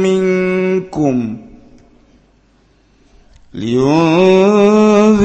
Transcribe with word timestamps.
منكم؟ 0.03 1.37
لينذركم 3.55 5.21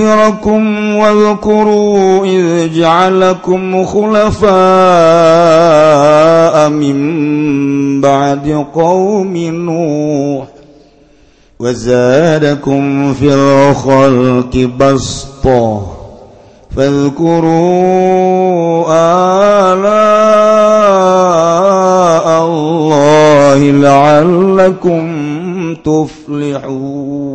واذكروا 0.96 2.26
إذ 2.26 2.74
جعلكم 2.74 3.86
خلفاء 3.86 4.50
من 6.70 8.02
بعد 8.02 8.66
قوم 8.74 9.38
نوح 9.38 10.48
وزادكم 11.60 13.14
في 13.14 13.34
الخلق 13.34 14.70
بسطة 14.80 15.88
فاذكروا 16.76 17.50
آلاء 19.74 19.90
الله 22.46 23.72
لعلكم 23.72 25.30
تفلحون 25.76 27.29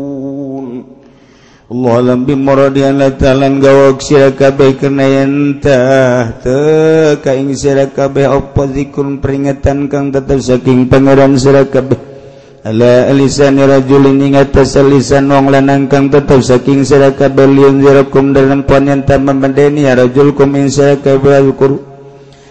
Allahlam 1.75 2.23
bimorodian 2.23 3.03
latalan 3.03 3.59
gawag 3.59 3.99
sira 3.99 4.31
kabeh 4.31 4.79
kana 4.79 5.11
yanta 5.11 6.31
te 6.39 7.19
kaing 7.19 7.51
sira 7.51 7.91
kabeh 7.91 8.31
apa 8.31 8.71
zikrun 8.71 9.19
peringatan 9.19 9.91
kang 9.91 10.15
tetep 10.15 10.39
saking 10.39 10.87
pangeran 10.87 11.35
sira 11.35 11.67
kabeh 11.67 11.99
ala 12.63 13.11
lisan 13.11 13.59
rajulin 13.59 14.23
ing 14.23 14.39
atas 14.39 14.79
lisan 14.87 15.27
wong 15.27 15.51
lanang 15.51 15.91
kang 15.91 16.15
tetep 16.15 16.47
saking 16.47 16.87
sira 16.87 17.11
kabeh 17.11 17.43
liun 17.43 17.83
zirakum 17.83 18.31
dalam 18.31 18.63
pon 18.63 18.87
yang 18.87 19.03
tambah 19.03 19.35
rajul 19.35 20.31
kum 20.31 20.55
ing 20.55 20.71
sira 20.71 21.03
kabeh 21.03 21.43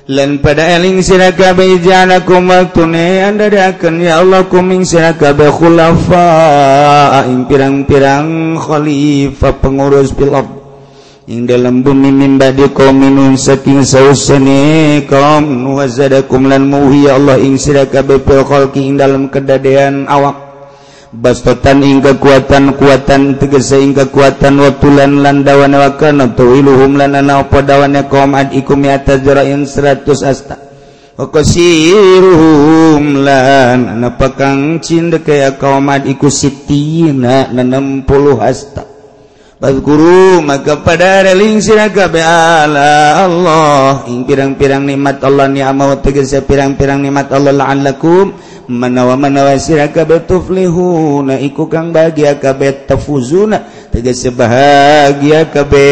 lan 0.04 0.44
pada 0.44 0.68
eling 0.76 1.00
sirakabe 1.00 1.80
janakum 1.80 2.52
waktune 2.52 3.24
anda 3.24 3.48
akan 3.48 4.04
ya 4.04 4.20
Allah 4.20 4.44
kuming 4.52 4.84
sirakabe 4.84 5.48
khulafa 5.48 7.24
ing 7.32 7.48
pirang-pirang 7.48 8.60
khalifah 8.60 9.56
pengurus 9.64 10.12
pilot. 10.12 10.44
Ing 11.24 11.48
dalam 11.48 11.88
bumi 11.88 12.12
mimba 12.12 12.52
di 12.52 12.68
kaum 12.68 13.00
minun 13.00 13.40
saking 13.40 13.88
sausane 13.88 15.08
kaum 15.08 15.72
wazadakum 15.72 16.52
lan 16.52 16.68
muhi 16.68 17.08
ya 17.08 17.16
Allah 17.16 17.40
ing 17.40 17.56
sirakabe 17.56 18.20
pil 18.20 18.44
khalqi 18.44 18.84
ing 18.84 19.00
dalam 19.00 19.32
kedadean 19.32 20.04
awak. 20.12 20.53
bastotan 21.14 21.86
ing 21.86 22.02
kekuatan 22.02 22.74
kuatan 22.74 23.38
tegese 23.38 23.78
ing 23.78 23.94
kekuatan 23.94 24.58
watulan 24.58 25.22
lan 25.22 25.46
dawane 25.46 25.78
wakana 25.78 26.34
tuwiluhum 26.34 26.98
lan 26.98 27.14
ana 27.14 27.46
apa 27.46 27.62
dawane 27.62 28.10
kaum 28.10 28.34
adikum 28.34 28.82
miata 28.82 29.22
jarain 29.22 29.62
100 29.70 30.10
asta. 30.26 30.58
Wakasiruhum 31.14 33.06
lan 33.22 33.86
ana 33.94 34.18
pakang 34.18 34.82
kaya 35.22 35.54
kaum 35.62 35.86
ad 35.94 36.10
iku 36.10 36.34
sitina 36.34 37.54
60 37.54 38.10
asta. 38.42 38.93
guru 39.72 40.44
maka 40.44 40.84
pada 40.84 41.24
reling 41.24 41.64
sirakabe 41.64 42.20
ala 42.20 43.24
Allah. 43.24 44.04
Ing 44.12 44.28
pirang-pirang 44.28 44.84
nikmat 44.84 45.24
Allah 45.24 45.48
ni 45.48 45.64
mau 45.72 45.96
tegese 46.04 46.44
pirang-pirang 46.44 47.00
nikmat 47.00 47.32
Allah 47.32 47.56
la'allakum 47.56 48.36
manawa 48.68 49.16
manawa 49.16 49.56
sirakabe 49.56 50.28
tuflihuna 50.28 51.40
iku 51.40 51.72
kang 51.72 51.96
bahagia 51.96 52.36
kabe 52.40 52.88
tafuzuna 52.88 53.64
tegese 53.92 54.36
bahagia 54.36 55.48
kabe 55.48 55.88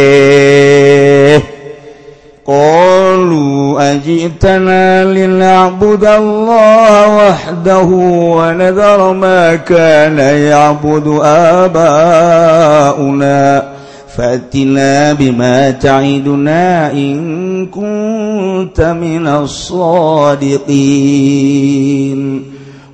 Qul 2.42 2.91
قالوا 3.22 3.94
أجئتنا 3.94 5.06
لنعبد 5.06 6.06
الله 6.06 7.18
وحده 7.18 7.90
ونذر 8.38 9.14
ما 9.14 9.56
كان 9.56 10.18
يعبد 10.18 11.08
آباؤنا 11.62 13.42
فأتنا 14.18 15.14
بما 15.14 15.72
تعدنا 15.72 16.92
إن 16.92 17.18
كنت 17.70 18.82
من 18.82 19.28
الصادقين. 19.28 20.62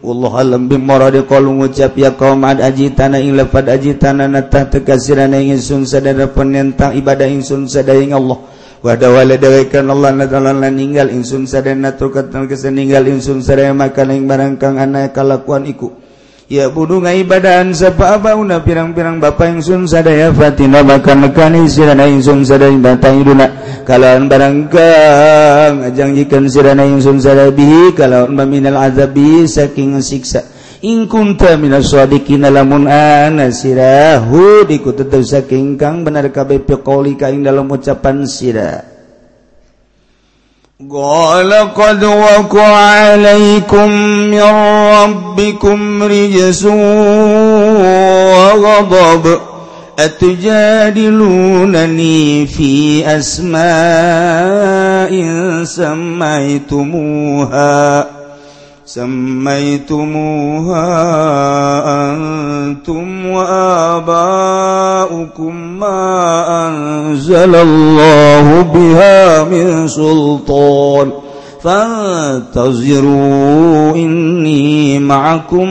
Allah 0.08 0.40
alam 0.40 0.72
bimoradi 0.72 1.20
qalu 1.28 1.52
ngucap 1.52 1.92
ya 2.00 2.16
qaum 2.16 2.40
ad 2.48 2.64
ajitana 2.64 3.20
ing 3.20 3.36
lafad 3.36 3.68
ajitana 3.68 4.24
natah 4.32 4.64
tekasirana 4.72 5.36
ingsun 5.36 5.84
sadara 5.84 6.32
penentang 6.32 6.96
ibadah 6.96 7.28
ingsun 7.28 7.68
sadaya 7.68 8.16
Allah 8.16 8.40
wadawala 8.86 9.38
dawekan 9.38 9.88
Allah 9.88 10.12
nadalan 10.14 10.68
ninggal. 10.74 11.10
Insun 11.14 11.46
sadena 11.46 11.94
turkatan 11.94 12.46
kesan 12.46 12.78
ninggal. 12.78 13.06
Insun 13.08 13.46
sadaya 13.46 13.72
makan 13.72 14.14
yang 14.14 14.26
barang 14.28 14.58
anak 14.60 15.14
kalakuan 15.14 15.70
iku. 15.70 16.08
Ya 16.48 16.72
budu 16.72 17.04
ngaibadaan 17.04 17.76
sapa 17.76 18.16
apa 18.16 18.32
una 18.40 18.64
pirang-pirang 18.64 19.20
bapa 19.20 19.52
sun 19.60 19.84
sadaya 19.84 20.32
fatina 20.32 20.80
bakal 20.80 21.20
nekani 21.20 21.68
sirana 21.68 22.08
insun 22.08 22.48
sadaya 22.48 22.72
bata 22.80 23.12
iduna. 23.12 23.48
Kalauan 23.84 24.32
barangkang 24.32 25.92
ajang 25.92 26.16
jikan 26.16 26.48
sirana 26.48 26.88
insun 26.88 27.20
sadaya 27.20 27.52
bihi 27.52 27.92
kalauan 27.92 28.32
maminal 28.32 28.80
azabi 28.80 29.44
saking 29.44 30.00
siksa. 30.00 30.57
ingkunta 30.82 31.58
minasdikin 31.58 32.46
lamun 32.48 32.86
ana 32.90 33.50
sirahu 33.50 34.66
dikutu 34.68 35.06
saking 35.24 35.78
kang 35.78 36.04
benar 36.06 36.30
kabeh 36.30 36.62
qoli 36.64 37.18
kaing 37.18 37.42
dalam 37.42 37.70
ucapan 37.72 38.26
sira. 38.28 38.98
قال 40.78 41.54
قد 41.74 42.04
وقع 42.04 42.68
عليكم 42.78 43.92
من 44.30 44.42
ربكم 44.94 46.04
رجس 46.04 46.66
وغضب 48.46 49.40
أتجادلونني 50.00 51.26
في 52.46 53.04
أسماء 53.18 53.58
سميتموها 55.64 56.98
سميتموها 58.88 60.80
أنتم 62.12 63.26
وآباؤكم 63.26 64.36
ما 65.80 66.46
أنزل 66.68 67.56
الله 67.56 68.62
بها 68.62 69.44
من 69.44 69.88
سلطان 69.88 71.12
فانتظروا 71.64 73.16
إني 73.96 75.00
معكم 75.00 75.70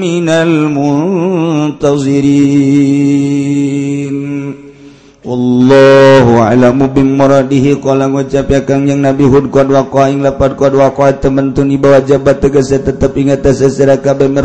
من 0.00 0.28
المنتظرين 0.28 1.80
Allahu 5.20 6.40
a'lamu 6.40 6.88
bimuradihi. 6.96 7.76
Qala 7.84 8.08
ngucap 8.08 8.48
ya 8.48 8.64
Kang 8.64 8.88
yang 8.88 9.04
Nabi 9.04 9.28
Hud 9.28 9.52
qad 9.52 9.68
waqa 9.68 10.08
ing 10.08 10.24
lapat 10.24 10.56
qad 10.56 10.72
waqa 10.72 11.20
tementun 11.20 11.68
ibawa 11.68 12.00
jabat 12.00 12.40
tegas 12.40 12.72
tetep 12.72 13.12
ingat 13.20 13.44
atas 13.44 13.60
ka 13.76 14.16
kabeh 14.16 14.32
min 14.32 14.40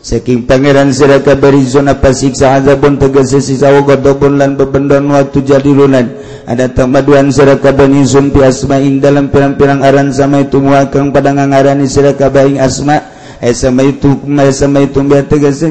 saking 0.00 0.46
pangeran 0.46 0.94
sira 0.94 1.18
beri 1.18 1.66
zona 1.66 1.98
pasiksa 1.98 2.62
azabun 2.62 3.02
tegas 3.02 3.34
sisa 3.34 3.74
godobun 3.82 4.38
lan 4.38 4.54
bebendon 4.54 5.10
waktu 5.10 5.42
jadi 5.42 5.74
lunan. 5.74 6.06
Ada 6.46 6.70
tamaduan 6.70 7.34
sira 7.34 7.58
bani 7.58 8.06
insun 8.06 8.30
pi 8.30 8.46
asma 8.46 8.78
ing 8.78 9.02
dalam 9.02 9.26
pirang-pirang 9.26 9.82
aran 9.82 10.14
sama 10.14 10.46
itu 10.46 10.62
muakang 10.62 11.10
padang 11.10 11.42
ngarani 11.42 11.90
sira 11.90 12.14
kabeh 12.14 12.62
asma' 12.62 13.19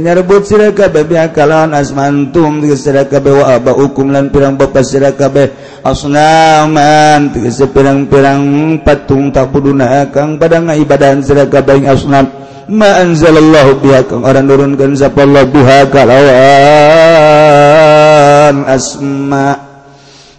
nyarebut 0.01 0.41
siakalan 0.41 1.69
asmantum 1.77 2.65
diserakabewa 2.65 3.61
hukum 3.61 4.09
lan 4.09 4.33
pirang 4.33 4.57
bapak 4.57 4.81
sirakabeh 4.81 5.53
asnaman 5.85 7.29
pirang-pirang 7.69 8.41
patung 8.81 9.29
takuduna 9.29 10.09
kang 10.09 10.41
pada 10.41 10.65
nga 10.65 10.73
siraka 10.73 11.21
sirakabeh 11.21 11.85
asnam 11.85 12.25
ma'anzalallahu 12.65 13.77
biha 13.85 14.01
kang 14.09 14.25
orang 14.25 14.49
nurunkan 14.49 14.97
sapallahu 14.97 15.53
biha 15.53 15.85
kalawan 15.93 16.25
asma' 18.65 19.68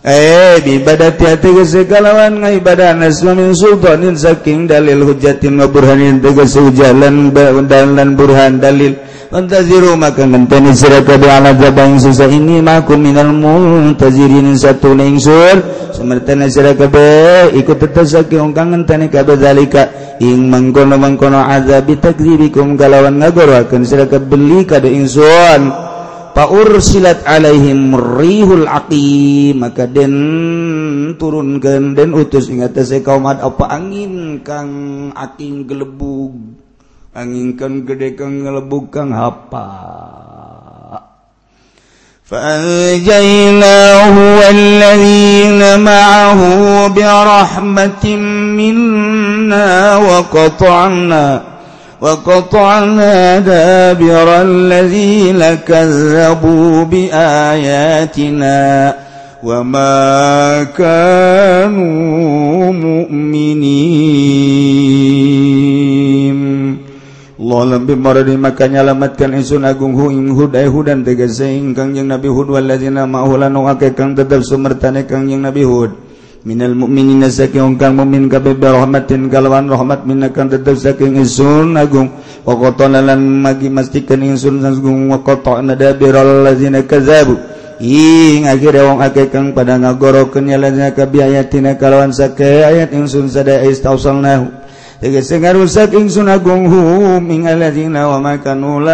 Eh 0.00 0.64
ibadat 0.80 1.20
tegese 1.20 1.84
kalawan 1.84 2.40
nga 2.40 2.48
ibadah 2.48 2.96
Islamin 3.04 3.52
Sultanin 3.52 4.16
saking 4.16 4.64
dalil 4.64 5.04
hujatin 5.04 5.60
waburhanin 5.60 6.24
tegas 6.24 6.56
jalan 6.72 7.28
dalan 7.68 8.16
burhan 8.16 8.56
dalil. 8.56 8.96
Antaziru 9.28 10.00
maka 10.00 10.24
ngenteni 10.24 10.72
sira 10.72 11.04
kabeh 11.04 11.28
ala 11.28 11.52
jabang 11.52 12.00
susah 12.00 12.32
ini 12.32 12.64
maku 12.64 12.96
minal 12.96 13.28
muntazirin 13.28 14.56
satu 14.56 14.96
ningsur 14.96 15.60
semertana 15.92 16.48
sira 16.48 16.72
kabeh 16.72 17.52
ikut 17.60 17.76
tetesake 17.76 18.40
ungkang 18.40 18.72
ngenteni 18.72 19.12
kabeh 19.12 19.36
zalika. 19.36 20.16
Ing 20.16 20.48
mangkono-mangkono 20.48 21.44
azab 21.44 21.92
takdirikum 22.00 22.80
kalawan 22.80 23.20
ngagoroakeun 23.20 23.84
sira 23.84 24.08
kabeh 24.08 24.32
beli 24.32 24.64
kada 24.64 24.88
ingsun 24.88 25.89
silat 26.83 27.23
alaihim 27.23 27.95
rihul 27.95 28.67
aqi 28.67 29.55
maka 29.55 29.87
den 29.87 30.15
turunkan 31.15 31.95
den 31.95 32.11
utus 32.11 32.51
ingat 32.51 32.75
saya 32.75 32.99
kaum 32.99 33.23
apa 33.23 33.65
angin 33.71 34.43
kang 34.43 35.11
aking 35.15 35.63
gelebug 35.63 36.35
anginkan 37.15 37.87
gede 37.87 38.19
kang 38.19 38.43
ngelebuk 38.43 38.91
kang 38.91 39.15
hapa 39.15 39.67
فأنجيناه 42.25 44.15
والذين 44.39 45.61
معه 45.79 46.41
برحمة 46.87 48.05
منا 48.57 49.97
وقطعنا 49.97 51.43
وقطعنا 52.01 53.39
دابر 53.39 54.41
الذين 54.41 55.41
كذبوا 55.63 56.83
بآياتنا 56.83 58.59
وما 59.43 60.03
كانوا 60.75 62.71
مؤمنين 62.73 64.15
lebih 67.45 67.97
makanya 68.41 68.81
lamatkan 68.81 69.37
insun 69.37 69.69
agung 69.69 69.93
hudan 69.93 71.05
tegasingkang 71.05 71.93
yang 71.93 72.09
nabi 72.09 72.25
Hudwalazina 72.25 73.05
maulang 73.05 73.53
tetap 74.17 74.41
sumertan 74.41 74.97
kang 75.05 75.29
yang 75.29 75.45
nabi 75.45 75.61
Hud 75.61 75.93
minal 76.40 76.72
mukminin 76.72 77.20
kang 77.76 77.96
mu'min 77.96 78.24
mukmin 78.24 78.32
kabe 78.32 78.56
rahmatin 78.56 79.28
kalawan 79.28 79.68
rahmat 79.68 80.08
minakan 80.08 80.48
tetep 80.48 80.76
saking 80.80 81.20
ingsun 81.20 81.76
agung. 81.76 82.10
Wa 82.44 82.56
qatalan 82.56 83.20
magi 83.44 83.68
mastikeun 83.68 84.24
insun 84.24 84.64
sagung 84.64 85.12
wa 85.12 85.20
qata'na 85.20 85.76
dabiral 85.76 86.44
ladzina 86.48 86.80
kazabu. 86.88 87.36
Ing 87.80 88.44
akhirnya 88.44 88.92
wong 88.92 89.00
akeh 89.00 89.32
kang 89.32 89.56
pada 89.56 89.80
ngagorokeun 89.80 90.52
ya 90.52 90.60
ladzina 90.60 90.92
kabiayatina 90.92 91.76
kalawan 91.80 92.12
sake 92.12 92.64
ayat 92.64 92.92
insun 92.96 93.28
sada 93.28 93.60
istausalnahu. 93.64 94.52
Tegese 95.00 95.40
ngarusak 95.40 95.96
ingsun 95.96 96.28
agung 96.28 96.68
hum 96.68 97.24
ing 97.32 97.48
alladzina 97.48 98.04
wa 98.04 98.20
makanulan 98.20 98.88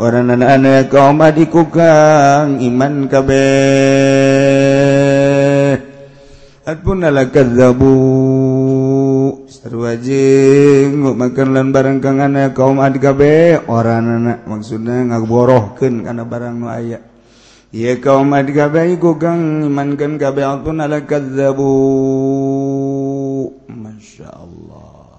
orang 0.00 0.32
anak-anak 0.32 0.88
kaum 0.88 1.20
adikku 1.20 1.68
kang 1.68 2.56
iman 2.56 3.04
kabeh. 3.12 4.81
Adpun 6.62 7.02
nalakadzabu 7.02 7.90
sarwajing 9.50 10.94
makanlan 10.94 11.74
barang 11.74 11.98
kang 11.98 12.22
ana 12.22 12.54
kaum 12.54 12.78
adgabe 12.78 13.58
oranana. 13.66 14.46
Maksudna 14.46 15.10
ngaborohkeun 15.10 16.06
kana 16.06 16.22
barang 16.22 16.54
nu 16.62 16.70
aya. 16.70 17.02
Ieu 17.74 17.98
kaum 17.98 18.30
adgabe 18.38 18.94
iku 18.94 19.18
kang 19.18 19.66
imankeun 19.66 20.22
kabe 20.22 20.46
adpun 20.46 20.78
nalakadzabu 20.78 21.70
masyaallah 23.66 25.18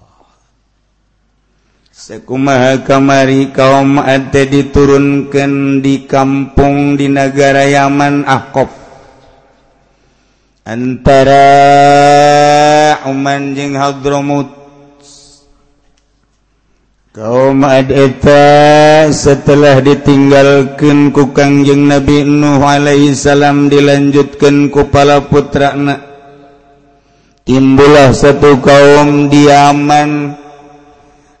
Sekumaha 1.92 2.80
kamari 2.88 3.52
kaum 3.52 4.00
ate 4.00 4.48
diturunkan 4.48 5.84
di 5.84 6.08
kampung 6.08 6.96
di 6.96 7.12
negara 7.12 7.68
Yaman 7.68 8.24
Akob 8.24 8.83
antara 10.64 11.44
uman 13.04 13.52
jeung 13.52 13.76
hadramut 13.76 14.48
kaum 17.12 17.60
Adeta 17.68 19.12
setelah 19.12 19.84
ditinggalkan 19.84 21.12
ku 21.12 21.36
Kangjeng 21.36 21.84
Nabi 21.84 22.24
Nuh 22.24 22.64
alaihi 22.64 23.12
salam 23.12 23.68
dilanjutkan 23.68 24.72
kepala 24.72 25.22
putrana. 25.28 26.00
Timbullah 27.44 28.16
satu 28.16 28.56
kaum 28.64 29.28
diaman. 29.28 30.40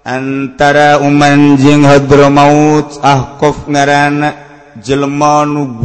Antara 0.04 1.00
Oman 1.00 1.56
jeung 1.56 1.88
Hadromaut 1.88 3.00
Ahqaf 3.00 3.64
ngarana 3.72 4.36
jelma 4.84 5.48
nu 5.48 5.80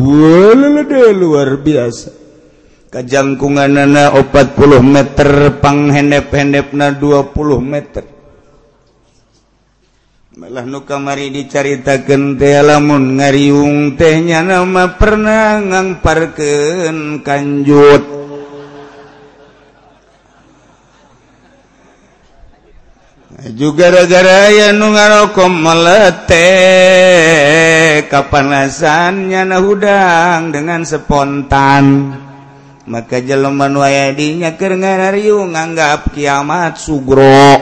luar 1.15 1.56
biasa. 1.63 2.19
kajangkunganana 2.89 4.09
40 4.18 4.81
meter 4.81 5.30
panghendep-hendep 5.62 6.74
na 6.74 6.89
20 6.89 7.62
meter. 7.62 8.06
Malah 10.39 10.63
nu 10.63 10.88
kamari 10.88 11.36
dicaritakeun 11.36 12.39
teh 12.39 12.63
lamun 12.63 13.19
ngariung 13.19 14.00
tehnya 14.00 14.39
nama 14.39 14.95
pernah 14.95 15.59
ngangparkeun 15.59 17.21
kanjut. 17.21 18.03
Juga 23.56 23.88
gara-gara 23.92 24.51
ya 24.51 24.71
nu 24.75 24.95
ngarokom 24.95 25.53
melete 25.59 26.51
kapanasannya 28.07 29.42
na 29.44 29.57
hudang 29.59 30.56
dengan 30.56 30.88
spontan. 30.88 31.85
maka 32.89 33.21
jeleman 33.21 33.77
waya 33.77 34.09
dinyaker 34.18 34.74
ngarario 34.74 35.45
nganggap 35.45 36.09
kiamat 36.09 36.81
sugro 36.81 37.53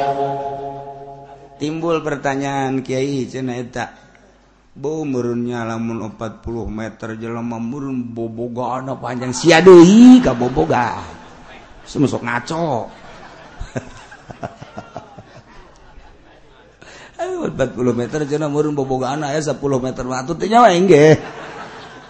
timbul 1.59 2.00
pertanyaan 2.00 2.79
Kiai 2.79 3.27
ceneta 3.27 4.07
Bo 4.77 5.01
merunnya 5.01 5.65
lamun 5.65 6.06
40 6.06 6.45
meter 6.69 7.18
jelema 7.18 7.57
murun 7.57 8.13
boboga 8.13 8.77
anu 8.77 8.94
panjang 9.01 9.33
sia 9.33 9.57
deui 9.57 10.21
ka 10.21 10.38
boboga. 10.38 11.01
semusok 11.81 12.21
ngaco. 12.21 12.85
Ayo 17.25 17.50
40 17.50 17.73
meter 17.97 18.21
jelema 18.30 18.53
murun 18.53 18.77
boboga 18.77 19.18
ana 19.18 19.33
aya 19.33 19.41
10 19.41 19.57
meter 19.57 20.06
waktu 20.06 20.38
teh 20.38 20.45
nyawa 20.45 20.69
enggak 20.69 21.25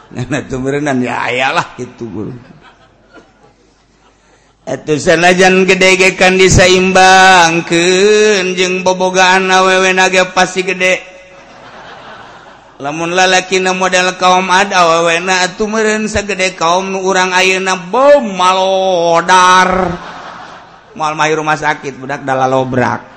Nah, 0.07 0.39
tumerenan 0.43 0.99
ya 0.99 1.23
ayalah 1.23 1.71
itu. 1.79 2.35
Atusan 4.68 5.24
lajan 5.24 5.64
gede 5.64 5.95
ge 5.95 6.09
kan 6.19 6.36
disaimbang 6.36 7.64
jeung 8.52 8.83
bobogaan 8.83 9.47
awewe 9.47 9.95
naga 9.95 10.28
pasti 10.36 10.59
gede. 10.68 11.00
Lamun 12.83 13.16
lalaki 13.16 13.64
model 13.64 14.19
kaum 14.19 14.52
ada 14.52 14.83
awewe 14.83 15.24
na 15.24 15.47
atuh 15.47 15.71
meureun 15.71 16.12
sagede 16.12 16.59
kaum 16.59 16.92
nu 16.92 17.00
urang 17.00 17.31
ayeuna 17.31 17.80
bom 17.80 18.28
malodar. 18.28 19.71
Mal 21.00 21.16
mahir 21.16 21.40
rumah 21.40 21.56
sakit 21.56 21.95
budak 21.95 22.28
dalalobrak. 22.28 23.16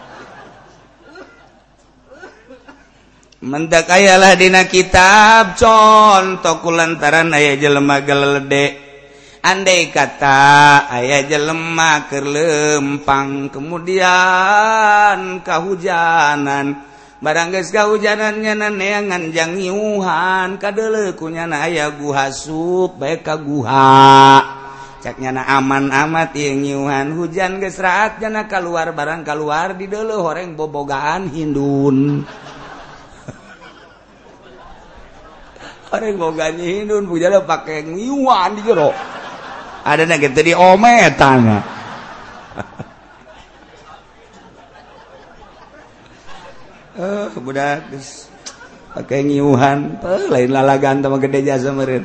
mendak 3.40 3.88
ayalah 3.88 4.36
dina 4.36 4.68
kitab 4.68 5.56
contoh 5.56 6.60
kulantaran 6.60 7.32
aya 7.34 7.56
jelema 7.56 8.04
geledek. 8.04 8.89
andai 9.40 9.88
kata 9.88 10.84
ayah 11.00 11.24
jelemah 11.24 12.12
kelempang 12.12 13.48
kemudian 13.48 15.40
kehujanan 15.40 16.84
barangges 17.24 17.72
kehujanannya 17.72 18.52
naneangan 18.52 19.32
jangiuhan 19.32 20.60
kadelekunya 20.60 21.48
na 21.48 21.64
ayah 21.64 21.88
guha 21.88 22.28
sup 22.28 23.00
baik 23.00 23.24
kaguha 23.24 24.44
cak 25.00 25.16
na 25.16 25.40
aman 25.56 25.88
amat 25.88 26.36
yengiuhan 26.36 27.16
hujan 27.16 27.64
gesraat 27.64 28.20
jana 28.20 28.44
keluar 28.44 28.92
barang 28.92 29.24
keluar 29.24 29.72
di 29.72 29.88
dulu 29.88 30.20
horeng 30.20 30.52
bobogaan 30.52 31.32
hindun. 31.32 32.20
Horeng 35.88 36.20
bobogaan 36.20 36.60
hindun 36.60 37.08
bujala 37.08 37.40
pakai 37.48 37.88
ngiuhan 37.88 38.60
di 38.60 38.68
jero. 38.68 38.92
ada 39.86 40.04
na 40.04 40.20
gitu 40.20 40.40
di 40.44 40.52
ometan 40.52 41.64
oh, 47.00 47.28
eh 47.34 47.40
budak 47.40 47.88
pakai 48.90 49.22
ngiuhan. 49.22 50.02
Eh 50.02 50.26
lain 50.28 50.50
lalagan 50.50 50.98
sama 50.98 51.22
gede 51.22 51.46
jasa 51.46 51.70
meureun. 51.70 52.02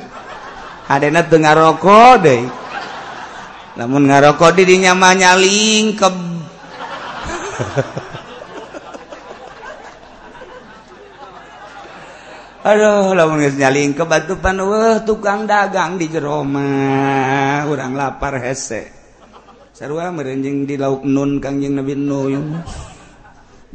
Adena 0.86 1.26
teu 1.26 1.42
ngarokok 1.42 2.14
deui 2.22 2.46
lamun 3.76 4.08
ngarokok 4.08 4.56
di 4.56 4.64
dinya 4.64 4.96
mah 4.96 5.12
nyaling 5.12 6.00
ke 6.00 6.08
Aduh 12.66 13.14
launnyalin 13.14 13.94
ke 13.94 14.02
batupan 14.02 14.58
uh 14.58 14.98
tukang 15.06 15.46
dagang 15.46 15.94
di 16.02 16.10
jeroma. 16.10 17.62
Urang 17.70 17.94
lapar 17.94 18.42
hesek 18.42 18.96
sarwa 19.76 20.08
merenjing 20.08 20.64
di 20.64 20.80
lauk 20.80 21.04
nun 21.04 21.36
Kangjing 21.36 21.76
Nabi 21.76 21.92
Nuyung 22.00 22.64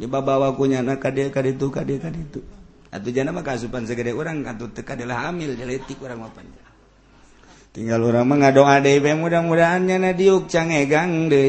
ka 0.02 0.18
anak 0.18 0.98
ka 0.98 1.14
ditu 1.14 1.70
ka 1.70 1.86
kadek 1.86 2.02
ka 2.02 2.10
ditu 2.10 2.42
atuh 2.90 3.10
jana 3.14 3.30
maka 3.30 3.54
asupan 3.54 3.86
segede 3.86 4.10
orang 4.10 4.42
atau 4.42 4.66
teka 4.66 4.98
adalah 4.98 5.30
hamil 5.30 5.54
jeletik 5.54 6.02
orang 6.02 6.26
apa 6.26 6.42
tinggal 7.70 8.02
orang 8.02 8.26
mah 8.26 8.36
ngadoa 8.42 8.82
deh 8.82 8.98
mudah-mudahannya 8.98 10.10
nadiuk 10.10 10.50
cangegang 10.50 11.30
deh 11.30 11.46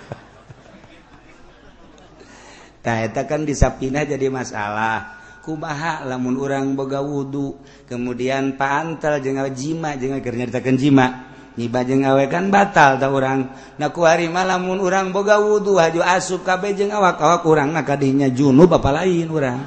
Taeta 2.83 3.23
kan 3.23 3.47
disapina 3.47 4.03
jadi 4.03 4.27
masalah. 4.27 5.23
Kubaha 5.39 6.03
lamun 6.03 6.35
orang 6.35 6.75
boga 6.75 6.99
wudhu. 6.99 7.55
Kemudian 7.87 8.59
pantal 8.59 9.23
jeng 9.23 9.39
jima 9.55 9.95
jeng 9.95 10.19
akhirnya 10.19 10.51
ditakan 10.51 10.75
jima. 10.75 11.07
Nyiba 11.55 11.79
jeng 11.87 12.03
awe 12.03 12.27
kan 12.27 12.51
batal 12.51 12.99
tak 12.99 13.07
orang. 13.07 13.47
Nah 13.79 13.89
kuari 13.95 14.27
lamun 14.27 14.83
orang 14.83 15.15
boga 15.15 15.39
wudhu 15.39 15.79
haju 15.79 16.03
asup 16.03 16.43
kabe 16.43 16.75
jeng 16.75 16.91
awak 16.91 17.23
awak 17.23 17.47
orang. 17.47 17.71
na 17.71 17.87
kadinya 17.87 18.27
junub 18.27 18.67
apa 18.75 18.91
lain 18.91 19.31
orang. 19.31 19.59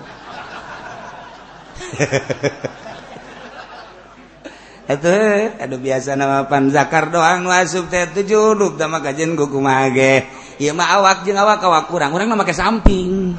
Atuh, 4.87 5.58
aduh 5.58 5.82
biasa 5.82 6.14
nama 6.14 6.46
pan 6.46 6.70
zakar 6.70 7.11
doang 7.11 7.50
asup 7.50 7.90
teh 7.90 8.06
tuh 8.06 8.23
junub 8.23 8.78
sama 8.78 9.02
kajian 9.02 9.35
kukumage. 9.35 10.35
Ieu 10.56 10.72
mah 10.72 10.88
awak 10.96 11.28
jeung 11.28 11.36
awak 11.36 11.60
awak 11.60 11.84
kurang, 11.92 12.16
urang 12.16 12.32
mah 12.32 12.40
make 12.40 12.56
samping. 12.56 13.36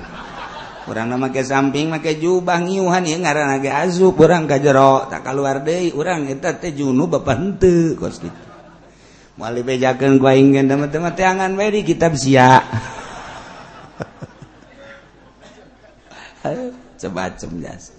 Urang 0.86 1.10
mah 1.10 1.18
make 1.18 1.42
samping 1.42 1.90
make 1.90 2.22
jubah 2.22 2.62
ngiuhan 2.62 3.10
ieu 3.10 3.18
ngaranna 3.18 3.58
ge 3.58 3.74
azub 3.74 4.14
urang 4.22 4.46
ka 4.46 4.62
jero 4.62 5.10
tak 5.10 5.26
keluar 5.26 5.66
deui 5.66 5.90
urang 5.98 6.30
eta 6.30 6.54
teh 6.62 6.78
junub 6.78 7.18
bapa 7.18 7.34
henteu 7.34 7.98
kos 7.98 8.22
kitu. 8.22 8.38
Moal 9.42 9.62
dibejakeun 9.62 10.22
ku 10.22 10.30
aing 10.30 10.54
geun 10.54 10.70
teman-teman 10.70 11.14
teangan 11.18 11.58
bae 11.58 11.74
di 11.74 11.82
kitab 11.82 12.14
sia. 12.14 12.62
Sebacem 17.02 17.62
jas. 17.62 17.98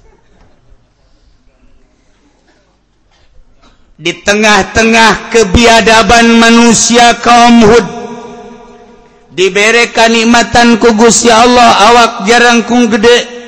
Di 3.99 4.15
tengah-tengah 4.15 5.35
kebiadaban 5.35 6.39
manusia 6.39 7.19
kaum 7.19 7.67
Hud 7.67 7.98
diberi 9.39 9.87
nikmatan 9.95 10.83
ku 10.83 10.99
Gusti 10.99 11.31
Allah 11.31 11.87
awak 11.87 12.13
jarangkung 12.27 12.91
gede. 12.91 13.39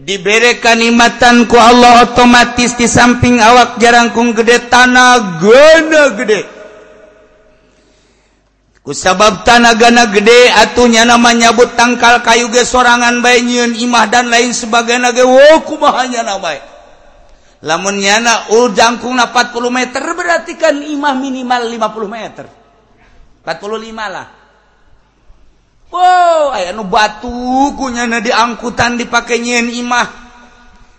Diberi 0.00 0.56
kanikmatan 0.64 1.44
ku 1.44 1.60
Allah 1.60 2.08
otomatis 2.08 2.72
di 2.72 2.88
samping 2.88 3.36
awak 3.36 3.76
jarangkung 3.76 4.32
gede 4.32 4.64
tanah 4.72 5.36
gana 5.36 6.02
gede. 6.16 6.40
Ku 8.80 8.96
sabab 8.96 9.44
tanah 9.44 9.76
gana 9.76 10.08
gede 10.08 10.48
atunya 10.56 11.04
nama 11.04 11.36
nyabut 11.36 11.76
tangkal 11.76 12.24
kayu 12.24 12.48
ge 12.48 12.64
sorangan 12.64 13.20
bae 13.20 13.44
nyieun 13.44 13.76
imah 13.76 14.08
dan 14.08 14.32
lain 14.32 14.56
sebagainya 14.56 15.12
ge 15.12 15.26
wo 15.26 15.60
kumahanya 15.66 16.22
namanya 16.22 16.64
lamun 17.66 17.98
nyana 17.98 18.46
ujangkung 18.54 19.18
40 19.18 19.58
meter 19.74 20.00
berarti 20.06 20.54
kan 20.54 20.80
imah 20.80 21.18
minimal 21.18 21.66
50 21.66 22.08
meter. 22.08 22.46
45 23.42 24.14
lah. 24.14 24.45
Wow 25.86 26.50
aya 26.50 26.74
nu 26.74 26.82
batukunya 26.86 28.10
di 28.18 28.34
angkutan 28.34 28.98
dipakai 28.98 29.38
nyiin 29.38 29.70
imah. 29.86 30.26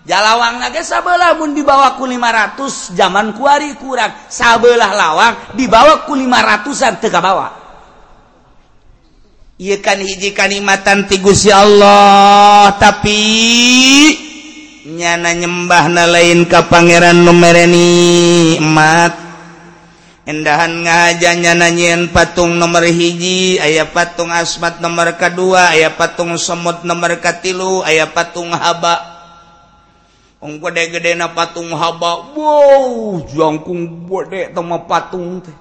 Jalawang 0.07 0.63
naga 0.63 0.79
sabeulah 0.79 1.35
mun 1.35 1.51
dibawaku 1.51 2.07
500 2.07 2.95
zaman 2.95 3.35
kuari 3.35 3.75
kurang. 3.75 4.15
Sabelah 4.31 4.95
lawang 4.95 5.33
dibawaku 5.59 6.15
500an 6.15 6.93
teu 7.03 7.11
bawa. 7.19 7.47
Ieu 9.59 9.81
kan 9.83 9.99
hiji 9.99 10.31
kanikmatan 10.31 11.11
ti 11.11 11.19
Gusti 11.19 11.49
Allah 11.51 12.77
tapi 12.77 13.19
nyana 14.85 15.33
nyembah 15.33 15.91
na 15.91 16.05
lain 16.07 16.47
ka 16.47 16.71
Pangeran 16.71 17.27
numereni 17.27 18.55
mat. 18.63 19.26
Endahan 20.27 20.83
ngajanya 20.83 21.55
nanyiin 21.55 22.11
patung 22.11 22.59
nomor 22.59 22.83
hiji, 22.83 23.63
ayah 23.63 23.87
patung 23.87 24.27
asmat 24.27 24.83
nomor 24.83 25.15
kedua, 25.15 25.71
ayah 25.71 25.95
patung 25.95 26.35
semut 26.35 26.83
nomor 26.83 27.15
katilu, 27.23 27.79
ayah 27.87 28.11
patung 28.11 28.51
haba. 28.51 29.15
Ong 30.43 30.59
gede-gede 30.59 31.15
na 31.15 31.31
patung 31.31 31.71
haba, 31.71 32.35
wow, 32.35 33.23
jangkung 33.23 34.03
bode 34.03 34.51
tema 34.51 34.83
patung 34.83 35.39
teh. 35.39 35.55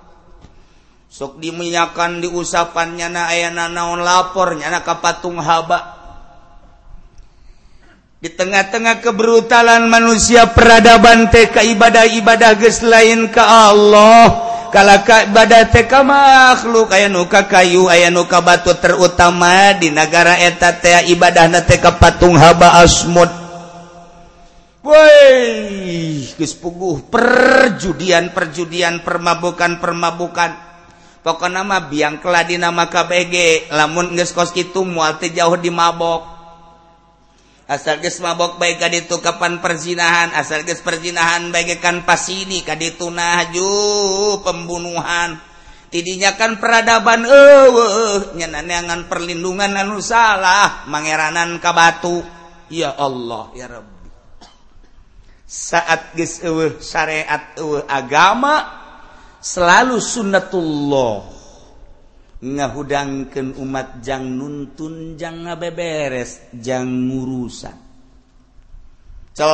Sok 1.14 1.38
diminyakan 1.38 2.18
di 2.18 2.26
usapannya 2.26 3.06
na 3.06 3.30
ayah 3.30 3.54
nanaon 3.54 4.02
lapor 4.02 4.58
nyana 4.58 4.82
ka 4.82 4.98
patung 4.98 5.38
haba. 5.38 5.94
Di 8.18 8.34
tengah-tengah 8.34 8.98
keberutalan 8.98 9.86
manusia 9.86 10.50
peradaban 10.50 11.30
teh 11.30 11.46
ibadah-ibadah 11.54 12.58
ges 12.58 12.82
lain 12.82 13.30
ke 13.30 13.38
Allah. 13.38 14.45
kalaka 14.76 15.24
TK 15.72 16.04
makhluk 16.04 16.92
aya 16.92 17.08
nuka 17.08 17.48
kayu 17.48 17.88
aya 17.88 18.12
nuka 18.12 18.44
batu 18.44 18.76
terutama 18.76 19.72
di 19.80 19.88
negara 19.88 20.36
eta 20.36 20.76
T 20.76 21.08
ibadah 21.16 21.48
TK 21.64 21.96
patung 21.96 22.36
haba 22.36 22.84
asmut 22.84 23.32
woi 24.84 26.28
perjudian 27.08 28.36
perjudian 28.36 29.00
permabukan 29.00 29.80
permabukan 29.80 30.52
pokok 31.24 31.48
nama 31.48 31.88
biang 31.88 32.20
keladina 32.20 32.68
nama 32.68 32.92
KBG 32.92 33.66
lamun 33.72 34.12
nges 34.12 34.36
kos 34.36 34.52
itu 34.60 34.84
muati 34.84 35.32
jauh 35.32 35.56
di 35.56 35.72
mabok. 35.72 36.35
asal 37.66 37.98
mabok 38.22 38.62
baik 38.62 38.78
itu 38.94 39.18
kapan 39.18 39.58
perzinahan 39.58 40.30
asal 40.38 40.62
perzinahan 40.62 41.50
bagaikan 41.50 42.06
pas 42.06 42.22
ini 42.30 42.62
ka 42.62 42.78
ditunju 42.78 43.74
pembunuhan. 44.46 45.38
Tidinyakan 45.86 46.58
peradaban 46.58 47.22
ewe 47.22 48.34
nyenanangan 48.34 49.06
perlindungan 49.06 49.70
anu 49.78 50.02
salah 50.02 50.86
mangeranan 50.90 51.62
ka 51.62 51.70
batu. 51.70 52.26
Ya 52.66 52.90
Allah 52.90 53.54
ya 53.54 53.70
Rabbi. 53.70 54.10
Saat 55.46 56.18
geus 56.18 56.42
eueuh 56.42 56.82
syariat 56.82 57.54
eueuh 57.54 57.86
agama 57.86 58.66
selalu 59.38 60.02
sunnatullah. 60.02 61.35
ngahudangkan 62.36 63.56
umat 63.56 64.04
jang 64.04 64.36
nuntun 64.36 65.16
jang 65.16 65.48
ngabeberes 65.48 66.52
jang 66.52 66.84
ngurusan 67.08 67.76
cel 69.32 69.52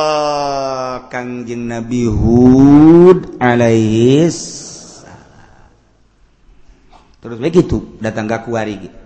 kangjeng 1.07 1.63
Nabi 1.67 2.03
Hud 2.11 3.39
alaihis 3.39 4.39
terus 7.23 7.39
begitu 7.39 7.99
datang 8.03 8.27
ke 8.27 8.35
kuari 8.43 8.75
gitu. 8.83 8.99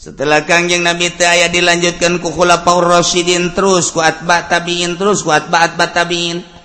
setelah 0.00 0.48
kangjeng 0.48 0.80
Nabi 0.80 1.12
teh 1.12 1.28
aya 1.28 1.52
dilanjutkan 1.52 2.16
ku 2.24 2.32
khulafaur 2.32 2.88
rasyidin 2.88 3.52
terus 3.52 3.92
ku 3.92 4.00
atba 4.00 4.48
tabiin 4.48 4.96
terus 4.96 5.20
ku 5.20 5.28
atba 5.28 5.68
atba 5.68 5.92
tabiin. 5.92 6.60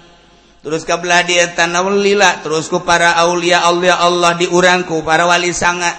Terus 0.66 0.82
kabelah 0.82 1.22
dia 1.22 1.54
tanawlila 1.54 2.42
terus 2.42 2.74
ku 2.74 2.82
para 2.82 3.14
aulia 3.22 3.62
Allah 3.70 4.02
Allah 4.02 4.34
diurangku 4.34 5.06
para 5.06 5.30
wali 5.30 5.54
sangat 5.54 5.94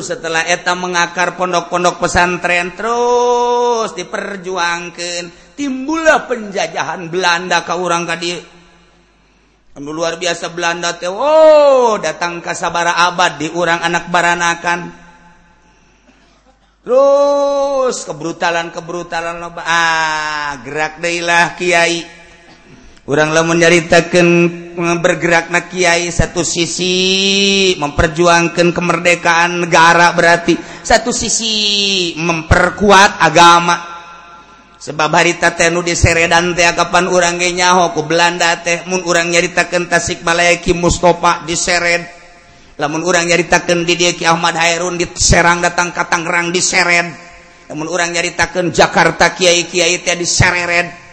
setelah 0.00 0.44
eta 0.46 0.76
mengakar 0.76 1.34
pondok-pondok 1.34 2.02
pesantren 2.02 2.72
terus 2.76 3.92
diperjuangkan 3.96 5.54
timbullah 5.56 6.24
penjajahan 6.24 7.12
Belanda 7.12 7.60
ke 7.66 7.74
orang 7.76 8.08
tadi 8.08 8.32
anu 9.76 9.96
luar 9.96 10.18
biasa 10.20 10.50
Belanda 10.52 10.98
teh 10.98 11.08
oh 11.08 11.96
datang 12.02 12.42
ke 12.42 12.52
sabara 12.52 13.00
abad 13.08 13.38
di 13.40 13.48
orang 13.48 13.80
anak 13.80 14.12
baranakan. 14.12 14.80
Terus 16.80 17.96
kebrutalan 18.08 18.72
kebrutalan 18.72 19.36
loba 19.36 19.62
ah 19.62 20.56
gerak 20.64 20.98
deilah 20.98 21.54
kiai. 21.54 22.04
Lah 23.10 23.42
menyaritakan 23.42 24.26
bergerak 24.80 25.52
na 25.52 25.68
Kyai 25.68 26.08
satu 26.08 26.40
sisi 26.40 26.94
memperjuangkan 27.76 28.72
kemerdekaan 28.72 29.68
negara 29.68 30.16
berarti 30.16 30.56
satu 30.80 31.12
sisi 31.12 31.52
memperkuat 32.16 33.20
agama. 33.20 33.76
Sebab 34.80 35.12
harita 35.12 35.52
tenu 35.52 35.84
di 35.84 35.92
Seredan 35.92 36.56
teh 36.56 36.64
kapan 36.72 37.04
urang 37.04 37.36
ge 37.36 37.52
nyaho? 37.52 37.92
Ku 37.92 38.08
Belanda 38.08 38.56
teh 38.64 38.88
mun 38.88 39.04
urang 39.04 39.28
nyaritakeun 39.28 39.92
Tasikmalaya 39.92 40.56
Ki 40.56 40.72
Mustofa 40.72 41.44
di 41.44 41.52
Sered 41.52 42.00
lamun 42.80 43.04
urang 43.04 43.28
nyaritakeun 43.28 43.84
di 43.84 43.92
dieu 43.92 44.16
Ki 44.16 44.24
Ahmad 44.24 44.56
Hairun 44.56 44.96
di 44.96 45.04
Serang 45.12 45.60
datang 45.60 45.92
ka 45.92 46.08
Tangerang 46.08 46.48
di 46.48 46.64
Sered 46.64 47.12
lamun 47.68 47.92
urang 47.92 48.08
nyaritakeun 48.08 48.72
Jakarta 48.72 49.36
Kiai 49.36 49.68
Kiai 49.68 50.00
teh 50.00 50.16
di 50.16 50.24
sered 50.24 51.09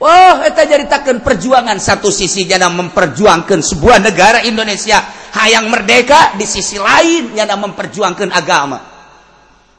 Oh, 0.00 0.08
Wah 0.08 0.40
kita 0.48 0.64
ceritakan 0.64 1.20
perjuangan. 1.20 1.76
Satu 1.76 2.08
sisi 2.08 2.48
jana 2.48 2.72
memperjuangkan 2.72 3.60
sebuah 3.60 4.00
negara 4.00 4.40
Indonesia 4.48 4.96
hayang 5.36 5.68
merdeka 5.68 6.32
di 6.40 6.48
sisi 6.48 6.80
lain 6.80 7.36
jana 7.36 7.60
memperjuangkan 7.60 8.30
agama. 8.32 8.80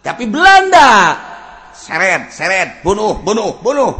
Tapi 0.06 0.30
Belanda 0.30 1.18
seret 1.74 2.30
seret 2.30 2.86
bunuh 2.86 3.18
bunuh 3.25 3.58
bunuh. 3.66 3.94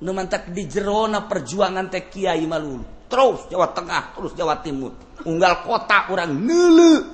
Nu 0.00 0.16
mantap 0.16 0.48
di 0.48 0.64
jerona 0.64 1.28
perjuangan 1.28 1.92
teh 1.92 2.08
Kiai 2.08 2.44
Malulu 2.48 3.08
terus 3.08 3.44
Jawa 3.52 3.68
Tengah 3.76 4.16
terus 4.16 4.32
Jawa 4.32 4.64
Timur. 4.64 4.92
Unggal 5.28 5.60
kota 5.60 6.08
orang 6.08 6.32
nulu 6.40 7.04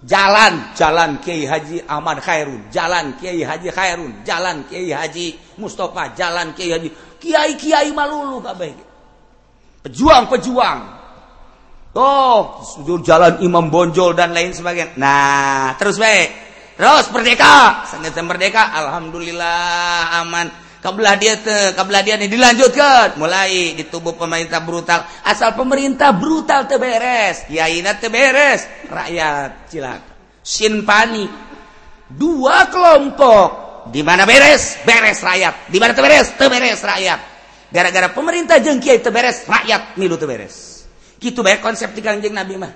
jalan 0.00 0.72
jalan 0.72 1.20
Kiai 1.20 1.44
Haji 1.44 1.84
Ahmad 1.88 2.20
Khairun 2.20 2.68
jalan 2.72 3.16
Kiai 3.20 3.40
Haji 3.44 3.68
Khairun 3.68 4.12
jalan 4.24 4.64
Kiai 4.64 4.92
Haji 4.92 5.56
Mustafa. 5.60 6.12
Jalan 6.12 6.52
Kiai 6.52 6.76
Haji 6.76 6.88
Kiai 7.18 7.56
Kiai 7.56 7.90
Malulu 7.92 8.42
kabeh 8.44 8.72
pejuang 9.86 10.26
pejuang 10.26 10.78
oh 11.96 12.60
jalan 13.00 13.40
Imam 13.40 13.72
Bonjol 13.72 14.12
dan 14.12 14.36
lain 14.36 14.52
sebagainya. 14.52 15.00
Nah 15.00 15.72
terus 15.80 15.96
baik. 15.96 16.44
Terus 16.76 17.08
merdeka. 17.08 17.88
Sangat 17.88 18.12
merdeka 18.20 18.68
alhamdulillah 18.76 20.12
aman. 20.20 20.46
Kabelah 20.76 21.16
dia 21.16 21.40
te 21.40 21.72
kabelah 21.72 22.04
dia 22.04 22.20
ini 22.20 22.28
dilanjutkan. 22.28 23.16
Mulai 23.16 23.72
di 23.72 23.88
tubuh 23.88 24.12
pemerintah 24.12 24.60
brutal. 24.60 25.08
Asal 25.24 25.56
pemerintah 25.56 26.12
brutal 26.12 26.68
teberes 26.68 27.48
kiaina 27.48 27.96
teberes 27.96 28.68
rakyat 28.92 29.72
cilaka 29.72 30.12
sinpani. 30.44 31.24
Dua 32.06 32.70
kelompok 32.70 33.65
di 33.90 34.00
mana 34.02 34.26
beres? 34.26 34.82
Beres 34.82 35.22
rakyat. 35.22 35.70
Di 35.70 35.78
mana 35.78 35.92
teberes 35.94 36.34
teberes 36.34 36.80
rakyat. 36.82 37.20
Gara-gara 37.70 38.08
pemerintah 38.14 38.62
jeng 38.62 38.78
kiai 38.78 39.02
teberes 39.02 39.46
rakyat 39.46 39.98
milu 39.98 40.14
teberes 40.14 40.76
gitu 41.16 41.40
baik 41.40 41.64
konsep 41.64 41.92
tiga 41.96 42.12
kanjeng 42.12 42.36
nabi 42.36 42.54
mah. 42.60 42.72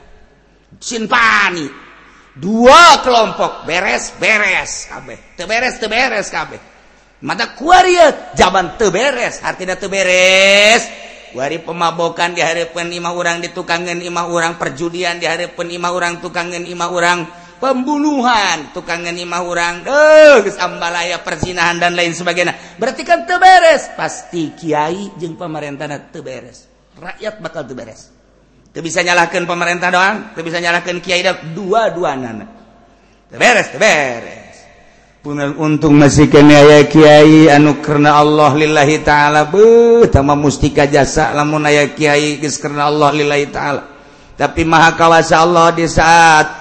Sinpani 0.81 1.67
dua 2.35 3.03
kelompok 3.05 3.69
beres 3.69 4.17
beres 4.17 4.89
kabeh. 4.89 5.37
Teberes 5.37 5.77
teberes 5.79 6.29
kabeh. 6.33 6.61
Mata 7.21 7.53
kuariat 7.53 8.33
zaman 8.33 8.81
teberes 8.81 9.45
artinya 9.45 9.77
teberes 9.77 10.89
wari 11.37 11.61
pemabokan 11.63 12.33
di 12.33 12.43
hari 12.43 12.67
penima 12.73 13.13
orang 13.13 13.45
di 13.45 13.53
tukangan 13.53 14.01
imah 14.03 14.27
orang 14.33 14.57
perjudian 14.57 15.21
di 15.21 15.29
hari 15.29 15.53
penima 15.53 15.93
orang 15.93 16.19
tukangan 16.19 16.65
imah 16.65 16.91
orang 16.91 17.23
pembunuhan. 17.61 18.73
Tukang 18.73 19.05
ngenimah 19.05 19.45
orang 19.45 19.85
deh 19.85 20.49
ambalaya 20.59 21.21
perzinahan 21.21 21.77
dan 21.77 21.93
lain 21.93 22.17
sebagainya. 22.17 22.81
Berarti 22.81 23.05
kan 23.05 23.29
teberes 23.29 23.93
pasti 23.95 24.57
kiai 24.57 25.15
jeung 25.21 25.37
pemerintahna 25.37 26.11
teberes 26.11 26.67
rakyat 27.01 27.41
bakal 27.41 27.65
teberes 27.65 28.13
teu 28.71 28.85
bisa 28.85 29.01
nyalahkan 29.01 29.49
pemerintah 29.49 29.89
doang 29.89 30.17
teu 30.35 30.43
bisa 30.43 30.59
nyalahkan 30.59 30.99
kiai 30.99 31.21
doang. 31.23 31.41
Dua-duanana 31.53 32.47
teu 33.29 33.39
beres 33.39 33.69
teu 33.71 33.79
beres. 33.79 34.39
Punan 35.21 35.53
untung 35.61 36.01
masih 36.01 36.33
kene 36.33 36.57
aya 36.57 36.89
kiai 36.89 37.53
anu 37.53 37.85
karena 37.85 38.17
Allah 38.17 38.57
lillahi 38.57 39.05
taala. 39.05 39.45
Beuh 39.53 40.09
tama 40.09 40.33
mustika 40.33 40.89
jasa 40.89 41.37
lamun 41.37 41.69
aya 41.69 41.93
kiai 41.93 42.41
geus 42.41 42.57
karena 42.57 42.89
Allah 42.89 43.13
lillahi 43.13 43.47
taala. 43.53 43.85
Tapi 44.41 44.65
maha 44.65 44.97
kawasa 44.97 45.45
Allah 45.45 45.77
di 45.77 45.85
saat 45.85 46.60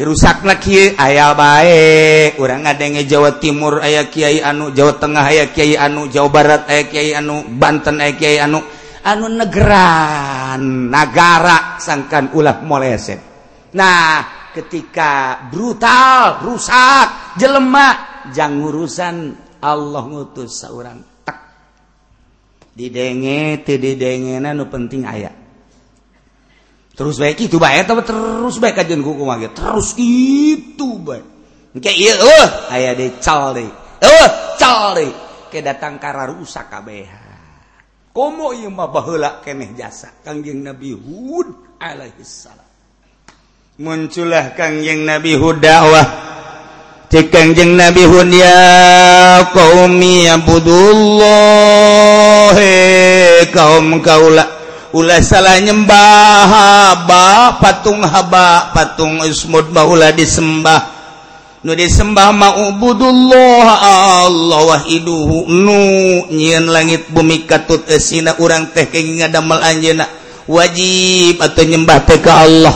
rusakna 0.00 0.56
aya 0.96 1.36
baik 1.36 2.40
orang 2.40 2.64
ngadenge 2.64 3.04
Jawa 3.04 3.36
Timur 3.36 3.84
aya 3.84 4.08
Kyai 4.08 4.40
anu 4.40 4.72
Jawa 4.72 4.96
Tengah 4.96 5.24
aya 5.28 5.44
Kyai 5.52 5.76
anu 5.76 6.08
Jawa 6.08 6.28
Barat 6.32 6.62
aya 6.72 6.88
Kyai 6.88 7.12
anu 7.12 7.44
Banten 7.44 8.00
aya 8.00 8.16
Kyai 8.16 8.40
anu. 8.40 8.60
Anu 9.00 9.32
negeran 9.32 10.92
negara 10.92 11.80
sangkan 11.80 12.36
ulah 12.36 12.60
moleset. 12.60 13.20
Nah 13.76 14.52
ketika 14.52 15.46
brutal 15.48 16.44
rusak 16.44 17.36
jelemak 17.40 18.28
jangan 18.32 18.60
urusan 18.60 19.16
Allah 19.64 20.04
ngutus 20.04 20.52
seorang 20.64 21.24
tak. 21.24 21.38
Didenge 22.76 23.64
tidak 23.64 23.96
didenge 23.96 24.36
nu 24.40 24.64
penting 24.68 25.08
ayat 25.08 25.39
terus 27.00 27.16
baik 27.16 27.48
itu 27.48 27.56
baik 27.56 27.88
tapi 27.88 28.04
terus 28.04 28.60
baik 28.60 28.76
kajian 28.76 29.00
kuku 29.00 29.24
mage 29.24 29.48
terus 29.56 29.96
itu 29.96 31.00
baik 31.00 31.24
kayak 31.80 31.96
iya 31.96 32.14
uh 32.18 32.48
ayah 32.76 32.92
deh 32.98 33.14
cal 33.22 33.54
deh. 33.54 33.70
Uh 34.02 34.28
cal 34.58 34.98
deh. 34.98 35.06
Kayak 35.54 35.78
datang 35.78 36.02
kara 36.02 36.26
rusak 36.26 36.66
kabeh 36.66 37.30
komo 38.10 38.50
iya 38.50 38.66
mah 38.66 38.90
bahula 38.90 39.38
keneh 39.38 39.70
jasa 39.78 40.10
kangjeng 40.26 40.66
nabi 40.66 40.98
hud 40.98 41.78
alaihi 41.78 42.26
salam. 42.26 42.66
Muncullah 43.80 44.52
kangjeng 44.58 45.06
nabi 45.06 45.38
hud 45.38 45.62
dakwah. 45.62 46.28
Cek 47.10 47.30
kangjeng 47.30 47.78
nabi 47.78 48.02
hud 48.06 48.30
ya 48.34 49.46
kaumi 49.54 50.26
abudullah 50.26 51.30
kaum 53.54 54.02
kaulah. 54.02 54.59
Ulah 54.90 55.22
salah 55.22 55.54
nyembah 55.62 56.50
haba 56.50 57.62
patung 57.62 58.02
haba 58.02 58.74
patung 58.74 59.22
ismud 59.22 59.70
bahulah 59.70 60.10
disembah. 60.10 60.98
Nu 61.62 61.78
disembah 61.78 62.34
ma'ubudullah 62.34 63.66
Allah 64.26 64.60
wahiduhu 64.66 65.46
nu 65.46 65.78
nyian 66.34 66.66
langit 66.66 67.06
bumi 67.06 67.46
katut 67.46 67.86
esina 67.86 68.34
urang 68.42 68.74
teh 68.74 68.90
kenging 68.90 69.22
ngadamel 69.22 69.62
anjeuna 69.62 70.10
wajib 70.50 71.38
atau 71.38 71.62
nyembah 71.62 71.98
teh 72.02 72.18
ka 72.18 72.42
Allah. 72.42 72.74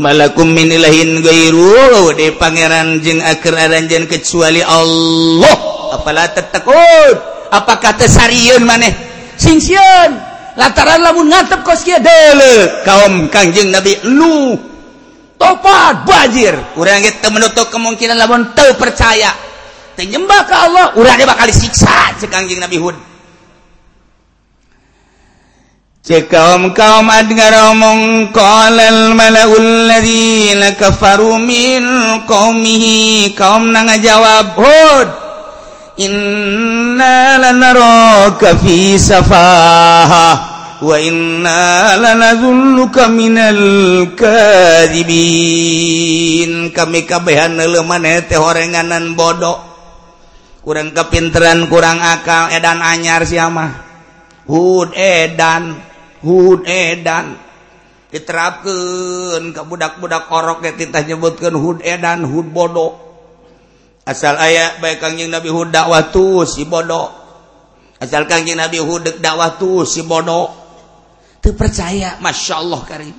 Malakum 0.00 0.48
min 0.48 0.72
ilahin 0.72 1.20
gairu 1.20 2.08
oh, 2.08 2.16
de 2.16 2.32
pangeran 2.40 3.04
jeung 3.04 3.20
akeur 3.20 3.52
aranjeun 3.52 4.08
kecuali 4.08 4.64
Allah. 4.64 5.56
Apalah 5.92 6.32
tetekut 6.32 7.16
apakah 7.52 8.00
tesarieun 8.00 8.64
maneh? 8.64 8.96
Singsian 9.36 10.33
lataran 10.54 11.02
lamun 11.02 11.30
ngatep 11.30 11.60
kos 11.66 11.82
kia 11.82 11.98
dele 11.98 12.82
kaum 12.86 13.26
kangjeng 13.30 13.74
nabi 13.74 13.98
lu 14.06 14.54
topat 15.34 16.06
bajir 16.06 16.54
urang 16.78 17.02
kita 17.02 17.28
menutup 17.30 17.68
kemungkinan 17.70 18.16
lamun 18.18 18.54
tahu 18.54 18.74
percaya. 18.78 19.34
Tenyembah 19.94 20.42
ke 20.42 20.54
Allah 20.54 20.86
urang 20.98 21.14
dia 21.14 21.26
bakal 21.26 21.46
disiksa 21.46 22.18
cek 22.18 22.30
kangjeng 22.30 22.58
nabi 22.58 22.82
hud. 22.82 22.96
Cek 26.04 26.28
kaum 26.28 26.74
kaum 26.76 27.08
adgar 27.08 27.72
omong 27.72 28.28
qalal 28.34 29.16
malaul 29.16 29.88
ladzina 29.88 30.74
kafaru 30.74 31.38
min 31.38 31.82
qaumihi. 32.26 33.32
Kaum 33.38 33.70
nangajawab 33.70 34.58
hud 34.58 35.23
innalanaroka 35.94 38.58
fi 38.58 38.98
safaha 38.98 40.26
wa 40.82 40.98
inna 40.98 41.94
lanadhunnuka 41.96 43.08
minal 43.08 44.10
kadhibin. 44.18 45.14
Kami 46.74 47.06
kabehan 47.06 47.54
neuleumana 47.54 48.26
teh 48.26 48.34
horenganan 48.34 49.14
bodoh 49.14 49.62
kurang 50.64 50.96
kepinteran 50.96 51.68
kurang 51.70 52.02
akal 52.02 52.50
edan 52.50 52.82
anyar 52.82 53.22
sia 53.22 53.46
mah. 53.46 53.70
Hud 54.50 54.90
edan 54.98 55.78
hud 56.20 56.66
edan. 56.66 57.38
Diterapkeun 58.14 59.50
ka 59.50 59.66
budak-budak 59.66 60.30
orok 60.30 60.62
teh 60.62 60.70
titah 60.74 61.02
nyebutkeun 61.06 61.54
hud 61.58 61.82
edan 61.82 62.22
hud 62.26 62.46
bodoh 62.50 63.13
asal 64.04 64.36
aya 64.36 64.78
baik 64.78 65.00
Kangjeng 65.00 65.32
Nabi 65.32 65.50
Hud 65.50 65.72
dakwah 65.72 66.12
tu 66.12 66.44
si 66.44 66.68
bodoh. 66.68 67.08
Asal 68.00 68.28
Kangjeng 68.28 68.60
Nabi 68.60 68.80
Hud 68.80 69.20
dakwah 69.20 69.56
tu 69.56 69.84
si 69.88 70.04
bodoh. 70.04 70.52
Teu 71.40 71.52
percaya 71.52 72.16
Masya 72.20 72.54
Allah 72.56 72.80
karim. 72.88 73.16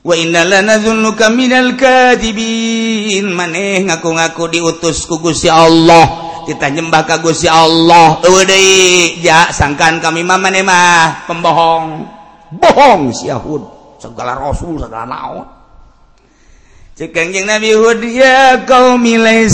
Wa 0.00 0.14
inna 0.16 0.48
lanadhunnuka 0.48 1.28
minal 1.28 1.76
kadibin 1.76 3.36
maneh 3.36 3.84
ngaku-ngaku 3.84 4.48
diutus 4.48 5.04
ku 5.04 5.20
Gusti 5.20 5.52
Allah. 5.52 6.32
Kita 6.48 6.72
nyembah 6.72 7.04
ka 7.04 7.20
Gusti 7.20 7.46
Allah. 7.46 8.24
Eudeui 8.24 9.20
ja 9.20 9.52
sangkan 9.52 10.00
kami 10.00 10.24
mah 10.24 10.38
maneh 10.40 10.64
mah. 10.64 11.28
Pembohong. 11.28 11.86
Bohong 12.50 13.14
si 13.14 13.30
Yahud 13.30 13.62
segala 14.00 14.34
rasul 14.34 14.80
segala 14.80 15.04
naon. 15.06 15.59
cekengjeng 17.00 17.48
Nabi 17.48 17.72
Hud 17.72 18.04
ya 18.04 18.68
kau 18.68 19.00
milai 19.00 19.48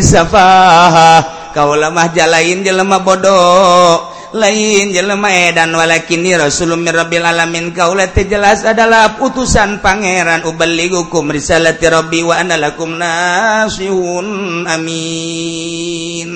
safaha. 0.00 1.20
Kau 1.52 1.76
lemah 1.76 2.08
jalain 2.16 2.64
jelema 2.64 3.04
bodoh. 3.04 4.16
Lain 4.32 4.92
jelema 4.92 5.28
edan 5.28 5.76
rasulun 5.76 6.80
mir 6.80 6.96
rabbil 6.96 7.28
alamin. 7.28 7.76
Kaulah 7.76 8.08
jelas 8.16 8.64
adalah 8.64 9.20
putusan 9.20 9.84
pangeran. 9.84 10.48
Ubaligukum 10.48 11.28
risalati 11.28 11.84
rabbi 11.92 12.24
wa 12.24 12.40
ana 12.40 12.56
lakum 12.56 12.96
nasihun 12.96 14.64
amin. 14.64 16.28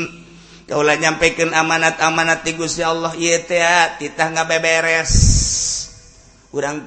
Kaulah 0.68 0.96
nyampaikan 1.00 1.52
amanat-amanat 1.52 2.44
ti 2.44 2.56
Gusti 2.56 2.84
Allah. 2.84 3.12
Ieu 3.16 3.40
teh 3.44 3.64
titah 4.00 4.28
ngabeberes 4.36 5.12
kurang 6.52 6.84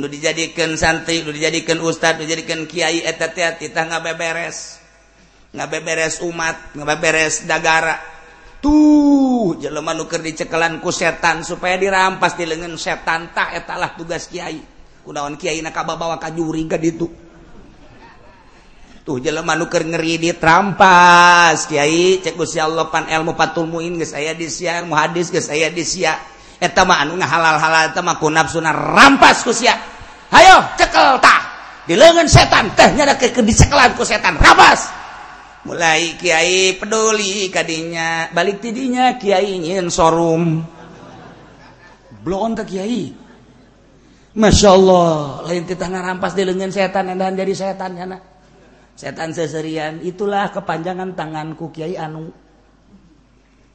nu 0.00 0.06
dijadikan 0.08 0.80
santri 0.80 1.20
nu 1.20 1.30
dijadikan 1.30 1.76
Ustadz 1.84 2.24
dijadikan 2.24 2.64
Kyai 2.64 3.04
kita 3.60 3.80
nggak 3.84 4.00
beberes 4.00 4.80
nggak 5.52 5.68
beberes 5.68 6.24
umat 6.24 6.72
nggak 6.72 6.88
beberes 6.88 7.44
negara 7.44 8.12
tuh 8.62 9.58
keur 9.58 9.82
nuker 9.82 10.20
dicekelanku 10.22 10.88
setan 10.94 11.42
supaya 11.42 11.74
dirampas 11.76 12.38
di 12.38 12.46
lengan 12.46 12.78
setan 12.78 13.34
tak 13.34 13.58
etalah 13.58 13.98
tugas 13.98 14.30
Kiai. 14.30 14.62
Kunaon 15.02 15.34
Kiai 15.34 15.58
nakaba 15.60 15.98
bawa 15.98 16.16
kajuri 16.22 16.62
ka 16.70 16.78
ditu. 16.78 17.10
Tuh 19.02 19.18
jelema 19.18 19.58
nuker 19.58 19.82
ngeri 19.82 20.14
di 20.22 20.30
Kiai 20.30 22.22
cek 22.22 22.38
Gusti 22.38 22.62
Allah 22.62 22.86
pan 22.86 23.10
ilmu 23.10 23.34
patul 23.34 23.66
muin 23.66 23.98
geus 23.98 24.14
aya 24.14 24.30
di 24.30 24.46
sia 24.46 24.78
muhadis 24.86 25.34
geus 25.34 25.50
aya 25.50 25.66
di 25.74 25.82
sia 25.82 26.14
etamaan 26.62 27.10
halal-hal 27.18 27.90
ku 28.22 28.30
nafsuna 28.30 28.70
rampas 28.70 29.42
kusia 29.42 29.74
hayo 30.30 30.62
cekel 30.78 31.18
tah. 31.18 31.40
Di 31.82 31.98
lengan 31.98 32.30
setan 32.30 32.70
tehnya 32.78 33.10
ada 33.10 33.18
ke 33.18 33.42
dicekelan 33.42 33.98
ku 33.98 34.06
setan 34.06 34.38
rampas. 34.38 34.86
Mulai 35.66 36.14
kiai 36.18 36.78
peduli 36.78 37.50
kadinya 37.50 38.30
balik 38.30 38.62
tidinya 38.62 39.18
kiai 39.18 39.58
nyin 39.58 39.90
sorum. 39.90 40.62
Belum 42.22 42.54
ke 42.54 42.64
kiai. 42.66 43.02
Masya 44.32 44.68
Allah 44.72 45.44
lain 45.44 45.68
kita 45.68 45.90
rampas 45.90 46.32
di 46.32 46.46
lengan 46.46 46.72
setan 46.72 47.12
dan 47.12 47.36
jadi 47.36 47.52
setan 47.52 47.98
ya 47.98 48.06
setan 48.96 49.34
seserian 49.34 50.00
itulah 50.00 50.48
kepanjangan 50.54 51.12
tanganku 51.18 51.68
kiai 51.74 51.98
anu. 51.98 52.30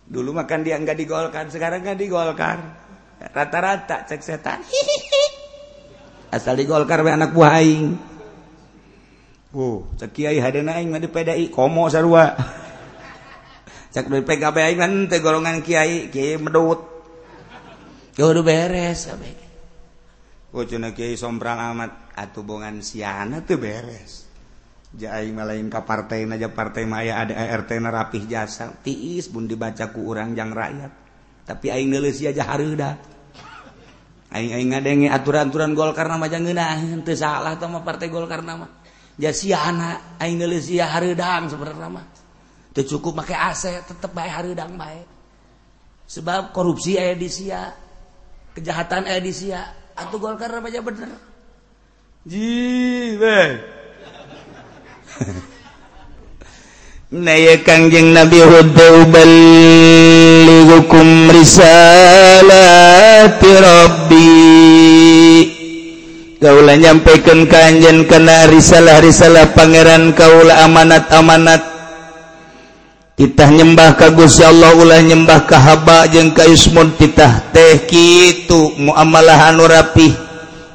dulu 0.08 0.32
makan 0.32 0.64
dia 0.64 0.80
nggak 0.80 0.98
digolkan 0.98 1.52
sekarang 1.52 1.84
nggak 1.84 2.00
digolkan. 2.00 2.58
Rata-rata 3.18 4.08
cek 4.08 4.22
setan. 4.24 4.64
Asal 6.36 6.60
digolkan 6.60 7.04
oleh 7.04 7.14
anak 7.16 7.32
buah 7.36 7.60
aing. 7.60 7.86
Oh. 9.56 9.88
Cek 10.00 10.12
kiai 10.16 10.40
hadena 10.40 10.80
aing 10.80 10.92
mah 10.92 11.04
PDI 11.04 11.52
komo 11.52 11.88
sarua. 11.92 12.36
Cek 13.94 14.12
dari 14.12 14.24
PKB 14.24 14.58
aing 14.60 14.80
kan 14.80 14.92
teh 15.10 15.20
golongan 15.24 15.64
kiai 15.64 16.12
kiai 16.12 16.38
medut. 16.38 16.84
Ya 18.18 18.26
udah 18.26 18.42
beres 18.42 19.14
abe 19.14 19.48
oh 20.58 20.66
cina 20.66 20.92
kiai 20.92 21.14
sombrang 21.14 21.62
amat. 21.74 22.18
Atubongan 22.18 22.82
siana 22.82 23.46
tuh 23.46 23.62
beres. 23.62 24.27
jaing 24.98 25.38
malain 25.38 25.70
ka 25.70 25.86
partai 25.86 26.26
aja 26.26 26.50
partai 26.50 26.90
maya 26.90 27.22
ada 27.22 27.38
ART 27.38 27.70
na 27.78 27.94
rapih 27.94 28.26
jasa. 28.26 28.74
Tiis 28.82 29.30
pun 29.30 29.46
dibaca 29.46 29.94
ku 29.94 30.10
urang 30.10 30.34
yang 30.34 30.50
rakyat. 30.50 30.92
Tapi 31.46 31.70
aing 31.70 31.94
nulis 31.94 32.20
aja 32.26 32.44
hareuda 32.44 32.98
aing 34.34 34.52
aing 34.52 34.70
ngadenge 34.76 35.08
aturan-aturan 35.08 35.72
Golkar 35.72 36.12
nama 36.12 36.28
aja 36.28 36.42
ngeunaheun 36.42 37.00
teu 37.08 37.16
salah 37.16 37.56
teh 37.56 37.70
mah 37.70 37.84
partai 37.86 38.12
Golkar 38.12 38.44
nama 38.44 38.68
ja 39.16 39.32
anak 39.64 40.20
aing 40.20 40.36
nulis 40.36 40.68
ya 40.68 40.90
hareudang 40.92 41.48
sebenarnya 41.48 41.88
mah. 41.88 42.06
Teu 42.74 42.84
cukup 42.86 43.24
make 43.24 43.34
aset 43.34 43.86
tetep 43.86 44.12
bae 44.12 44.30
hareudang 44.30 44.76
bae. 44.76 45.02
Sebab 46.08 46.52
korupsi 46.52 46.96
aya 47.00 47.16
di 47.16 47.30
sia 47.30 47.72
kejahatan 48.58 49.08
aya 49.08 49.22
di 49.22 49.34
sia. 49.34 49.62
Atuh 49.98 50.22
Golkar 50.22 50.54
nama 50.54 50.70
aja 50.70 50.82
bener. 50.84 51.10
Ji 52.28 53.16
weh. 53.18 53.77
Naya 57.08 57.56
Kangjeng 57.64 58.12
Nabi 58.12 58.44
Hud 58.44 58.76
risalati 61.32 63.48
Rabbi 63.48 64.28
Kaula 66.38 66.78
nyampaikan 66.78 67.50
ka 67.50 67.66
anjeun 67.66 68.06
kana 68.06 68.46
risalah-risalah 68.52 69.58
pangeran 69.58 70.14
kaula 70.14 70.70
amanat-amanat 70.70 71.66
kita 73.18 73.50
nyembah 73.50 73.98
ka 73.98 74.14
Gusti 74.14 74.46
Allah 74.46 74.78
ulah 74.78 75.02
nyembah 75.02 75.50
ka 75.50 75.58
haba 75.58 76.06
jeung 76.14 76.38
ka 76.38 76.46
Yusmud 76.46 77.02
titah 77.02 77.42
teh 77.50 77.90
kitu 77.90 78.78
muamalah 78.78 79.50
anu 79.50 79.66
rapih 79.66 80.27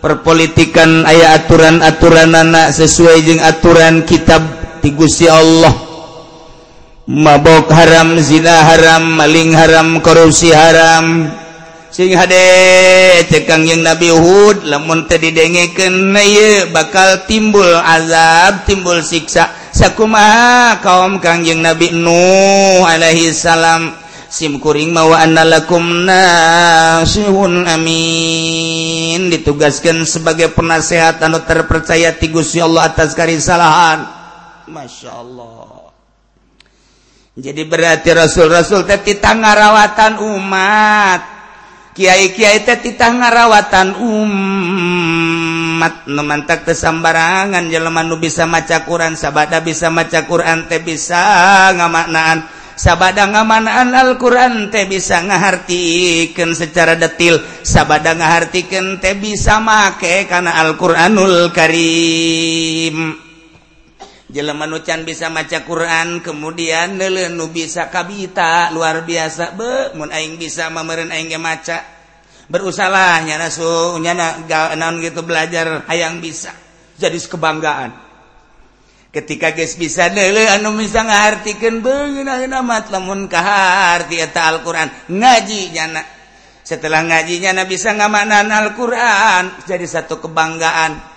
perpolitikan 0.02 1.06
aya 1.06 1.38
aturan-aturan 1.38 2.34
anak 2.34 2.74
sesuai 2.74 3.22
jeung 3.22 3.38
aturan 3.38 4.02
kitab 4.02 4.42
tigusi 4.82 5.30
Allah. 5.30 5.70
Mabok 7.06 7.70
haram 7.70 8.18
zina 8.18 8.66
haram 8.66 9.22
maling 9.22 9.54
haram 9.54 10.02
korupsi 10.02 10.50
haram. 10.50 11.30
Sing 11.92 12.16
hade 12.16 12.40
cekang 13.28 13.68
yang 13.68 13.84
Nabi 13.84 14.08
Hud 14.08 14.64
lamun 14.64 15.04
teu 15.04 15.20
didengeken 15.20 16.16
ieu 16.24 16.72
bakal 16.72 17.28
timbul 17.28 17.68
azab 17.68 18.64
timbul 18.64 19.04
siksa. 19.04 19.52
Sakumaha 19.76 20.80
kaum 20.80 21.20
Kangjeng 21.20 21.60
Nabi 21.60 21.92
Nuh 21.92 22.84
alaihi 22.84 23.36
salam 23.36 24.01
simkuring 24.32 24.96
mawalakum 24.96 26.08
nashihun 26.08 27.68
Amin. 27.68 29.28
Ditugaskan 29.28 30.08
sebagai 30.08 30.56
penasehat 30.56 31.20
anu 31.20 31.44
terpercaya 31.44 32.16
ti 32.16 32.32
Gusti 32.32 32.64
Allah 32.64 32.88
atas 32.88 33.12
karisalahan. 33.12 34.08
Masya 34.72 35.12
Allah. 35.12 35.92
Jadi 37.32 37.64
berarti 37.64 38.12
rasul-rasul 38.12 38.84
teh 38.88 39.00
titah 39.04 39.36
ngarawatan 39.36 40.20
umat. 40.20 41.20
Kiai-kiai 41.92 42.64
teh 42.64 42.80
titah 42.80 43.12
ngarawatan 43.12 44.00
umat. 44.00 46.08
Nu 46.08 46.24
mantak 46.24 46.68
teh 46.68 46.76
sambarangan 46.76 47.68
jelema 47.68 48.04
nu 48.04 48.20
bisa 48.20 48.48
maca 48.48 48.84
Quran 48.84 49.16
sabada 49.16 49.64
bisa 49.64 49.88
maca 49.88 50.28
Quran 50.28 50.68
teh 50.68 50.80
bisa 50.80 51.20
ngamaknaan 51.72 52.61
sabada 52.74 53.28
ngamanaan 53.30 53.94
Alquran 53.94 54.68
teh 54.68 54.84
bisa 54.90 55.22
ngahartikeun 55.22 56.52
secara 56.58 56.98
detil. 56.98 57.38
Sabada 57.62 58.12
ngahartikeun 58.18 58.98
teh 58.98 59.14
bisa 59.14 59.62
make 59.62 60.26
karena 60.26 60.58
Alquranul 60.60 61.54
Karim. 61.54 63.16
Jeleman 64.32 64.72
bisa 65.04 65.28
maca 65.28 65.60
Quran 65.60 66.24
kemudian 66.24 66.96
nele 66.96 67.28
nu 67.28 67.52
bisa 67.52 67.92
kabita 67.92 68.72
luar 68.72 69.04
biasa 69.04 69.52
be 69.52 69.92
mun 69.92 70.08
aing 70.08 70.40
bisa 70.40 70.72
mameren 70.72 71.12
aing 71.12 71.28
ge 71.28 71.36
maca. 71.36 71.78
Berusalah 72.48 73.22
nyana 73.28 73.52
su 73.52 73.62
nyana 74.00 74.42
naon 74.74 75.04
gitu 75.04 75.20
belajar 75.20 75.84
hayang 75.84 76.24
bisa. 76.24 76.50
Jadi 76.96 77.20
kebanggaan 77.20 78.01
ketika 79.12 79.52
guys 79.52 79.76
bisa 79.76 80.08
dele 80.08 80.48
anu 80.48 80.72
bisa 80.74 81.04
ngahartikan 81.04 81.84
amat 81.84 82.88
lamun 82.88 83.28
kaharti 83.28 84.18
eta 84.18 84.48
Alquran 84.48 84.88
ngaji 85.12 85.70
ngajinya 85.76 86.02
setelah 86.62 87.02
ngajinya 87.02 87.50
na 87.52 87.64
bisa 87.66 87.90
ngamanan 87.92 88.48
Alquran 88.48 89.66
jadi 89.66 89.82
satu 89.84 90.22
kebanggaan. 90.22 91.12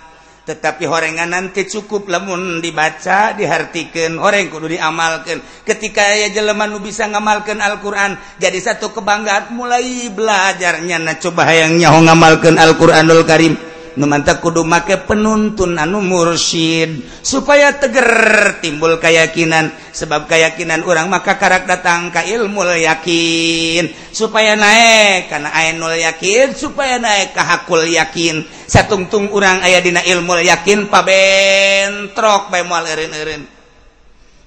Tetapi 0.46 0.86
horengan 0.86 1.26
nanti 1.26 1.66
cukup 1.66 2.06
lemun 2.06 2.62
dibaca 2.62 3.34
dihartikan 3.34 4.14
orang 4.14 4.46
kudu 4.46 4.78
diamalkan 4.78 5.42
ketika 5.66 6.06
ya 6.14 6.30
jeleman 6.30 6.70
nu 6.70 6.78
bisa 6.78 7.10
ngamalkan 7.10 7.58
Alquran 7.58 8.14
jadi 8.38 8.54
satu 8.54 8.94
kebanggaan 8.94 9.50
mulai 9.58 10.06
belajarnya 10.06 11.02
nah 11.02 11.18
coba 11.18 11.50
yang 11.50 11.74
nyaho 11.82 11.98
ngamalkan 11.98 12.62
Alquranul 12.62 13.26
Karim. 13.26 13.58
numanta 13.96 14.38
kudu 14.38 14.62
make 14.62 15.08
penuntun 15.08 15.80
anu 15.80 16.04
mursyid 16.04 17.00
supaya 17.24 17.76
teger 17.80 18.60
timbul 18.60 19.00
keyakinan. 19.00 19.72
Sebab 19.96 20.28
keyakinan 20.28 20.84
orang 20.84 21.08
maka 21.08 21.40
karak 21.40 21.64
datang 21.64 22.12
ka 22.12 22.20
ilmu 22.20 22.62
yakin. 22.76 23.88
Supaya 24.12 24.52
naik 24.54 25.32
karena 25.32 25.48
ainul 25.56 25.96
yakin 25.96 26.52
supaya 26.52 27.00
naik 27.00 27.32
ke 27.32 27.42
hakul 27.42 27.82
yakin. 27.88 28.44
Satungtung 28.68 29.32
orang 29.32 29.64
ayah 29.64 29.80
dina 29.80 30.04
ilmu 30.04 30.36
yakin 30.44 30.92
pabentrok 30.92 32.52
bae 32.52 32.62
moal 32.62 32.84
eureun-eureun. 32.84 33.56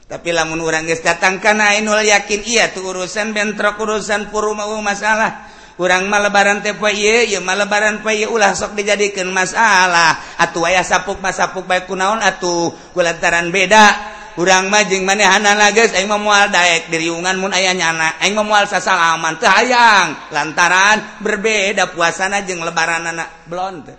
Tapi 0.09 0.33
lamun 0.33 0.57
orang 0.65 0.89
guys 0.89 1.05
datang 1.05 1.37
karena 1.37 1.77
ainul 1.77 2.01
yakin 2.01 2.41
iya 2.49 2.73
tuh 2.73 2.81
urusan 2.81 3.29
bentrok 3.29 3.77
urusan 3.77 4.33
puruma 4.33 4.65
masalah. 4.81 5.58
kurang 5.79 6.11
malebaran 6.11 6.59
TPY 6.59 7.39
malebaran 7.39 8.03
pay 8.03 8.27
ulah 8.27 8.51
sok 8.51 8.75
dijadikan 8.75 9.31
masalah. 9.31 10.19
Atuh 10.35 10.67
aya 10.67 10.83
sapuk 10.83 11.23
masapuk 11.23 11.63
baik 11.63 11.87
kunaon 11.87 12.19
atuh 12.19 12.75
kulantaran 12.91 13.47
beda. 13.47 14.19
Kurang 14.35 14.67
majeng 14.67 15.07
manehana 15.07 15.55
nages 15.55 15.95
eng 15.95 16.11
memual 16.11 16.51
daek 16.51 16.91
diriungan 16.91 17.39
mun 17.39 17.55
aya 17.55 17.71
nyana. 17.71 18.19
Eng 18.19 18.35
memual 18.35 18.67
sasalaman 18.67 19.39
teh 19.39 19.47
hayang. 19.47 20.35
Lantaran 20.35 21.23
berbeda 21.23 21.95
puasana 21.95 22.43
jeung 22.43 22.59
lebaran 22.59 23.15
anak 23.15 23.47
teh. 23.87 23.97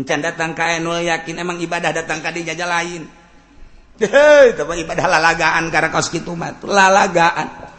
Encan 0.00 0.20
datang 0.24 0.56
ka 0.56 0.72
nul 0.80 1.04
yakin 1.04 1.36
emang 1.36 1.60
ibadah 1.60 1.92
datang 1.92 2.24
ka 2.24 2.32
dijajah 2.32 2.68
lain. 2.68 3.04
Hei, 3.96 4.52
ibadah 4.52 5.06
lalagaan 5.08 5.72
karena 5.72 5.88
kaos 5.88 6.12
kitu 6.12 6.36
mah 6.36 6.52
lalagaan. 6.64 7.75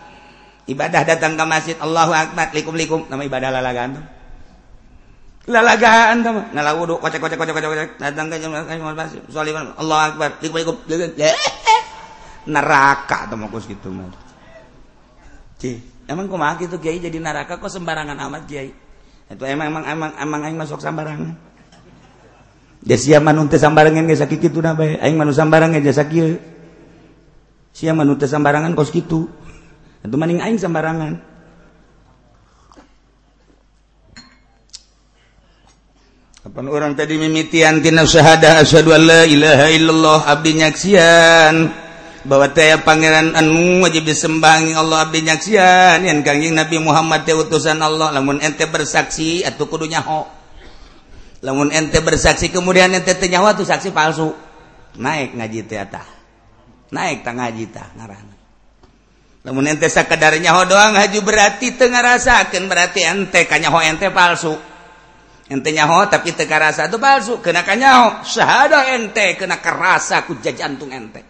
Ibadah 0.68 1.02
datang 1.08 1.40
ke 1.40 1.44
masjid 1.48 1.76
Allahu 1.80 2.12
akbar 2.12 2.52
likum-likum. 2.52 3.08
Nama 3.08 3.24
ibadah 3.24 3.50
lalagaan 3.50 3.90
tuh. 3.98 4.06
Lalagaan 5.48 6.16
tuh. 6.22 6.32
Ngalah 6.54 6.74
wudu 6.76 6.96
kocek 7.00 7.24
kocek 7.24 7.40
kocek 7.40 7.54
kocek 7.56 7.70
kocek. 7.72 7.90
Datang 7.98 8.28
ke 8.28 8.36
masjid. 8.94 9.22
Sholivan 9.32 9.74
Allahu 9.80 10.02
akbar 10.14 10.30
likum-likum. 10.44 10.76
Neraka 12.48 13.28
tuh 13.28 13.36
mau 13.36 13.52
gitu 13.52 13.92
mah 13.92 14.08
Cih, 15.58 15.82
emang 16.06 16.30
kumaha 16.30 16.54
gitu 16.62 16.78
kiai 16.78 17.02
jadi 17.02 17.18
neraka? 17.18 17.58
Kok 17.58 17.68
sembarangan 17.68 18.14
amat 18.30 18.46
kiai? 18.46 18.70
Itu 19.28 19.44
emang 19.44 19.74
emang 19.74 19.84
emang 19.90 20.12
emang 20.22 20.42
aing 20.46 20.56
masuk 20.56 20.80
sembarangan. 20.80 21.34
Sia 22.96 23.20
manun 23.20 23.52
sambarangan 23.52 24.08
ge 24.08 24.16
sakit 24.16 24.40
kitu 24.48 24.64
na 24.64 24.78
bae 24.78 24.96
aing 25.02 25.18
manu 25.20 25.36
sambarangan 25.36 25.82
jasa 25.84 26.08
kieu 26.08 26.40
sia 27.76 27.92
manu 27.92 28.16
sambarangan 28.16 28.72
kos 28.78 28.94
kitu 28.94 29.28
Itu 30.06 30.16
maning 30.16 30.40
aing 30.42 30.60
sembarangan. 30.60 31.14
Kapan 36.48 36.66
orang 36.72 36.94
tadi 36.96 37.20
mimitian 37.20 37.84
tina 37.84 38.08
syahada 38.08 38.64
asyhadu 38.64 38.96
an 38.96 39.04
la 39.04 39.22
ilaha 39.28 39.68
illallah 39.68 40.20
abdi 40.32 40.52
nyaksian. 40.58 41.86
Bahwa 42.28 42.52
teh 42.52 42.76
pangeran 42.84 43.36
anu 43.36 43.84
wajib 43.84 44.04
disembahi 44.08 44.76
Allah 44.76 45.08
abdi 45.08 45.28
nyaksian. 45.28 46.06
Yang 46.08 46.24
kangjeng 46.24 46.56
Nabi 46.56 46.78
Muhammad 46.80 47.28
teh 47.28 47.36
utusan 47.36 47.82
Allah 47.84 48.14
lamun 48.16 48.40
ente 48.40 48.64
bersaksi 48.64 49.44
atau 49.44 49.68
kudu 49.68 49.92
nyaho. 49.92 50.24
Lamun 51.44 51.70
ente 51.74 52.00
bersaksi 52.00 52.48
kemudian 52.48 52.96
ente 52.96 53.12
teh 53.12 53.28
nyaho 53.28 53.52
tuh 53.58 53.68
saksi 53.68 53.92
palsu. 53.92 54.32
Naik 54.98 55.36
ngaji 55.36 55.68
teh 55.68 55.78
naik 56.92 57.24
tang 57.24 57.36
ngaji 57.40 57.68
ta 57.68 57.92
ngarana 58.00 58.37
namun 59.48 59.64
ente 59.64 59.88
sakadarnya 59.88 60.52
ho 60.52 60.68
doang 60.68 61.00
haju 61.00 61.24
berarti 61.24 61.80
tengah 61.80 62.04
rasakan 62.04 62.68
berarti 62.68 63.00
ente 63.08 63.48
kanyaho 63.48 63.80
ente 63.80 64.12
palsu. 64.12 64.52
Ente 65.48 65.72
nyaho 65.72 66.04
tapi 66.12 66.36
teka 66.36 66.60
rasa 66.60 66.92
itu 66.92 67.00
palsu 67.00 67.40
kena 67.40 67.64
kanyaho 67.64 68.28
syahada 68.28 68.92
ente 68.92 69.40
kena 69.40 69.64
kerasa 69.64 70.28
ku 70.28 70.36
jantung 70.44 70.92
ente. 70.92 71.24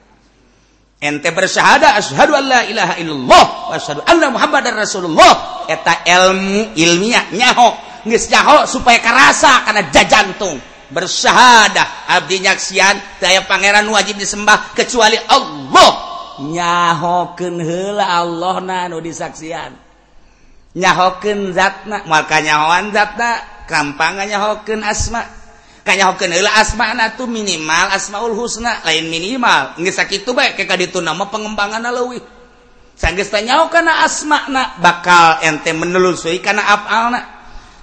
Ente 0.98 1.30
bersyahada 1.30 1.94
asyhadu 1.94 2.34
an 2.34 2.46
la 2.50 2.62
ilaha 2.66 2.98
illallah 2.98 3.46
wa 3.70 3.74
asyhadu 3.78 4.02
anna 4.10 4.34
muhammadar 4.34 4.74
rasulullah. 4.74 5.70
Eta 5.70 6.02
ilmu 6.02 6.74
ilmiah 6.74 7.30
nyaho. 7.38 8.02
Geus 8.02 8.34
nyaho 8.34 8.66
supaya 8.66 8.98
kerasa 8.98 9.62
karena 9.62 9.94
jajantung. 9.94 10.58
Bersyahadah 10.90 12.18
abdi 12.18 12.42
nyaksian 12.42 13.22
daya 13.22 13.46
pangeran 13.46 13.86
wajib 13.94 14.18
disembah 14.18 14.74
kecuali 14.74 15.22
Allah. 15.30 16.07
nyahoken 16.42 17.62
hela 17.62 18.06
Allah 18.22 18.56
nanu 18.62 19.02
disaksian. 19.02 19.74
Nyahoken 20.78 21.58
zatna 21.58 22.06
maka 22.06 22.38
nyahoan 22.42 22.94
zatna 22.94 23.42
gampang 23.66 24.22
nyahoken 24.22 24.86
asma. 24.86 25.26
Kanyahoken 25.88 26.36
hela 26.36 26.52
asma 26.60 26.92
na 26.94 27.16
tuh 27.16 27.32
minimal 27.32 27.96
asmaul 27.96 28.36
husna 28.36 28.84
lain 28.84 29.08
minimal. 29.08 29.78
Nggak 29.80 29.96
sakit 30.04 30.28
baik 30.28 30.60
keka 30.60 30.76
itu 30.78 31.00
nama 31.00 31.26
pengembangan 31.32 31.80
lewi 31.80 32.20
sanggeus 32.98 33.30
tanyaho 33.30 33.70
kana 33.70 34.04
asma 34.04 34.50
na 34.50 34.74
bakal 34.82 35.40
ente 35.46 35.72
menelusui 35.72 36.42
kana 36.42 36.66
afalna. 36.66 37.22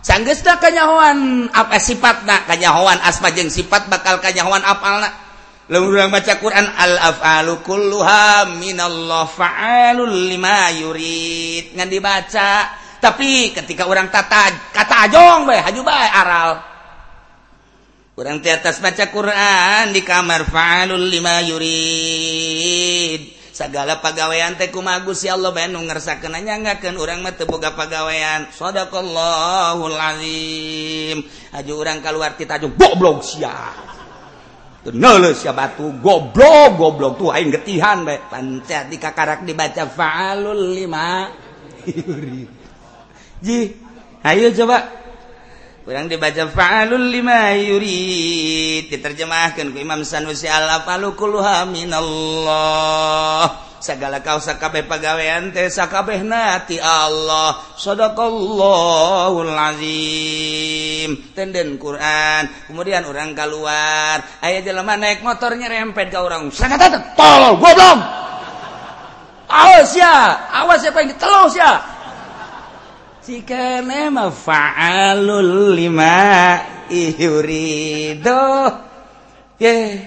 Sanggeus 0.04 0.44
da 0.44 0.60
kanyahoan 0.60 1.48
apa 1.48 1.80
eh, 1.80 1.82
sifat 1.82 2.28
na 2.28 2.44
kanyahoan 2.44 3.00
asma 3.00 3.32
jeung 3.32 3.48
sifat 3.48 3.88
bakal 3.88 4.20
kanyahoan 4.20 4.60
afalna. 4.60 5.23
orang 5.72 6.12
baca 6.12 6.37
Quran 6.37 6.66
al 6.77 6.94
afalu 7.00 7.64
kulluha 7.64 8.53
minallah 8.61 9.24
faalul 9.24 10.12
lima 10.29 10.68
yurid. 10.77 11.72
Ngan 11.72 11.88
dibaca. 11.88 12.53
Tapi 13.00 13.53
ketika 13.53 13.88
orang 13.88 14.09
tata 14.12 14.72
kata 14.72 15.09
ajong 15.09 15.48
bae 15.48 15.61
haju 15.61 15.81
bae 15.81 16.09
aral. 16.09 16.50
Orang 18.14 18.44
di 18.44 18.48
atas 18.53 18.79
baca 18.79 19.09
Quran 19.09 19.92
di 19.92 20.05
kamar 20.05 20.44
faalul 20.48 21.09
lima 21.09 21.40
yurid. 21.40 23.33
Segala 23.55 24.03
pegawaian 24.03 24.59
teh 24.59 24.68
kumagus 24.68 25.24
ya 25.24 25.38
Allah 25.38 25.55
bae 25.55 25.70
nu 25.70 25.81
ngersakeun 25.81 26.35
nyangakeun 26.44 26.98
urang 26.98 27.22
mah 27.22 27.38
teu 27.38 27.48
boga 27.48 27.72
pegawaian 27.72 28.53
sadaqallahul 28.53 29.96
azim. 29.96 31.24
Haju 31.57 31.72
urang 31.72 32.05
kaluar 32.05 32.37
ti 32.37 32.44
tajung 32.44 32.77
goblok 32.77 33.24
sia. 33.24 33.93
batu 35.54 35.86
goblok 36.02 36.76
goblok 36.76 37.12
tuh 37.16 37.32
aing 37.32 37.48
getihan 37.48 38.04
bae 38.04 38.20
pancet 38.28 38.92
di 38.92 39.00
kakarak 39.00 39.46
dibaca 39.46 39.88
fa'alul 39.88 40.76
lima. 40.76 41.32
Ji 43.44 43.58
ayo 44.24 44.48
coba. 44.52 45.03
kurang 45.84 46.08
dibaca 46.08 46.48
faalul 46.48 47.12
lima 47.12 47.52
yurid. 47.52 48.88
Diterjemahkan 48.88 49.70
ku 49.70 49.78
Imam 49.78 50.00
Sanusi 50.02 50.48
alafalukulha 50.48 51.68
minallah. 51.68 53.46
Segala 53.84 54.24
kau 54.24 54.40
sakabeh 54.40 54.88
pagawean 54.88 55.52
teh 55.52 55.68
sakabeh 55.68 56.24
nati 56.24 56.80
Allah. 56.80 57.60
Sadaqallahul 57.76 59.52
azim. 59.52 61.20
Tenden 61.36 61.76
Quran. 61.76 62.48
Kemudian 62.64 63.04
orang 63.04 63.36
keluar 63.36 64.24
aya 64.40 64.64
jelema 64.64 64.96
naik 64.96 65.20
motornya 65.20 65.68
rempet 65.68 66.08
ke 66.08 66.16
orang 66.16 66.48
sakata 66.48 67.12
tolol 67.12 67.60
goblok. 67.60 68.00
Awas 69.52 69.92
ya 69.92 70.48
awas 70.48 70.80
siapa 70.80 71.04
yang 71.04 71.12
ditelus 71.12 71.52
ya. 71.60 71.93
Cikana 73.24 74.12
mafa'alul 74.12 75.72
lima 75.72 76.60
yurido. 76.92 78.44
Ye. 79.56 80.04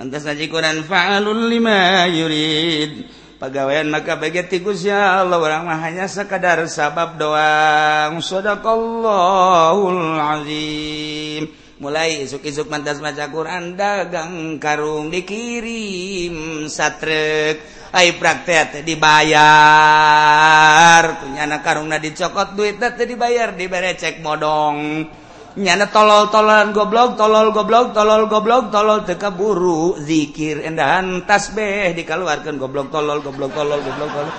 Mentas 0.00 0.24
ngaji 0.24 0.48
Quran 0.48 0.80
fa'alul 0.80 1.52
lima 1.52 2.08
yurid. 2.08 3.12
Pegawaian 3.36 3.92
maka 3.92 4.16
bagi 4.16 4.40
tikus 4.48 4.88
ya 4.88 5.20
Allah 5.20 5.36
orang 5.36 5.68
mah 5.68 5.84
hanya 5.84 6.08
sekadar 6.08 6.64
sabab 6.64 7.20
doang. 7.20 8.24
Sadaqallahul 8.24 10.16
azim. 10.16 11.65
mulai 11.76 12.24
isuk-isuk 12.24 12.72
mantas 12.72 13.04
maca 13.04 13.28
Quran 13.28 13.76
dagang 13.76 14.56
karung 14.56 15.12
dikirim 15.12 16.64
satrek. 16.72 17.76
Ay 17.96 18.12
praktek 18.20 18.84
dibayar. 18.84 19.40
Punyana 21.16 21.64
karungna 21.64 21.96
dicokot 21.96 22.52
duit 22.52 22.76
teh 22.76 23.08
dibayar. 23.08 23.56
Dibere 23.56 23.96
cek 23.96 24.20
modong 24.20 25.08
nyana 25.56 25.88
tolol-tololan 25.88 26.76
goblok 26.76 27.16
tolol 27.16 27.56
goblok 27.56 27.96
tolol 27.96 28.28
goblok 28.28 28.68
tolol 28.68 29.00
teka 29.08 29.32
kaburu. 29.32 29.96
Zikir 29.96 30.60
endahan 30.60 31.24
tasbih 31.24 31.96
dikaluarkeun 31.96 32.60
goblok 32.60 32.92
tolol 32.92 33.24
goblok 33.24 33.56
tolol 33.56 33.80
goblok 33.80 34.12
tolol. 34.12 34.36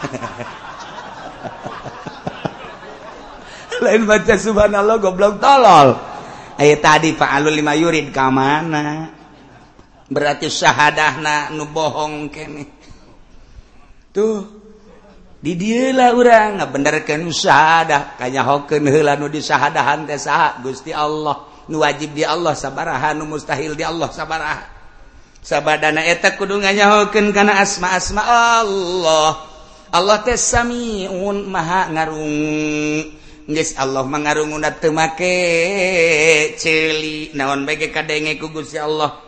Lain 3.80 4.04
baca 4.04 4.36
subhanallah 4.36 5.00
goblok 5.00 5.40
tolol. 5.40 6.09
Ayo 6.60 6.76
tadi 6.76 7.16
Paklul 7.16 7.56
lima 7.56 7.72
yurid 7.72 8.12
ke 8.12 8.26
mana 8.28 9.08
berarti 10.12 10.52
syahadah 10.52 11.16
nu 11.56 11.64
bohong 11.72 12.28
kene. 12.28 12.68
Tuh 14.12 14.44
didilah 15.40 16.12
orang 16.12 16.60
benerkan 16.68 17.24
usahadah 17.24 18.20
kayaknya 18.20 18.44
hoken 18.44 18.84
hela 18.92 19.16
nu 19.16 19.32
disahadahan 19.32 20.04
teh 20.04 20.20
saha? 20.20 20.60
Gusti 20.60 20.92
Allah. 20.92 21.48
Nu 21.70 21.80
wajib 21.80 22.12
di 22.12 22.28
Allah 22.28 22.52
sabaraha? 22.52 23.16
Nu 23.16 23.24
mustahil 23.24 23.72
di 23.72 23.86
Allah 23.86 24.12
sabaraha? 24.12 24.66
Sabadana 25.40 26.04
eta 26.04 26.36
kudu 26.36 26.60
nganyahokeun 26.60 27.32
kana 27.32 27.56
asma-asma 27.64 28.20
Allah. 28.20 29.48
Allah 29.96 30.18
teh 30.20 30.36
samiun 30.36 31.48
maha 31.48 31.88
ngarung 31.88 32.36
Yes, 33.50 33.74
Allah 33.74 34.06
mengarungun 34.06 34.62
temake 34.78 35.34
celi. 36.54 37.34
Naon 37.34 37.66
baik 37.66 37.90
kadenge 37.90 38.38
kugus 38.38 38.78
ya 38.78 38.86
Allah? 38.86 39.26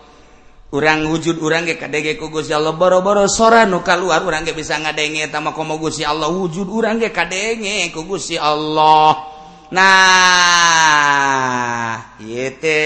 Urang 0.70 1.10
wujud 1.10 1.42
urang 1.42 1.66
ge 1.66 1.74
kadenge 1.74 2.14
kugus 2.14 2.46
ya 2.46 2.62
Allah. 2.62 2.70
Boro-boro 2.70 3.26
sora 3.26 3.66
nu 3.66 3.82
keluar 3.82 4.22
urang 4.22 4.46
ge 4.46 4.54
bisa 4.54 4.78
ngadenge 4.78 5.26
tama 5.26 5.50
komo 5.50 5.74
Gusti 5.74 6.06
Allah. 6.06 6.30
Wujud 6.30 6.70
urang 6.70 7.02
ge 7.02 7.10
kadenge 7.10 7.90
kugus 7.90 8.30
ya 8.30 8.54
Allah. 8.54 9.26
Nah 9.74 10.52
yete 12.22 12.78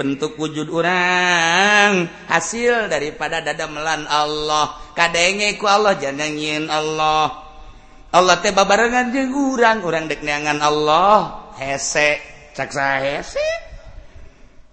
bentuk 0.00 0.40
wujud 0.40 0.72
urang 0.72 2.08
hasil 2.24 2.88
daripada 2.88 3.44
dada 3.44 3.68
melan 3.68 4.08
Allah. 4.08 4.80
Kadenge 4.96 5.60
ku 5.60 5.68
Allah 5.68 5.92
jangan 6.00 6.72
Allah. 6.72 7.47
Allah 8.08 8.40
teh 8.40 8.56
babarengan 8.56 9.12
jeung 9.12 9.36
urang. 9.36 9.84
Urang 9.84 10.08
dek 10.08 10.24
neangan 10.24 10.64
Allah. 10.64 11.52
Hese. 11.60 12.20
Cak 12.56 12.74
hese? 12.74 13.68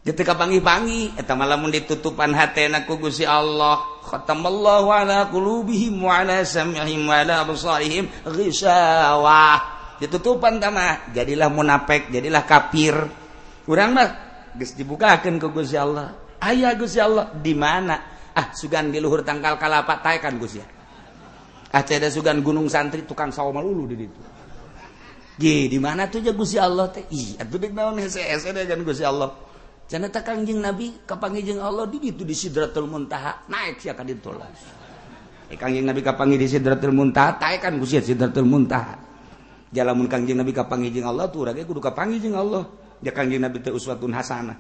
Jadi 0.06 0.22
kapangi-pangi 0.22 1.18
eta 1.18 1.34
malamun 1.34 1.74
ditutupan 1.74 2.30
hatena 2.38 2.86
ku 2.86 3.02
Gusti 3.02 3.26
Allah. 3.26 3.82
Khatamallahu 4.06 4.94
ala 4.94 5.26
qulubihim 5.34 5.98
wa 5.98 6.22
ala 6.22 6.46
sam'ihim 6.46 7.10
wa 7.10 7.26
ala 7.26 7.42
absarihim 7.42 8.06
ghisawah 8.22 9.58
ditutupan 9.98 10.62
tama 10.62 11.10
jadilah 11.10 11.50
munafik 11.50 12.14
jadilah 12.14 12.46
kafir. 12.46 12.94
Urang 13.66 13.98
mah 13.98 14.10
geus 14.54 14.78
dibukakeun 14.78 15.42
ku 15.42 15.50
Gusti 15.50 15.74
Allah. 15.74 16.14
Aya 16.38 16.78
Gusti 16.78 17.02
Allah 17.02 17.34
di 17.34 17.58
mana? 17.58 18.30
Ah 18.30 18.54
sugan 18.54 18.94
di 18.94 19.02
luhur 19.02 19.26
tangkal 19.26 19.58
kalapa 19.58 20.06
taekan 20.06 20.38
Gusti 20.38 20.62
Allah. 20.62 20.75
ada 21.76 22.08
sugan 22.08 22.40
gunung 22.40 22.72
santri 22.72 23.04
tukang 23.04 23.36
saw 23.36 23.52
malulu 23.52 23.84
di 23.92 24.08
ditu 24.08 24.22
Ge, 25.36 25.68
di 25.68 25.76
mana 25.84 26.08
tuh 26.08 26.24
jago 26.24 26.48
si 26.48 26.56
Allah 26.56 26.88
teh? 26.88 27.04
Ih 27.12 27.36
atuh 27.36 27.60
dek 27.60 27.76
naon 27.76 28.00
hese 28.00 28.24
dengan 28.24 28.88
Gusti 28.88 29.04
Allah. 29.04 29.36
Cenah 29.84 30.08
teh 30.08 30.24
kangjeng 30.24 30.64
Nabi 30.64 31.04
kapangi 31.04 31.44
jeung 31.44 31.60
Allah 31.60 31.92
di 31.92 32.00
ditu 32.00 32.24
di 32.24 32.32
Sidratul 32.32 32.88
Muntaha 32.88 33.44
naik 33.52 33.84
sia 33.84 33.92
ka 33.92 34.08
ditu 34.08 34.32
lah 34.32 34.48
Eh 35.52 35.60
kangjeng 35.60 35.84
Nabi 35.84 36.00
kapangi 36.00 36.40
di 36.40 36.48
Sidratul 36.48 36.96
Muntaha 36.96 37.36
taek 37.36 37.68
kan 37.68 37.76
Gusti 37.76 38.00
Sidratul 38.00 38.48
Muntaha. 38.48 38.96
Jalamun 39.76 40.08
kangjeng 40.08 40.40
Nabi 40.40 40.56
kapangi 40.56 40.88
jeung 40.96 41.12
Allah 41.12 41.28
tuh 41.28 41.44
urang 41.44 41.60
kudu 41.60 41.84
kapangi 41.84 42.16
jeung 42.24 42.40
Allah. 42.40 42.64
Ya 43.04 43.12
kangjeng 43.12 43.44
Nabi 43.44 43.60
teh 43.60 43.76
uswatun 43.76 44.16
hasanah 44.16 44.56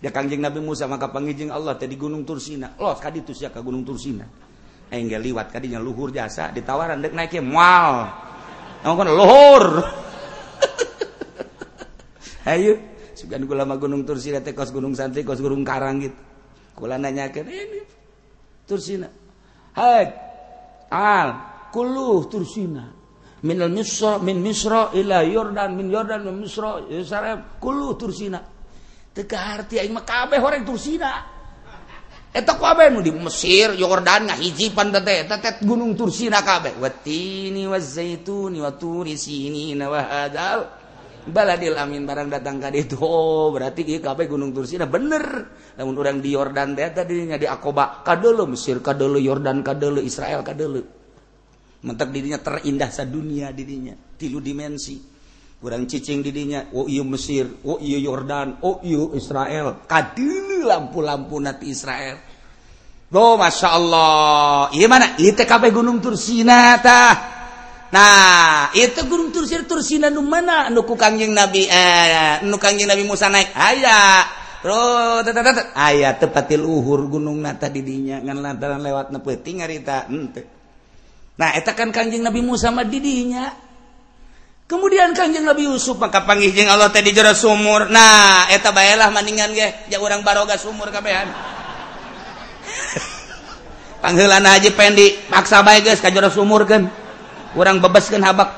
ya 0.00 0.08
kangjeng 0.08 0.40
Nabi 0.40 0.64
Musa 0.64 0.88
maka 0.88 1.12
pangi 1.12 1.36
jeung 1.36 1.52
Allah 1.52 1.76
teh 1.76 1.84
di 1.84 2.00
Gunung 2.00 2.24
Tursina. 2.24 2.72
Los 2.80 2.96
ka 2.96 3.12
ditu 3.12 3.36
sia 3.36 3.52
ka 3.52 3.60
Gunung 3.60 3.84
Tursina. 3.84 4.24
enggak 5.02 5.22
liwat 5.24 5.46
kadinya 5.50 5.82
luhur 5.82 6.14
jasa 6.14 6.54
ditawaran 6.54 7.02
dek 7.02 7.12
naiknya 7.16 7.42
mual. 7.42 8.06
Ngomong 8.84 9.10
luhur. 9.10 9.64
Ayo 12.52 12.76
sugan 13.16 13.48
gula 13.48 13.64
lama 13.64 13.80
gunung 13.80 14.04
Tursina 14.04 14.44
teh 14.44 14.52
kos 14.52 14.68
gunung 14.70 14.92
santri 14.92 15.24
kos 15.24 15.40
gunung 15.40 15.64
karang 15.64 16.04
gitu. 16.04 16.18
Kula 16.74 17.00
nanyakeun 17.00 17.46
eh, 17.48 17.54
ini 17.54 17.80
Tursina 18.66 19.08
hai 19.78 20.06
al 20.90 21.28
kullu 21.70 22.26
Tursina 22.28 22.84
min 23.44 23.58
al 23.60 23.70
misra 23.70 24.18
min 24.18 24.40
misra 24.40 24.90
ila 24.92 25.22
yordan 25.22 25.76
min 25.76 25.88
yordan 25.90 26.24
min 26.24 26.44
misra 26.44 26.84
yerusalem 26.88 27.60
kullu 27.60 27.96
Tursina 27.96 28.40
teu 29.14 29.24
arti 29.30 29.78
aing 29.78 29.94
mah 29.94 30.04
kabeh 30.04 30.42
horeng 30.42 30.64
Tursina 30.66 31.33
di 32.34 33.10
Mesir 33.14 33.78
Yodan 33.78 34.26
hijipan 34.34 34.90
Gunung 35.62 35.94
Tursinakabeh 35.94 36.82
watini 36.82 37.70
wazaituni 37.70 38.58
waturi 38.58 39.14
sini 39.14 39.78
nawahadal 39.78 40.84
baladil 41.30 41.78
amin 41.78 42.04
barang 42.04 42.28
datang 42.28 42.60
ka 42.60 42.68
itu 42.74 43.00
oh, 43.00 43.48
berarti 43.54 43.86
ieu 43.86 44.00
kabeh 44.02 44.28
Gunung 44.28 44.52
Tursina 44.52 44.84
bener. 44.84 45.56
Lamun 45.74 45.96
urang 45.96 46.18
di 46.20 46.30
Yordan 46.30 46.76
teh 46.76 46.86
tadi 46.92 47.26
nya 47.26 47.40
di 47.40 47.48
Akoba, 47.48 48.04
kadeuleu 48.04 48.46
Mesir 48.46 48.78
kadeuleu 48.78 49.18
Yordan 49.18 49.64
kadeuleu 49.64 50.04
Israel 50.04 50.44
kadeuleu 50.46 50.84
Mentak 51.84 52.14
dirinya 52.14 52.40
terindah 52.40 52.88
sa 52.88 53.04
dunia 53.04 53.52
dirinya 53.52 53.92
tilu 54.16 54.40
dimensi. 54.40 55.13
kurang 55.64 55.88
cicing 55.88 56.20
didinya 56.20 56.68
oh 56.76 56.84
iya 56.84 57.00
Mesir. 57.00 57.48
Oh 57.64 57.80
iya 57.80 57.96
Yordan. 57.96 58.60
Oh 58.60 58.84
iya 58.84 59.00
Israel. 59.16 59.88
Kadilu 59.88 60.68
lampu-lampu 60.68 61.40
nanti 61.40 61.72
Israel. 61.72 62.20
Oh, 63.14 63.40
masya 63.40 63.68
Allah. 63.72 64.68
Iya 64.76 64.86
mana? 64.90 65.16
Itu 65.16 65.40
kabeh 65.40 65.72
gunung 65.72 66.04
Tursina 66.04 66.76
tah. 66.84 67.14
Nah 67.94 68.74
itu 68.74 69.06
gunung 69.06 69.30
Tursina 69.32 69.64
Tursina 69.64 70.06
nu 70.12 70.20
mana? 70.20 70.68
Nu 70.68 70.84
ku 70.84 70.98
kangjeng 70.98 71.30
Nabi 71.30 71.64
eh, 71.64 72.42
nu 72.44 72.60
kangjeng 72.60 72.90
Nabi 72.90 73.08
Musa 73.08 73.32
naik. 73.32 73.54
Aya. 73.56 74.28
Terus 74.64 75.28
aya 75.76 76.16
tepatil 76.16 76.64
uhur 76.64 77.08
gunung 77.12 77.36
nata 77.40 77.68
didinya 77.68 78.16
ngan 78.20 78.40
lantaran 78.40 78.80
lewat 78.80 79.12
nepeuting 79.12 79.64
ngarita. 79.64 80.08
Ente 80.12 80.42
nah 81.34 81.50
eta 81.50 81.74
kan 81.74 81.90
kanjeng 81.90 82.22
Nabi 82.22 82.46
Musa 82.46 82.70
mah 82.70 82.86
didinya 82.86 83.50
kemudian 84.64 85.12
Kanjeng 85.12 85.44
Nabi 85.44 85.68
Yusuf 85.68 86.00
maka 86.00 86.24
panggihjeng 86.24 86.68
Allah 86.68 86.90
tadi 86.90 87.12
jero 87.12 87.34
sumur. 87.36 87.92
Nah 87.92 88.48
eta 88.50 88.72
bayalah 88.72 89.12
maningan 89.12 89.52
ge 89.52 89.74
ja 89.88 90.00
urang 90.00 90.24
baroga 90.24 90.56
sumur 90.56 90.90
kabehan. 90.90 91.28
Panggilan 94.04 94.44
Haji 94.44 94.70
Pendi 94.76 95.16
paksa 95.28 95.64
bae 95.64 95.80
guys 95.80 96.00
ka 96.00 96.12
jero 96.12 96.28
sumur 96.28 96.68
kan. 96.68 96.90
Urang 97.54 97.80
bebaskeun 97.80 98.24
habak. 98.24 98.50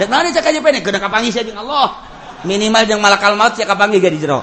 Dek 0.00 0.08
naon 0.08 0.32
cak 0.32 0.46
Haji 0.46 0.60
Pendi 0.62 0.82
geuna 0.82 0.98
kapanggih 0.98 1.30
jeung 1.30 1.58
Allah. 1.58 2.10
Minimal 2.42 2.82
jeung 2.90 2.98
malakal 2.98 3.38
maut 3.38 3.54
cak 3.54 3.68
kapanggih 3.68 4.02
ge 4.02 4.10
di 4.10 4.18
jero. 4.18 4.42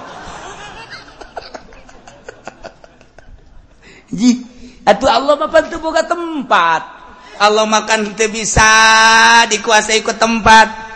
Ji, 4.10 4.42
atuh 4.88 5.06
Allah 5.06 5.38
mah 5.38 5.52
pantu 5.52 5.78
boga 5.78 6.02
tempat. 6.02 6.82
Allah 7.40 7.64
makan 7.64 8.12
kita 8.12 8.28
bisa 8.28 8.72
dikuasai 9.48 10.04
ke 10.04 10.12
tempat. 10.18 10.89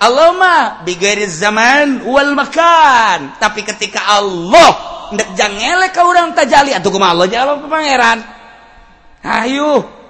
Allahmah 0.00 0.80
bigari 0.88 1.28
zaman 1.28 2.08
wal 2.08 2.32
makan. 2.32 3.36
Tapi 3.36 3.60
ketika 3.68 4.16
Allah 4.16 4.70
ndak 5.12 5.36
jangelek 5.36 5.92
ka 5.92 6.08
urang 6.08 6.32
tajali 6.32 6.72
atuh 6.72 6.88
kumaha 6.88 7.12
Allah 7.12 7.28
jawab 7.28 7.68
pangeran? 7.68 8.24
Ayo 9.20 10.00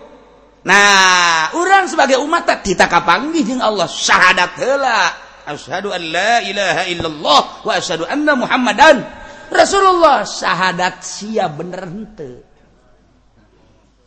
nah 0.60 1.50
orang 1.56 1.88
sebagai 1.88 2.22
umat 2.22 2.46
kita 2.62 2.86
kapanggih 2.86 3.42
jeung 3.42 3.58
Allah. 3.58 3.90
Syahadat 3.90 4.54
heula. 4.62 5.10
Asyhadu 5.50 5.90
an 5.90 6.02
la 6.06 6.38
ilaha 6.46 6.82
illallah 6.86 7.40
wa 7.66 7.72
asyhadu 7.74 8.06
anna 8.06 8.38
muhammadan 8.38 9.02
rasulullah. 9.50 10.22
Syahadat 10.22 11.02
sia 11.02 11.50
bener 11.50 11.82
henteu. 11.82 12.46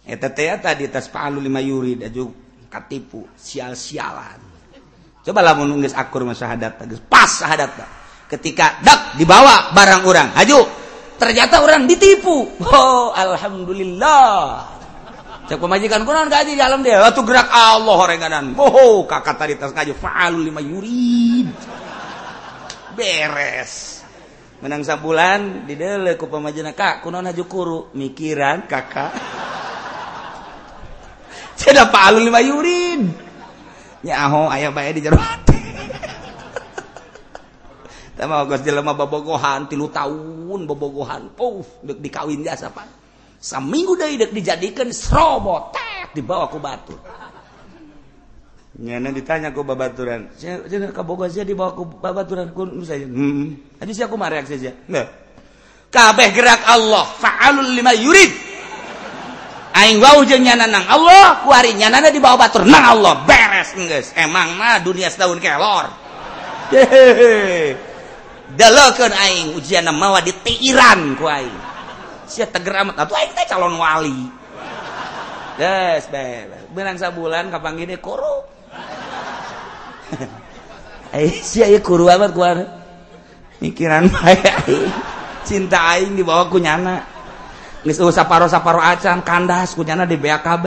Eta 0.08 0.32
teh 0.32 0.48
tadi 0.64 0.88
tas 0.88 1.12
palu 1.12 1.44
lima 1.44 1.60
yurid 1.60 2.08
aju 2.08 2.32
katipu 2.72 3.28
sial-sialan. 3.36 4.43
Cobalah 5.24 5.56
menunggu 5.56 5.88
akur 5.96 6.28
masyarakat 6.28 6.84
pas 7.08 7.32
syahadat 7.32 7.72
ketika 8.34 8.82
dak 8.82 9.16
dibawa 9.16 9.72
barang 9.72 10.04
orang. 10.04 10.30
Haju. 10.34 10.60
Ternyata 11.22 11.64
orang 11.64 11.86
ditipu. 11.86 12.50
Oh 12.60 13.14
alhamdulillah. 13.16 14.66
Cek 15.44 15.60
pemajikan 15.60 16.04
kunan 16.08 16.32
gaji 16.32 16.56
dalam 16.58 16.82
dia. 16.82 17.00
Waktu 17.04 17.22
gerak 17.24 17.48
Allah 17.52 17.96
orenganan. 17.96 18.58
Oh 18.58 19.06
kakak 19.06 19.38
tadi 19.38 19.54
tas 19.56 19.72
ngaju 19.72 19.94
fa'alu 19.96 20.40
lima 20.50 20.60
yuri 20.64 21.48
beres. 22.98 24.02
Menang 24.64 24.82
sabulan 24.88 25.68
di 25.68 25.76
dele 25.76 26.16
ku 26.16 26.32
pemajikan. 26.32 26.74
Kak 26.74 27.04
kunan 27.06 27.28
haju 27.28 27.44
kuru. 27.46 27.80
Mikiran 27.94 28.66
kakak. 28.66 29.12
Saya 31.54 31.88
Pak 31.88 32.04
Alun 32.12 32.24
lima 32.28 32.42
yurin. 32.44 33.02
nyaho 34.04 34.52
aya 34.52 34.70
bae 34.70 34.92
di 34.92 35.02
jero 35.02 35.18
hati 35.18 35.60
Tama 38.14 38.46
geus 38.46 38.62
jelema 38.62 38.94
bobogohan 38.94 39.66
tilu 39.66 39.90
tahun 39.90 40.70
bobogohan 40.70 41.34
puh 41.34 41.66
deuk 41.82 41.98
dikawin 41.98 42.46
jasa 42.46 42.70
pan. 42.70 42.86
Saminggu 43.42 43.98
deui 43.98 44.22
deuk 44.22 44.30
dijadikeun 44.30 44.94
serobot 44.94 45.74
tet 45.74 46.14
dibawa 46.14 46.46
ku 46.46 46.62
batur. 46.62 47.02
Nyana 48.74 49.14
ditanya 49.14 49.54
ku 49.54 49.66
babaturan, 49.66 50.30
"Cenah 50.38 50.94
ka 50.94 51.02
bogas 51.02 51.34
dibawa 51.38 51.74
ku 51.74 51.90
babaturan 51.90 52.54
ku 52.54 52.70
nu 52.70 52.86
saya." 52.86 53.06
Heeh. 53.06 53.82
Adi 53.82 53.92
sia 53.94 54.06
kumaha 54.06 54.38
reaksi 54.38 54.62
sia? 54.62 54.74
Nah. 54.90 55.06
Kabeh 55.94 56.34
gerak 56.34 56.66
Allah 56.66 57.06
fa'alul 57.06 57.70
lima 57.70 57.94
yurid. 57.94 58.53
aing 59.74 59.98
wau 59.98 60.22
jeung 60.22 60.46
nyananang 60.46 60.86
Allah 60.86 61.42
ku 61.42 61.50
ari 61.50 61.74
nyanana 61.74 62.14
di 62.14 62.22
bawah 62.22 62.46
batur. 62.46 62.64
Nang 62.64 62.98
Allah 62.98 63.26
beres 63.26 63.74
geus. 63.74 64.14
Emang 64.14 64.54
mah 64.54 64.78
dunia 64.80 65.10
setahun 65.10 65.42
kelor. 65.42 65.90
Delekeun 68.54 69.14
aing 69.14 69.58
ujian 69.58 69.90
mawa 69.90 70.22
di 70.22 70.30
ditiiran 70.30 71.18
ku 71.18 71.26
aing. 71.26 71.60
Sia 72.30 72.46
teger 72.46 72.86
amat. 72.86 73.02
Atuh 73.02 73.18
aing 73.18 73.34
teh 73.34 73.46
calon 73.50 73.76
wali. 73.82 74.30
Geus 75.58 76.06
beres 76.14 76.64
benang 76.74 76.98
sabulan 76.98 77.54
kapanggih 77.54 78.02
koro 78.02 78.50
aing 81.14 81.46
sia 81.46 81.70
ieu 81.70 81.78
kuru 81.86 82.10
amat 82.10 82.34
ku 82.34 82.42
mikiran 83.62 84.10
bae 84.10 84.38
aing. 84.70 84.90
Cinta 85.44 85.98
aing 85.98 86.14
dibawa 86.14 86.48
ku 86.48 86.62
nyana. 86.62 87.13
saparo-saparo 87.92 88.80
acan 88.80 89.20
kandas 89.28 89.76
kunyana 89.76 90.08
di 90.08 90.16
BAKB 90.16 90.66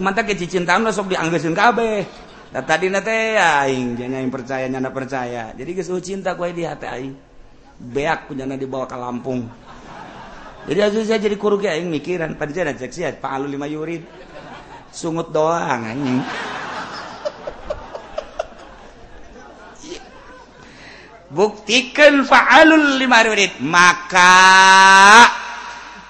mantap 0.00 0.28
ke 0.28 0.36
cicin 0.36 0.64
tahun 0.64 0.88
sok 0.88 1.12
dianggesin 1.12 1.52
KB 1.52 1.78
nah, 2.52 2.62
tadi 2.64 2.88
nate 2.88 3.36
aing 3.36 3.96
jangan 3.96 4.20
yang 4.24 4.32
percaya 4.32 4.64
nyana 4.68 4.90
percaya. 4.92 5.52
Jadi 5.52 5.70
geus 5.76 5.88
cinta 6.00 6.36
kue 6.36 6.52
di 6.52 6.64
hati 6.64 6.86
aing. 6.88 7.14
Beak 7.78 8.28
kunyana 8.28 8.56
dibawa 8.58 8.84
ke 8.84 8.96
Lampung. 8.96 9.48
Jadi 10.68 10.80
aku 10.84 11.00
saya 11.04 11.20
jadi 11.20 11.36
kurung 11.40 11.64
ya 11.64 11.76
aing 11.76 11.88
mikiran 11.88 12.36
tadi 12.36 12.52
saya 12.52 12.76
cek 12.76 12.92
sih 12.92 13.04
Pak 13.16 13.30
Alu 13.32 13.48
lima 13.48 13.64
yurid. 13.64 14.04
Sungut 14.92 15.32
doang 15.32 15.84
aing. 15.84 16.20
buktikan 21.28 22.24
fa'alul 22.24 22.96
lima 22.96 23.20
yurid 23.20 23.60
maka 23.60 25.28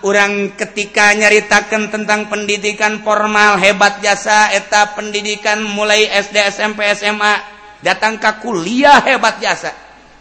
orang 0.06 0.54
ketika 0.54 1.10
nyaritakan 1.16 1.90
tentang 1.90 2.30
pendidikan 2.30 3.02
formal 3.02 3.58
hebat 3.58 3.98
jasa 3.98 4.54
eta 4.54 4.94
pendidikan 4.94 5.58
mulai 5.64 6.06
SD 6.06 6.38
SMP 6.54 6.86
SMA 6.94 7.34
datang 7.82 8.18
ke 8.18 8.30
kuliah 8.42 9.02
hebat 9.02 9.42
jasa. 9.42 9.74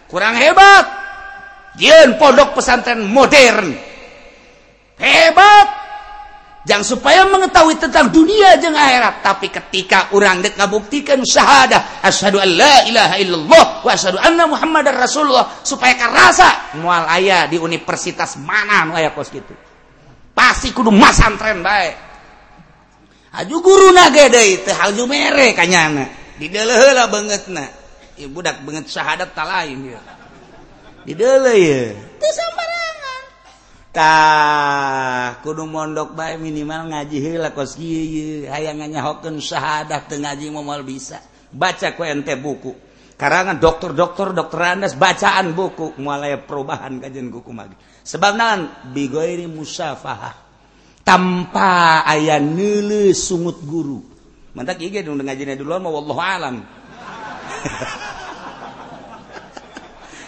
Kurang 0.09 0.37
hebat. 0.39 0.85
Jen 1.77 2.17
pondok 2.17 2.57
pesantren 2.57 3.05
modern. 3.05 3.75
Hebat. 4.97 5.67
Jangan 6.67 6.83
supaya 6.83 7.23
mengetahui 7.23 7.79
tentang 7.79 8.11
dunia 8.11 8.59
jeung 8.59 8.75
akhirat 8.75 9.23
tapi 9.23 9.47
ketika 9.47 10.11
orang 10.11 10.43
dek 10.43 10.59
ngabuktikan 10.59 11.23
syahadah 11.23 12.03
asyhadu 12.03 12.43
an 12.43 12.59
la 12.59 12.83
ilaha 12.83 13.15
illallah 13.23 13.65
wa 13.87 13.91
asyhadu 13.95 14.19
anna 14.19 14.51
muhammadar 14.51 14.99
rasulullah 14.99 15.63
supaya 15.63 15.95
kerasa 15.95 16.75
mual 16.75 17.07
ayah 17.07 17.47
di 17.47 17.55
universitas 17.55 18.35
mana 18.35 18.83
nu 18.83 18.99
aya 18.99 19.15
kos 19.15 19.31
gitu 19.31 19.55
pasti 20.37 20.69
kudu 20.69 20.93
masantren 20.93 21.65
baik 21.65 22.07
Aju 23.37 23.61
guru 23.61 23.93
na 23.93 24.09
gede 24.09 24.57
itu 24.57 24.71
haju 24.73 25.03
mere 25.05 25.53
kanyana. 25.53 26.09
Dideleheula 26.41 27.05
banget 27.05 27.45
na 27.53 27.69
ya 28.17 28.25
budak 28.25 28.65
banget 28.65 28.89
syahadat 28.89 29.33
tak 29.37 29.45
lain 29.45 29.93
ya 29.93 30.01
didele 31.05 31.53
ya 31.53 31.81
teu 32.17 32.31
sembarangan. 32.33 33.23
Tah 33.93 35.37
kudu 35.45 35.69
mondok 35.69 36.17
bae 36.17 36.41
minimal 36.41 36.89
ngaji 36.89 37.17
heula 37.21 37.53
kos 37.53 37.77
kieu 37.77 38.49
hayang 38.49 38.81
nyahokeun 38.89 39.37
syahadat 39.37 40.09
teu 40.09 40.17
ngaji 40.17 40.49
moal 40.49 40.81
bisa. 40.81 41.21
Baca 41.53 41.93
ku 41.93 42.01
ente 42.05 42.33
buku. 42.33 42.86
Karangan 43.17 43.57
dokter-dokter 43.57 44.31
dokter 44.31 44.77
andas 44.77 44.93
bacaan 44.93 45.51
buku. 45.57 45.97
Mulai 45.99 46.37
perubahan 46.45 47.01
kajian 47.01 47.33
kuku 47.33 47.51
magi. 47.51 47.75
Sebab 48.05 48.37
naon 48.37 48.69
bigoiri 48.93 49.49
musafahah 49.49 50.47
tanpa 51.01 52.05
ayah 52.07 52.39
nile 52.39 53.11
sungut 53.11 53.65
guru. 53.65 53.99
Mantak 54.53 54.79
iya 54.81 55.03
dong 55.03 55.19
ngajinnya 55.19 55.57
dulu 55.57 55.77
mau 55.81 55.91
wallahu 55.97 56.21
alam. 56.21 56.61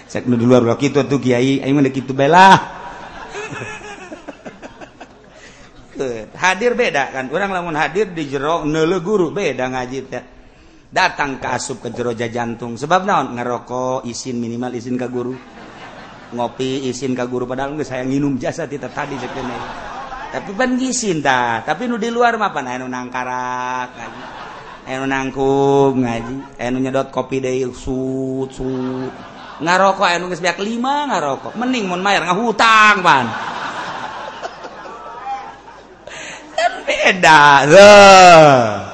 Cek 0.09 0.25
nu 0.25 0.41
luar 0.41 0.65
lo 0.65 0.73
kitu 0.73 1.05
tuh 1.05 1.21
kiai, 1.21 1.61
aing 1.61 1.73
mah 1.77 1.85
kitu 1.93 2.17
bela. 2.17 2.57
hadir 6.41 6.73
beda 6.73 7.13
kan, 7.13 7.29
orang 7.29 7.51
lamun 7.53 7.75
hadir 7.77 8.09
di 8.09 8.25
jero 8.25 8.65
neule 8.65 8.97
guru 9.05 9.29
beda 9.29 9.69
ngaji 9.69 9.99
teh. 10.09 10.38
datang 10.89 11.37
ke 11.37 11.47
asup 11.49 11.85
ke 11.85 11.89
jeroja 11.93 12.27
jantung. 12.27 12.75
Sebab 12.75 13.05
naon? 13.05 13.37
Ngerokok 13.37 14.05
izin 14.09 14.41
minimal 14.41 14.73
izin 14.73 14.97
ke 14.97 15.07
guru. 15.09 15.37
Ngopi 16.33 16.89
izin 16.89 17.13
ke 17.13 17.23
guru. 17.29 17.45
Padahal 17.45 17.77
nggak 17.77 17.87
saya 17.87 18.03
nginum 18.05 18.37
jasa 18.41 18.65
kita 18.65 18.89
tadi 18.89 19.17
sekene 19.17 19.89
tapi 20.29 20.53
pan 20.53 20.77
izin 20.77 21.25
dah 21.25 21.65
tapi 21.65 21.89
nu 21.89 21.97
di 21.97 22.13
luar 22.13 22.37
mah 22.37 22.53
pan 22.53 22.69
anu 22.69 22.85
nangkarak 22.85 23.89
ngaji. 23.97 24.21
Anu 24.89 25.05
nangkung 25.09 26.05
ngaji. 26.05 26.37
Anu 26.61 26.77
nyedot 26.77 27.09
kopi 27.09 27.41
deh 27.41 27.65
sut 27.73 28.53
sut. 28.53 29.09
Ngarokok 29.59 30.05
anu 30.05 30.29
nggak 30.29 30.37
sebanyak 30.37 30.61
lima 30.61 31.09
ngarokok 31.09 31.57
mending 31.57 31.89
mau 31.89 31.97
mayar 31.97 32.29
ngahutang 32.29 33.01
pan. 33.01 33.25
Kan 36.57 36.73
beda 36.85 37.65
loh 37.65 38.85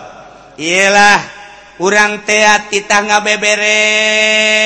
iyalah. 0.56 1.35
urang 1.82 2.24
teat 2.24 2.72
titah 2.72 3.02
nga 3.04 3.20
beberes 3.24 4.66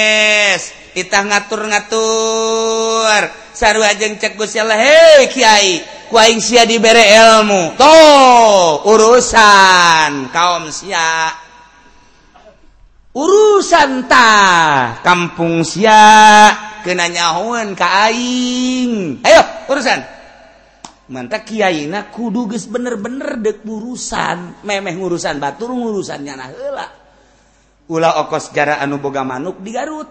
titah 0.94 1.24
ngatur-ngatur. 1.24 3.22
Saru 3.56 3.84
ajeng 3.84 4.20
cegus 4.20 4.56
ya 4.56 4.68
hei 4.68 5.28
kiai 5.32 5.84
kuaing 6.12 6.44
sia 6.44 6.68
dibere 6.68 7.04
ilmu. 7.08 7.76
To 7.80 7.96
urusan 8.88 10.32
kaum 10.32 10.68
sia. 10.72 11.32
Urusan 13.16 14.08
ta 14.08 14.30
kampung 15.04 15.64
sia. 15.64 16.52
Kena 16.84 17.12
nyahuan 17.12 17.76
ka 17.76 18.08
aing. 18.08 19.24
Ayo 19.24 19.42
urusan. 19.68 20.00
Mantap 21.10 21.50
na 21.90 22.06
kudu 22.14 22.54
geus 22.54 22.70
bener-bener 22.70 23.42
dek 23.42 23.66
urusan. 23.66 24.62
Memeh 24.64 24.96
urusan 24.96 25.42
batur 25.42 25.74
urusannya 25.74 26.34
nah 26.38 26.48
heula. 26.54 26.99
Ula 27.90 28.22
okos 28.22 28.54
jara 28.54 28.78
anu 28.78 29.02
boga 29.02 29.26
manuk 29.26 29.58
di 29.66 29.74
Garut. 29.74 30.06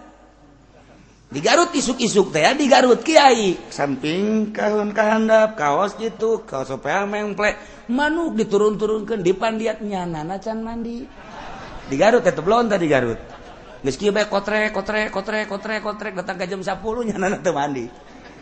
Di 1.31 1.39
Garut 1.39 1.71
isuk-isuk 1.71 2.35
teh 2.35 2.43
di 2.59 2.67
Garut 2.67 3.07
Kiai. 3.07 3.71
Samping 3.71 4.51
kahun 4.51 4.91
kahandap 4.91 5.55
kaos 5.55 5.95
gitu 5.95 6.43
kaos 6.43 6.67
supaya 6.67 7.07
mengplek 7.07 7.87
manuk 7.87 8.35
diturun-turunkan 8.35 9.23
di 9.23 9.31
pandiat 9.31 9.79
nyana 9.79 10.27
nacan 10.27 10.59
mandi. 10.59 11.07
Di 11.87 11.95
Garut 11.95 12.27
teh 12.27 12.35
belum 12.35 12.67
tadi 12.67 12.91
Garut. 12.91 13.21
Geus 13.79 13.95
kieu 13.95 14.11
bae 14.11 14.27
kotre 14.27 14.75
kotre 14.75 15.07
kotre 15.07 15.47
kotre 15.47 15.79
kotre 15.79 16.09
datang 16.11 16.35
ke 16.35 16.51
jam 16.51 16.59
10 16.59 16.83
nyana 16.83 17.39
teu 17.39 17.55
mandi. 17.55 17.87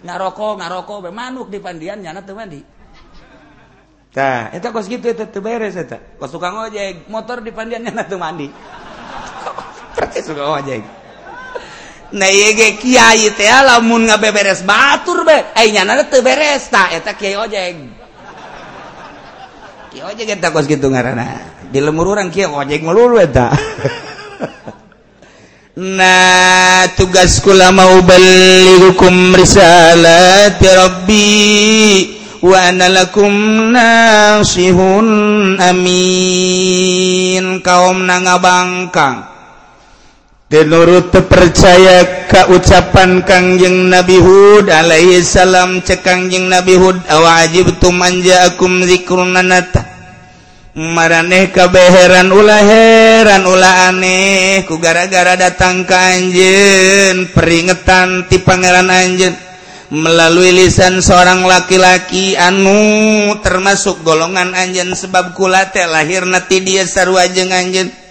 Ngaroko 0.00 0.56
ngaroko 0.56 1.04
bae 1.04 1.12
manuk 1.12 1.52
di 1.52 1.60
pandian 1.60 2.00
nyana 2.00 2.24
teu 2.24 2.32
mandi. 2.32 2.64
Tah 4.16 4.48
eta 4.48 4.72
kos 4.72 4.88
gitu 4.88 5.12
eta 5.12 5.28
teu 5.28 5.44
beres 5.44 5.76
eta. 5.76 6.00
Kos 6.16 6.32
tukang 6.32 6.56
ojek 6.56 7.04
motor 7.12 7.44
di 7.44 7.52
pandian 7.52 7.84
nyana 7.84 8.08
teu 8.08 8.16
mandi. 8.16 8.48
lamun 13.66 14.06
nga 14.06 14.16
beberes 14.16 14.62
batur 14.62 15.26
be 15.26 15.42
teu 16.06 16.22
beres 16.22 16.70
gitu 20.70 20.86
di 21.66 21.82
lemur 21.82 22.14
orang 22.14 22.30
kiai 22.30 22.46
ojek 22.46 22.84
melulu 22.84 23.18
eta. 23.18 23.50
Nah 25.76 26.88
tugasku 26.96 27.52
kula 27.52 27.68
mau 27.68 28.00
beli 28.00 28.80
hukum 28.80 29.36
risalah 29.36 30.56
rabbi 30.56 32.16
wa 32.40 32.56
ana 32.56 32.88
lakum 32.88 33.28
nasihun 33.76 35.08
amin. 35.60 37.60
Kaum 37.60 38.08
nangabangkang. 38.08 39.35
Tenurut 40.46 41.10
terpercaya 41.10 42.30
ka 42.30 42.46
ucapan 42.54 43.26
Kangjeng 43.26 43.90
Nabi 43.90 44.22
Hud 44.22 44.70
Alaihissalam 44.70 45.82
cekangjeng 45.82 46.46
Nabi 46.46 46.78
Hud 46.78 47.02
awajib 47.10 47.82
tu 47.82 47.90
manja 47.90 48.46
akum 48.46 48.78
zikrunanata 48.86 49.82
maraneh 50.78 51.50
kabeheran 51.50 52.30
ulah 52.30 52.62
heran 52.62 53.42
ulah 53.42 53.90
aneh 53.90 54.62
ku 54.70 54.78
gara-gara 54.78 55.34
datang 55.34 55.82
ka 55.82 56.14
anjen 56.14 57.26
peringatan 57.34 58.30
ti 58.30 58.38
pangeran 58.38 58.86
anjen 58.86 59.34
melalui 59.90 60.54
lisan 60.54 61.02
seorang 61.02 61.42
laki-laki 61.42 62.38
anu 62.38 63.34
termasuk 63.42 63.98
golongan 64.06 64.54
anjen 64.54 64.94
sebab 64.94 65.34
kulate 65.34 65.82
lahir 65.90 66.22
nati 66.22 66.62
dia 66.62 66.86
sarua 66.86 67.26
jeung 67.34 67.50
anjen 67.50 68.05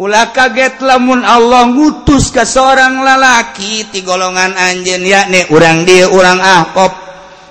ulah 0.00 0.32
kaget 0.32 0.80
lamun 0.80 1.20
Allah 1.20 1.68
ngutus 1.68 2.32
ke 2.32 2.46
seorang 2.48 3.04
lalaki 3.04 3.88
ti 3.92 4.00
golongan 4.00 4.56
anjen 4.56 5.04
yakni 5.04 5.44
urang 5.52 5.84
dia 5.84 6.08
urang 6.08 6.40
ahkop 6.40 6.92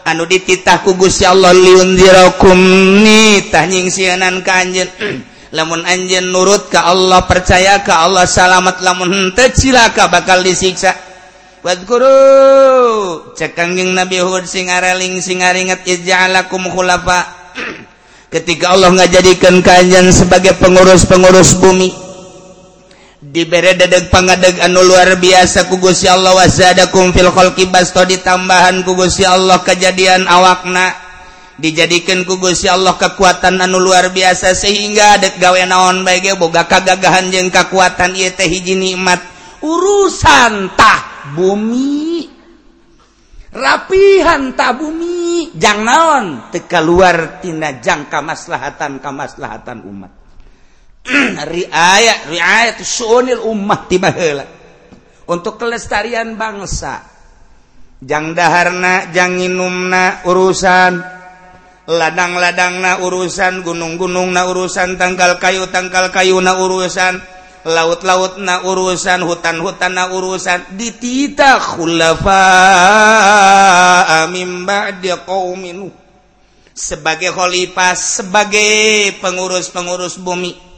anu 0.06 0.26
dititah 0.26 0.82
ku 0.82 0.98
Gusti 0.98 1.28
Allah 1.28 1.54
liunzirakum 1.54 2.58
ni 3.06 3.46
tanying 3.54 3.94
sianan 3.94 4.42
ka 4.42 4.58
anjen 4.58 4.90
lamun 5.56 5.86
anjen 5.86 6.34
nurut 6.34 6.72
ka 6.72 6.90
Allah 6.90 7.24
percaya 7.30 7.86
ka 7.86 8.10
Allah 8.10 8.26
selamat 8.26 8.82
lamun 8.82 9.10
henteu 9.12 9.52
cilaka 9.54 10.10
bakal 10.10 10.42
disiksa. 10.42 10.96
Buat 11.62 11.86
guru 11.86 12.18
cek 13.38 13.54
Nabi 13.94 14.18
Hud 14.18 14.50
sing 14.50 14.74
areling 14.74 15.22
sing 15.22 15.46
aringet 15.46 15.86
ij'alakum 15.86 16.66
khulafa. 16.74 17.22
Ketika 18.34 18.74
Allah 18.74 18.90
ngajadikan 18.96 19.62
kanjen 19.62 20.10
sebagai 20.10 20.58
pengurus-pengurus 20.58 21.60
bumi 21.62 22.01
dibere 23.22 23.78
dedeg 23.78 24.10
pangadeg 24.10 24.58
anu 24.58 24.82
luar 24.82 25.22
biasa 25.22 25.70
kugus 25.70 26.02
ya 26.02 26.18
Allah. 26.18 26.34
Wazadakum 26.42 27.14
fil 27.14 27.30
khalqi 27.30 27.70
basto 27.70 28.02
ditambahan 28.02 28.82
kugus 28.82 29.22
ya 29.22 29.38
Allah. 29.38 29.62
Kejadian 29.62 30.26
awakna 30.26 30.98
dijadikan 31.62 32.26
kugus 32.26 32.66
ya 32.66 32.74
Allah 32.74 32.98
kekuatan 32.98 33.62
anu 33.62 33.78
luar 33.78 34.10
biasa. 34.10 34.58
Sehingga 34.58 35.22
dek 35.22 35.38
gawe 35.38 35.62
naon 35.70 36.02
baik 36.02 36.42
boga 36.42 36.66
kagagahan 36.66 37.30
jeung 37.30 37.54
kekuatan 37.54 38.18
ieu 38.18 38.34
teh 38.34 38.50
hiji 38.50 38.74
nikmat. 38.74 39.22
Urusan 39.62 40.74
tah 40.74 41.30
bumi. 41.38 42.26
Rapihan 43.52 44.56
tak 44.58 44.80
bumi. 44.80 45.54
Jang 45.60 45.84
naon? 45.84 46.50
Teu 46.50 46.82
luar 46.82 47.44
tina 47.44 47.78
jangka 47.78 48.24
maslahatan 48.24 49.04
kamaslahatan 49.04 49.84
umat. 49.86 50.21
ummah 53.42 53.90
untuk 55.32 55.56
kelestarian 55.58 56.36
bangsa. 56.36 57.08
Jang 58.02 58.34
daharna 58.34 59.14
jang 59.14 59.38
inumna 59.38 60.26
urusan. 60.26 61.22
Ladang-ladang 61.82 62.78
na 62.78 63.02
urusan 63.02 63.66
gunung-gunung 63.66 64.32
na 64.32 64.46
urusan 64.48 64.96
tanggal 65.02 65.42
kayu 65.42 65.66
tanggal 65.70 66.14
kayu 66.14 66.38
na 66.42 66.58
urusan. 66.58 67.22
Laut-laut 67.62 68.42
na 68.42 68.66
urusan 68.66 69.22
hutan-hutan 69.22 69.94
na 69.94 70.10
urusan. 70.10 70.78
Ditita 70.78 71.62
khulafa 71.62 72.42
mimba 74.34 74.98
dia 74.98 75.22
kaum 75.22 75.62
sebagai 76.74 77.30
khalifah 77.30 77.94
sebagai 77.94 79.14
pengurus-pengurus 79.22 80.18
bumi. 80.18 80.71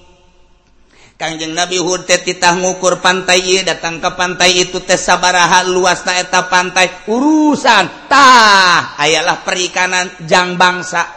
Kangjeng 1.24 1.55
Nabi 1.55 1.80
Hud 1.80 2.03
teh 2.03 2.19
titah 2.19 2.51
ngukur 2.59 2.99
pantai 2.99 3.39
ieu 3.39 3.63
datang 3.63 4.03
ke 4.03 4.11
pantai 4.11 4.67
itu 4.67 4.84
teh 4.84 4.99
sabaraha 4.99 5.63
luasna 5.63 6.19
eta 6.19 6.51
pantai. 6.51 7.07
Urusan 7.07 8.11
tah 8.11 8.99
ayalah 8.99 9.39
perikanan 9.39 10.11
jang 10.28 10.59
bangsa. 10.59 11.15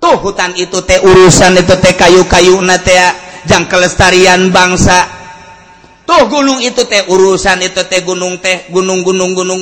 Tuh 0.00 0.16
hutan 0.24 0.56
itu 0.56 0.80
teh 0.88 0.96
urusan 0.96 1.60
itu 1.60 1.76
teh 1.76 1.92
kayu-kayu 1.92 2.56
jang 3.44 3.68
kelestarian 3.68 4.48
bangsa. 4.48 5.04
Tuh 6.08 6.24
gunung 6.32 6.64
itu 6.64 6.80
teh 6.88 7.04
urusan 7.04 7.60
itu 7.60 7.84
teh 7.84 8.00
gunung 8.00 8.40
teh 8.40 8.64
gunung-gunung 8.72 9.36
gunung 9.36 9.60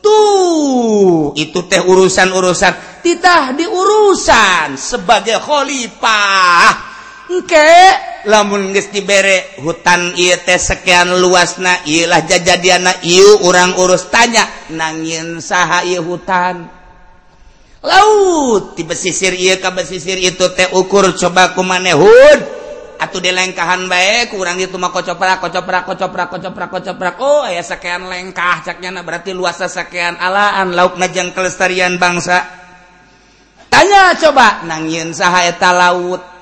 tuh 0.00 1.36
itu 1.36 1.68
teh 1.68 1.84
urusan-urusan. 1.84 3.04
Titah 3.04 3.52
diurusan 3.52 4.80
sebagai 4.80 5.36
khalifah. 5.36 6.96
Oke 7.28 7.68
lamun 8.24 8.72
geus 8.72 8.88
diberre 8.88 9.60
hutan 9.60 10.16
IT 10.16 10.48
sekian 10.56 11.12
luas 11.20 11.60
na 11.60 11.84
lah 11.84 12.24
jajadianna 12.24 13.04
ieu 13.04 13.44
orang 13.44 13.76
urus 13.76 14.08
tanya 14.08 14.48
nangin 14.72 15.36
saha 15.44 15.84
hutan. 16.00 16.72
Laut 17.84 18.72
di 18.72 18.82
pesisir 18.88 19.36
ieu 19.36 19.60
ka 19.60 19.76
pesisir 19.76 20.16
itu 20.16 20.40
teh 20.56 20.72
ukur 20.72 21.12
coba 21.20 21.52
ku 21.52 21.60
manehud 21.60 22.40
atau 22.96 23.20
dilengkahan 23.20 23.84
bae 23.86 24.24
baik 24.24 24.34
kurang 24.34 24.56
itu 24.56 24.80
mah 24.80 24.88
kocoprak 24.88 25.44
kocoprak 25.44 25.84
kocoprak 25.84 26.28
kocoprak 26.32 26.68
kocoprak. 26.72 27.14
Oh 27.20 27.44
ya 27.44 27.60
sekian 27.60 28.08
lengkah 28.08 28.64
caknya 28.64 29.04
berarti 29.04 29.36
luasa 29.36 29.68
sekian 29.68 30.16
alaan. 30.16 30.72
Lauk 30.72 30.96
najang 30.96 31.36
kelestarian 31.36 32.00
bangsa. 32.00 32.40
Tanya 33.68 34.16
coba 34.16 34.64
nangin 34.64 35.12
saha 35.12 35.44
eta 35.44 35.76
laut? 35.76 36.37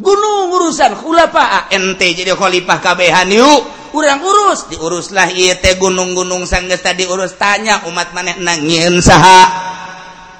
gunung 0.00 0.52
urusan 0.56 0.96
khulafa 0.96 1.44
ah, 1.44 1.64
ente 1.68 2.08
jadi 2.16 2.32
khalifah 2.32 2.78
kabehan 2.80 3.28
yuk 3.28 3.82
urang 3.92 4.20
urus 4.24 4.72
diuruslah 4.72 5.28
ieu 5.36 5.52
teh 5.60 5.76
gunung-gunung 5.76 6.48
sanggeus 6.48 6.80
tadi 6.80 7.04
urus 7.04 7.36
tanya 7.36 7.84
umat 7.88 8.16
maneh 8.16 8.40
nangin 8.40 8.98
saha. 9.04 9.72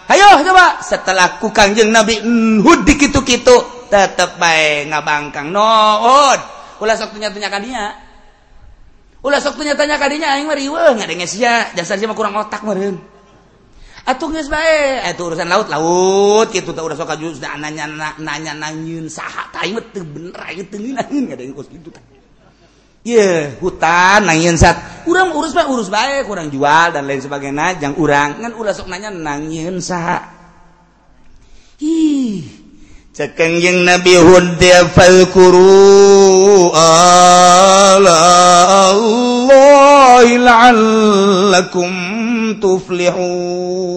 Ayo 0.08 0.44
coba. 0.44 0.80
Setelah 0.84 1.40
ku 1.40 1.52
kangjeng 1.52 1.92
nabi 1.92 2.20
hud 2.60 2.84
dikitu-kitu 2.84 3.88
tetep 3.92 4.40
bae 4.40 4.88
ngabangkang. 4.88 5.52
Nood 5.52 6.40
ulah 6.82 6.98
sok 6.98 7.14
tanya-tanya 7.14 7.48
ka 7.52 7.58
dia 7.62 7.86
ulah 9.22 9.38
sok 9.38 9.54
tanya-tanya 9.54 9.96
ka 10.02 10.10
dia 10.10 10.34
aing 10.34 10.48
mah 10.48 10.56
riweuh 10.56 10.92
ngadenge 10.96 11.28
sia. 11.28 11.70
Dasar 11.76 12.00
mah 12.08 12.16
kurang 12.16 12.34
otak 12.36 12.64
meureun. 12.64 13.11
Atuh 14.02 14.28
geus 14.34 14.50
bae 14.50 14.98
eta 15.06 15.22
urusan 15.22 15.46
laut 15.46 15.70
laut 15.70 16.50
kitu 16.50 16.74
teh 16.74 16.82
udah 16.82 16.98
sok 16.98 17.14
kajus 17.14 17.38
nanya 17.38 17.86
nanya 18.18 18.52
nanyeun 18.58 19.06
saha 19.06 19.46
tah 19.54 19.62
ieu 19.62 19.78
teu 19.94 20.02
bener 20.02 20.34
ieu 20.50 20.66
teu 20.66 20.82
nanyeun 20.82 21.30
ngadeng 21.30 21.54
kos 21.54 21.70
kitu 21.70 21.90
tah 21.90 22.02
Iya, 23.02 23.58
hutan 23.58 24.30
nanyeun 24.30 24.54
sat. 24.54 24.78
Urang 25.10 25.34
urus 25.34 25.50
bae 25.50 25.66
urus 25.66 25.90
bae, 25.90 26.22
kurang 26.22 26.54
jual 26.54 26.94
dan 26.94 27.02
lain 27.02 27.18
sebagainya. 27.18 27.82
Jang 27.82 27.98
urang 27.98 28.38
ngan 28.38 28.54
ulah 28.54 28.70
sok 28.70 28.86
nanya 28.86 29.10
nanyeun 29.10 29.82
saha. 29.82 30.22
Ih, 31.82 32.46
cekeng 33.10 33.58
jeung 33.58 33.82
Nabi 33.82 34.14
Hud 34.22 34.54
dia 34.62 34.86
falkuru 34.86 36.70
ala 36.78 38.18
Allah 38.94 40.22
tuflihun. 42.60 43.94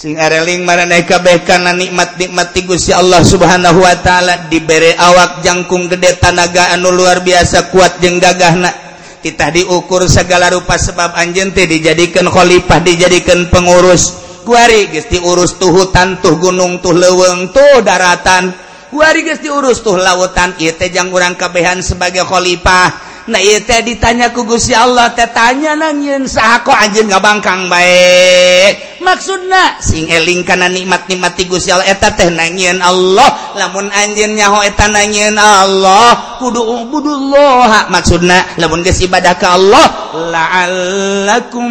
Sing 0.00 0.16
areling 0.16 0.64
maraneh 0.64 1.04
kabeh 1.04 1.44
kana 1.44 1.76
nikmat-nikmat 1.76 2.56
ti 2.56 2.64
Gusti 2.64 2.88
Allah 2.88 3.20
Subhanahu 3.20 3.84
wa 3.84 3.92
taala. 4.00 4.48
Dibere 4.48 4.96
awak 4.96 5.44
jangkung 5.44 5.92
gede 5.92 6.16
tanaga 6.16 6.72
anu 6.72 6.88
luar 6.88 7.20
biasa 7.20 7.68
kuat 7.68 8.00
jeung 8.00 8.16
gagahna. 8.16 8.72
Titah 9.20 9.52
diukur 9.52 10.08
segala 10.08 10.48
rupa 10.48 10.80
sebab 10.80 11.12
anjeun 11.12 11.52
teh 11.52 11.68
dijadikeun 11.68 12.32
khalifah 12.32 12.80
dijadikeun 12.80 13.52
pengurus. 13.52 14.16
Kuari 14.40 14.88
geus 14.88 15.12
diurus 15.12 15.60
tuh 15.60 15.68
hutan 15.68 16.16
tuh 16.24 16.40
gunung 16.40 16.80
tuh 16.80 16.96
leuweung 16.96 17.52
tuh 17.52 17.84
daratan. 17.84 18.56
Kuari 18.88 19.20
geus 19.20 19.44
diurus 19.44 19.84
tuh 19.84 20.00
lautan. 20.00 20.56
Ieu 20.56 20.72
teh 20.72 20.88
jang 20.88 21.12
urang 21.12 21.36
kabehan 21.36 21.84
sebagai 21.84 22.24
khalifah. 22.24 23.09
Nah 23.30 23.38
teh 23.38 23.86
ditanya 23.86 24.34
ku 24.34 24.42
Gusti 24.42 24.74
Allah 24.74 25.14
teh 25.14 25.30
tanya 25.30 25.78
nanyin 25.78 26.26
saha 26.26 26.66
kok 26.66 26.74
nggak 26.74 27.22
bangkang 27.22 27.70
baik? 27.70 28.98
Maksudna 28.98 29.78
sing 29.78 30.10
eling 30.10 30.42
kana 30.42 30.66
nikmat 30.66 31.06
nikmat 31.06 31.38
ti 31.38 31.46
Gusti 31.46 31.70
Allah 31.70 31.86
eta 31.86 32.10
teh 32.10 32.26
nangin 32.26 32.82
Allah. 32.82 33.54
Lamun 33.54 33.86
anjeun 33.86 34.34
nyaho 34.34 34.66
eta 34.66 34.90
nanyin 34.90 35.38
Allah. 35.38 36.42
Kudu 36.42 36.58
ubudullah 36.58 37.86
maksudna 37.86 38.58
lamun 38.58 38.82
geus 38.82 38.98
ibadah 38.98 39.38
ka 39.38 39.54
Allah 39.54 40.10
la'allakum 40.34 41.70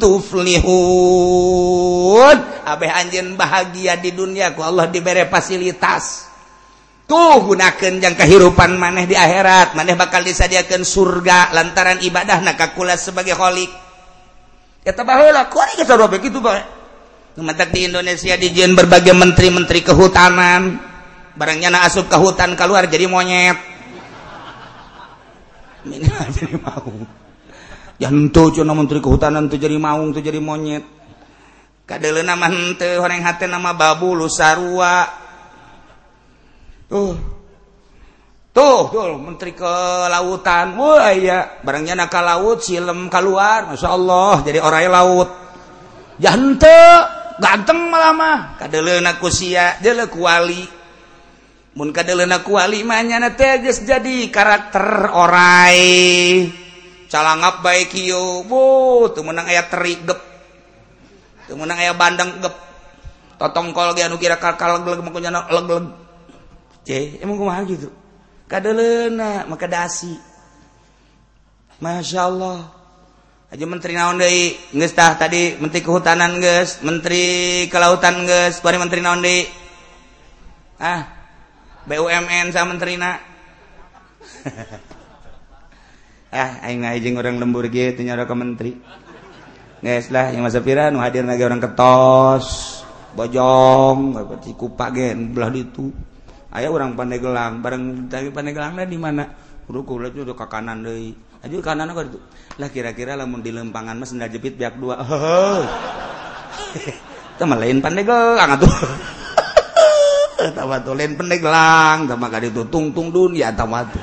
tuflihun. 0.00 0.64
Abeh 2.64 2.88
anjeun 2.88 3.36
bahagia 3.36 4.00
di 4.00 4.16
dunia 4.16 4.56
ku 4.56 4.64
Allah 4.64 4.88
dibere 4.88 5.28
fasilitas. 5.28 6.33
tuh 7.04 7.36
gunakan 7.44 7.92
yang 8.00 8.14
kehidupan 8.16 8.76
maneh 8.80 9.04
di 9.04 9.16
akhirat 9.16 9.76
maneh 9.76 9.96
bakal 9.96 10.24
disadiakan 10.24 10.84
surga 10.84 11.52
lantaran 11.52 12.00
ibadah 12.00 12.40
nakakula 12.40 12.96
sebagai 12.96 13.36
holik 13.36 13.68
ya 14.84 14.92
tabahulah 14.96 15.48
kuari 15.52 15.76
kita 15.76 15.94
robek 15.96 16.28
itu 16.32 16.40
baik 16.40 16.84
Numantak 17.34 17.74
di 17.74 17.90
Indonesia 17.90 18.38
dijen 18.38 18.78
berbagai 18.78 19.10
menteri-menteri 19.10 19.82
kehutanan. 19.82 20.78
Barangnya 21.34 21.66
na 21.66 21.82
asup 21.82 22.06
ke 22.06 22.14
hutan 22.14 22.54
keluar 22.54 22.86
jadi 22.86 23.10
monyet. 23.10 23.58
Minimal 25.82 26.30
jadi 26.38 26.54
maung. 26.62 27.02
Jantu 27.98 28.54
menteri 28.62 29.02
kehutanan 29.02 29.50
tuh 29.50 29.58
jadi 29.58 29.74
maung 29.82 30.14
tuh 30.14 30.22
jadi 30.22 30.38
monyet. 30.38 30.86
Kadele 31.90 32.22
nama 32.22 32.46
hente 32.46 33.02
horeng 33.02 33.26
hati 33.26 33.50
nama 33.50 33.74
babu 33.74 34.14
lusarua. 34.14 35.23
tuh. 36.88 37.34
Tuh, 38.54 38.86
tuh 38.86 39.18
menteri 39.18 39.50
ke 39.50 39.74
lautan 40.06 40.78
Wah, 40.78 41.10
iya. 41.10 41.58
barangnya 41.66 42.06
nak 42.06 42.14
laut 42.22 42.62
silem 42.62 43.10
keluar. 43.10 43.66
Masya 43.66 43.90
Allah 43.90 44.46
jadi 44.46 44.62
orang 44.62 44.86
laut. 44.94 45.28
Jante 46.22 46.78
ganteng 47.42 47.90
malah 47.90 48.14
malamah 48.14 48.38
kadelena 48.62 49.18
kusia 49.18 49.82
dele 49.82 50.06
kuali. 50.06 50.62
Mun 51.74 51.90
kadelena 51.90 52.46
kuali 52.46 52.86
mah 52.86 53.02
teh 53.34 53.58
geus 53.58 53.82
jadi 53.82 54.30
karakter 54.30 55.10
orai. 55.10 56.46
Calangap 57.10 57.58
bae 57.58 57.90
kieu. 57.90 58.46
Bu 58.46 59.10
teu 59.10 59.26
meunang 59.26 59.50
aya 59.50 59.66
teri 59.66 59.98
gep. 59.98 60.20
Teu 61.50 61.58
meunang 61.58 61.82
aya 61.82 61.90
bandeng 61.98 62.38
gep. 62.38 62.54
Totongkol 63.34 63.98
ge 63.98 64.06
anu 64.06 64.14
kira 64.14 64.38
kalkal 64.38 64.78
leg 64.86 65.02
leg 65.02 66.03
gitu. 66.84 67.88
Kadalena, 68.44 69.48
maka 69.48 69.64
dasi 69.64 70.14
Masya 71.80 72.20
Allah. 72.30 72.70
Aja 73.54 73.70
menteri 73.70 73.94
naon 73.94 74.18
deui? 74.18 74.56
Geus 74.74 74.94
tah 74.98 75.14
tadi 75.14 75.54
menteri 75.62 75.78
kehutanan 75.84 76.42
geus 76.42 76.82
menteri 76.82 77.66
kelautan 77.70 78.26
geus 78.26 78.58
bari 78.58 78.82
menteri 78.82 78.98
naon 78.98 79.22
deui? 79.22 79.46
Ah 80.82 81.06
BUMN 81.86 82.50
sama 82.50 82.74
menteri 82.74 82.96
na 82.98 83.20
ah 86.34 86.50
aing 86.66 86.82
ngajeng 86.82 87.14
orang 87.20 87.38
lembur 87.38 87.68
gitu 87.70 88.02
nyara 88.02 88.26
ka 88.26 88.34
menteri. 88.34 88.74
Guys 89.84 90.08
lah 90.08 90.32
yang 90.32 90.42
masa 90.42 90.64
pira 90.64 90.88
nu 90.88 90.98
hadir 90.98 91.22
lagi 91.22 91.44
orang 91.44 91.60
ketos 91.60 92.80
bojong 93.14 94.18
berarti 94.18 94.50
kupak 94.58 94.96
gen 94.96 95.30
belah 95.30 95.52
itu 95.54 95.94
ayah 96.54 96.70
orang 96.70 96.94
pandai 96.94 97.18
gelang 97.18 97.58
bareng 97.58 98.06
tapi 98.06 98.30
pandai 98.30 98.54
gelangnya 98.54 98.86
di 98.86 98.98
mana? 98.98 99.26
Ruku 99.64 99.96
lah 99.96 100.12
udah 100.12 100.36
ke 100.36 100.46
kanan 100.46 100.84
deh 100.84 101.10
aja 101.44 101.56
kanan 101.60 101.92
apa 101.92 102.08
itu? 102.08 102.18
Lah 102.56 102.68
kira-kira 102.72 103.16
lah 103.16 103.28
mau 103.28 103.40
di 103.40 103.52
lempangan 103.52 104.00
mas 104.00 104.12
ndak 104.16 104.32
jepit 104.32 104.56
pihak 104.56 104.80
dua. 104.80 104.96
Itu 107.34 107.44
lain 107.50 107.82
pandai 107.82 108.06
gelang 108.06 108.56
tuh 108.62 108.70
tawa 110.56 110.78
tuh 110.80 110.94
lain 110.94 111.18
pandai 111.18 111.42
gelang 111.42 112.06
sama 112.06 112.30
kali 112.30 112.52
itu 112.52 112.62
tung 112.70 112.94
tung 112.94 113.10
dunia 113.10 113.50
tawa 113.50 113.82
tuh. 113.88 114.02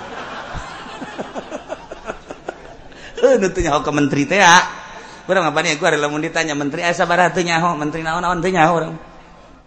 Nutunya 3.41 3.77
ke 3.77 3.91
menteri 3.93 4.25
teh 4.25 4.41
ya. 4.41 4.59
Kurang 5.29 5.45
apa 5.47 5.61
nih? 5.61 5.77
Gue 5.77 5.93
mau 6.09 6.17
ditanya 6.17 6.57
menteri 6.57 6.81
asa 6.81 7.05
baratu 7.05 7.39
nyaho? 7.45 7.77
Menteri 7.77 8.01
naon 8.01 8.25
naon 8.25 8.41
teh 8.41 8.49
nyaho? 8.49 8.73
Orang 8.81 8.93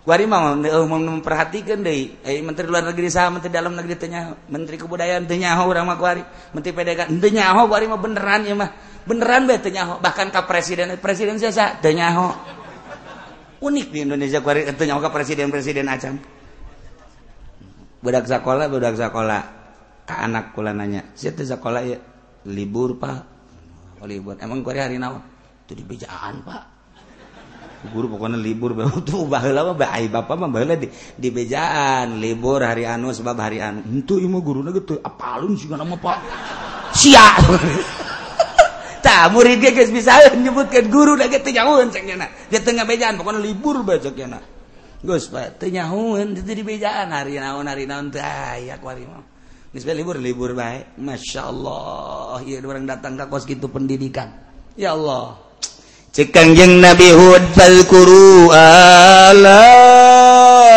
Gua 0.05 0.21
mah 0.29 0.53
mau 0.61 1.01
memperhatikan 1.01 1.81
deh, 1.81 2.21
eh 2.21 2.45
menteri 2.45 2.69
luar 2.69 2.85
negeri 2.85 3.09
sah, 3.09 3.33
menteri 3.33 3.49
dalam 3.49 3.73
negeri 3.73 3.97
teh 3.97 4.05
nyaho, 4.13 4.37
menteri 4.53 4.77
kebudayaan 4.77 5.25
teh 5.25 5.41
nyaho 5.41 5.65
orang 5.65 5.89
mah 5.89 5.97
kuari, 5.97 6.21
menteri 6.53 6.77
PDK 6.77 7.09
teh 7.09 7.33
nyaho 7.33 7.65
kuari 7.65 7.89
mah 7.89 7.97
beneran 7.97 8.45
ya 8.45 8.53
mah, 8.53 8.69
beneran 9.09 9.49
be 9.49 9.57
teh 9.57 9.73
nyaho, 9.73 10.05
bahkan 10.05 10.29
ka 10.29 10.45
presiden 10.45 10.93
presiden 11.01 11.41
siasa 11.41 11.81
teh 11.81 11.97
nyaho. 11.97 12.37
Unik 13.65 13.89
di 13.89 13.99
Indonesia 14.05 14.45
kuari 14.45 14.69
teh 14.69 14.85
nyaho 14.85 15.01
ka 15.01 15.09
presiden 15.09 15.49
presiden 15.49 15.89
acan. 15.89 16.21
Budak 18.05 18.29
sekolah 18.29 18.69
budak 18.69 19.01
sekolah 19.01 19.43
ka 20.05 20.21
anak 20.21 20.53
kula 20.53 20.77
nanya, 20.77 21.17
"Sia 21.17 21.33
teh 21.33 21.49
sekolah 21.49 21.81
ya 21.81 21.97
libur, 22.53 23.01
Pak?" 23.01 23.21
Oh, 24.05 24.09
libur. 24.09 24.37
Emang 24.37 24.61
kuari 24.61 24.85
hari 24.85 25.01
naon? 25.01 25.33
itu 25.65 25.81
di 25.81 25.85
bejaan 25.85 26.45
pak 26.45 26.63
guru 27.93 28.17
pokoknya 28.17 28.39
libur 28.41 28.73
tuh 29.09 29.29
baheula 29.29 29.73
mah 29.73 29.77
bae 29.77 30.09
bapak 30.09 30.35
mah 30.39 30.49
baheula 30.49 30.79
di, 30.81 30.89
di 31.19 31.29
bejaan. 31.29 32.23
Libur 32.23 32.65
hari 32.65 32.89
anu 32.89 33.13
sebab 33.13 33.37
hari 33.37 33.61
anu. 33.61 33.85
Itu 33.85 34.17
ieu 34.17 34.31
mah 34.31 34.41
guruna 34.41 34.71
gitu 34.73 34.97
apalun 35.03 35.59
sih 35.59 35.69
nama 35.69 35.97
Pak? 35.99 36.19
Sia! 36.97 37.27
Tah 39.05 39.29
murid 39.29 39.61
ge 39.61 39.77
geus 39.77 39.93
bisa 39.93 40.17
nyebutkeun 40.33 40.89
guru 40.89 41.13
da 41.21 41.29
ge 41.29 41.37
teu 41.45 41.53
nyahueun 41.53 41.93
cenah 41.93 42.49
di 42.49 42.57
tengah 42.57 42.89
bejaan 42.89 43.21
pokoknya 43.21 43.45
libur 43.45 43.85
bae 43.85 44.01
cenah 44.01 44.41
Gus 45.05 45.29
Pak 45.29 45.61
teu 45.61 45.69
itu 45.69 46.41
di 46.41 46.65
bejaan. 46.65 47.13
Hari 47.13 47.37
naon 47.37 47.69
hari 47.69 47.85
naon 47.85 48.09
teh 48.09 48.25
aya 48.25 48.81
kuari 48.81 49.05
mah. 49.05 49.21
Geus 49.77 49.85
libur 49.85 50.17
libur 50.17 50.57
bae. 50.57 50.97
Masyaallah 50.97 52.41
ieu 52.49 52.65
orang 52.65 52.89
datang 52.89 53.21
ka 53.21 53.29
kos 53.29 53.45
kitu 53.45 53.69
pendidikan. 53.69 54.33
Ya 54.73 54.97
Allah. 54.97 55.44
cekangjeng 56.15 56.79
Nabi 56.79 57.11
Hud 57.11 57.43
falkuru 57.59 58.55
ala 58.55 59.67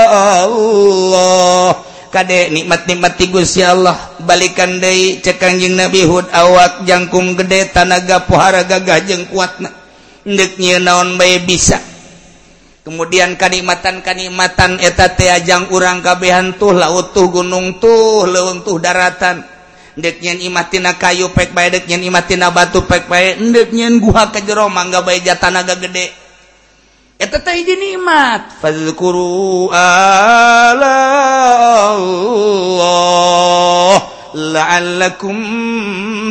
Allah. 0.09 1.77
Kadek 2.09 2.49
nikmat-nikmat 2.49 3.13
ti 3.21 3.29
Gusti 3.29 3.61
Allah 3.61 4.17
balikan 4.25 4.81
deui 4.81 5.21
cekangjeng 5.21 5.77
Nabi 5.77 6.09
Hud 6.09 6.25
awak 6.33 6.89
jangkung 6.89 7.37
gede 7.37 7.69
tanaga 7.69 8.25
pohara 8.25 8.65
gagah 8.65 9.05
jeung 9.05 9.29
kuatna 9.29 9.69
ndeuk 10.25 10.57
naon 10.81 11.21
bae 11.21 11.37
bisa. 11.45 11.77
Kemudian 12.81 13.37
kanikmatan-kanikmatan 13.37 14.79
eta 14.81 15.11
teh 15.13 15.29
ajang 15.29 15.69
urang 15.69 16.01
kabehan 16.01 16.57
tuh 16.57 16.73
laut 16.73 17.13
tuh 17.13 17.29
gunung 17.29 17.77
tuh 17.77 18.25
leuntuh 18.25 18.79
daratan. 18.81 19.56
deknyen 19.97 20.37
imatina 20.45 20.93
kayu 20.93 21.33
pek 21.33 21.57
bae 21.57 21.73
deknyen 21.73 22.05
imatina 22.05 22.53
batu 22.53 22.85
pek 22.85 23.09
bae 23.09 23.33
deknyen 23.33 23.97
guha 23.97 24.29
ke 24.29 24.45
jero 24.45 24.69
mangga 24.69 25.01
bae 25.01 25.17
jatanaga 25.25 25.73
gede. 25.81 26.13
Eta 27.17 27.41
teh 27.41 27.57
hiji 27.57 27.73
nikmat 27.73 28.61
fadzkuru 28.61 29.73
ala 29.73 31.01
Allah 31.97 33.97
la'allakum 34.37 35.33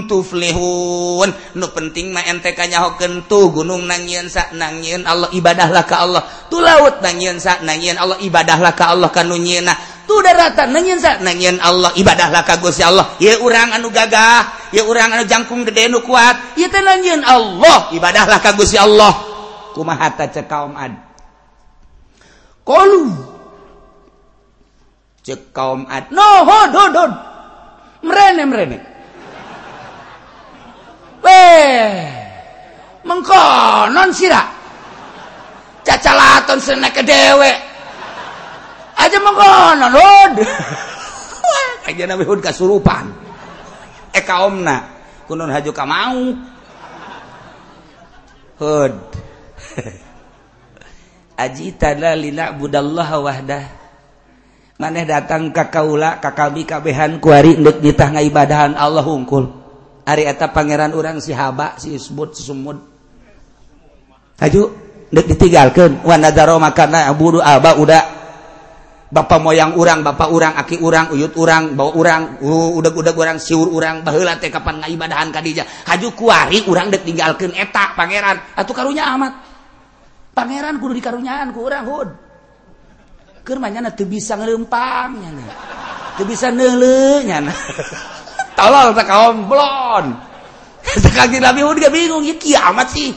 tuflihun. 0.07 1.35
Nu 1.59 1.67
penting 1.75 2.15
mah 2.15 2.23
ente 2.31 2.55
kanyahokeun 2.55 3.27
tuh 3.27 3.51
gunung 3.51 3.83
nangieun 3.83 4.31
sa 4.31 4.47
nangieun 4.55 5.03
Allah 5.03 5.27
ibadahlah 5.35 5.83
ka 5.83 6.07
Allah. 6.07 6.23
Tu 6.47 6.63
laut 6.63 7.03
nangieun 7.03 7.43
sa 7.43 7.59
nangieun 7.67 7.99
Allah 7.99 8.23
ibadahlah 8.23 8.79
ka 8.79 8.95
Allah 8.95 9.11
kanu 9.11 9.43
nyieunah 9.43 9.96
nyieuna 10.07 10.31
daratan 10.33 10.69
nangin 11.27 11.59
Allah 11.59 11.91
ibadahlah 11.99 12.47
kagus 12.47 12.79
ya 12.79 12.95
Allah. 12.95 13.19
Ya 13.19 13.43
urang 13.43 13.75
anu 13.75 13.91
gagah 13.91 14.71
ya 14.71 14.87
urang 14.87 15.11
anu 15.11 15.27
jangkung 15.27 15.67
gede 15.67 15.91
nu 15.91 16.01
kuat. 16.07 16.55
Ya 16.55 16.71
tenangin 16.71 17.27
Allah 17.27 17.91
ibadahlah 17.91 18.39
kagus 18.39 18.73
ya 18.73 18.87
Allah. 18.87 19.13
Kumaha 19.75 20.09
ta 20.15 20.31
cek 20.31 20.47
kaum 20.49 20.73
ad? 20.79 20.95
Qalu 22.63 23.13
cek 25.27 25.51
kaum 25.51 25.85
ad. 25.91 26.09
No 26.15 26.47
hod 26.47 26.71
hod 26.71 26.93
hod 26.95 27.13
merene 28.07 28.43
merene. 28.47 28.79
Weh 31.27 32.07
mengkonon 33.03 34.11
sira 34.15 34.43
cacalaton 35.83 36.59
senek 36.59 37.03
dewek 37.03 37.66
aja 39.07 39.19
mengkonon 39.23 39.93
hud 39.95 40.35
aja 41.89 42.03
nabi 42.05 42.27
hud 42.27 42.43
kasurupan. 42.43 43.07
Eh, 44.11 44.21
Eka 44.21 44.43
omna 44.43 44.77
kunun 45.31 45.53
haju 45.53 45.71
kamau. 45.71 46.35
Hud. 48.57 48.95
Aji 51.45 51.77
tala 51.77 52.17
lila 52.17 52.57
budallah 52.57 53.11
wahdah. 53.21 53.65
Maneh 54.81 55.05
datang 55.05 55.53
ka 55.53 55.69
kaula 55.69 56.17
ka 56.21 56.33
kami 56.33 56.65
kabehan 56.65 57.21
kuari 57.21 57.61
endek 57.61 57.85
ditah 57.85 58.17
ngaibadahan 58.17 58.73
Allah 58.73 59.05
hungkul. 59.05 59.45
Ari 60.09 60.25
eta 60.25 60.49
pangeran 60.49 60.97
urang 60.97 61.21
si 61.21 61.37
haba 61.37 61.77
si 61.77 61.93
isbut 61.93 62.33
si 62.33 62.41
sumud. 62.45 62.81
Haju 64.41 64.63
endek 65.13 65.27
ditinggalkeun. 65.37 66.01
Wa 66.01 66.17
nadaro 66.17 66.57
makana 66.57 67.05
abudu 67.13 67.45
aba 67.45 67.77
udah 67.77 68.16
Bapak 69.07 69.39
moyang 69.39 69.79
urang 69.79 70.03
Bapak 70.03 70.35
urang 70.35 70.59
aki 70.59 70.83
urang 70.83 71.15
uyut 71.15 71.31
urang 71.39 71.79
bawa 71.79 71.95
urang 71.95 72.23
uh, 72.43 72.71
udah 72.75 72.91
udah 72.91 73.15
urang 73.15 73.39
siur 73.39 73.71
urang 73.71 74.03
bahla 74.03 74.35
kapan 74.43 74.83
ngaibadahan 74.83 75.31
kadija 75.31 75.63
haju 75.87 76.09
kuari 76.19 76.67
urang 76.67 76.91
dek 76.91 77.07
tinggalkan 77.07 77.55
eta 77.55 77.95
Pangeran. 77.95 78.59
Atau 78.59 78.75
karunya 78.75 79.07
amat 79.15 79.33
Pangeran 80.35 80.83
kudu 80.83 80.99
dikarunyaan 80.99 81.55
ku 81.55 81.71
urang 81.71 81.87
hud. 81.87 82.09
Kermanya 83.47 83.87
nanti 83.87 84.03
bisa 84.03 84.35
ngelempang 84.35 85.23
nyana. 85.23 85.47
Tuh 86.19 86.27
bisa 86.27 86.51
nele 86.51 87.23
nyana. 87.23 87.55
Tolol 88.59 88.91
tak 88.91 89.07
kaum 89.07 89.47
blon. 89.47 90.19
Kaki 91.17 91.39
Nabi 91.39 91.63
Hud 91.63 91.79
gak 91.79 91.95
bingung 91.95 92.27
ya 92.27 92.35
kiamat 92.35 92.91
sih? 92.91 93.15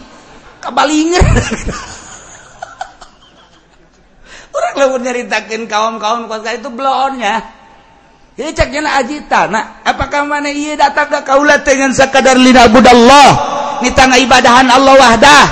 Kabalinger 0.61 1.23
orang 4.59 4.75
lewat 4.75 4.99
nyeritakan 5.07 5.61
kaum-kaum 5.71 6.27
kuasa 6.27 6.59
itu 6.59 6.67
blonnya. 6.67 7.39
Ini 8.39 8.55
ceknya 8.55 8.79
na 8.87 8.91
ajita 9.03 9.51
nah 9.51 9.83
apakah 9.83 10.23
mana 10.23 10.47
iya 10.47 10.79
datang 10.79 11.11
ke 11.11 11.19
kaulat 11.27 11.67
dengan 11.67 11.91
sekadar 11.91 12.39
lina 12.39 12.71
budallah? 12.71 13.29
Ini 13.83 13.91
tanah 13.91 14.19
ibadahan 14.19 14.67
Allah 14.67 14.95
wahdah. 14.95 15.45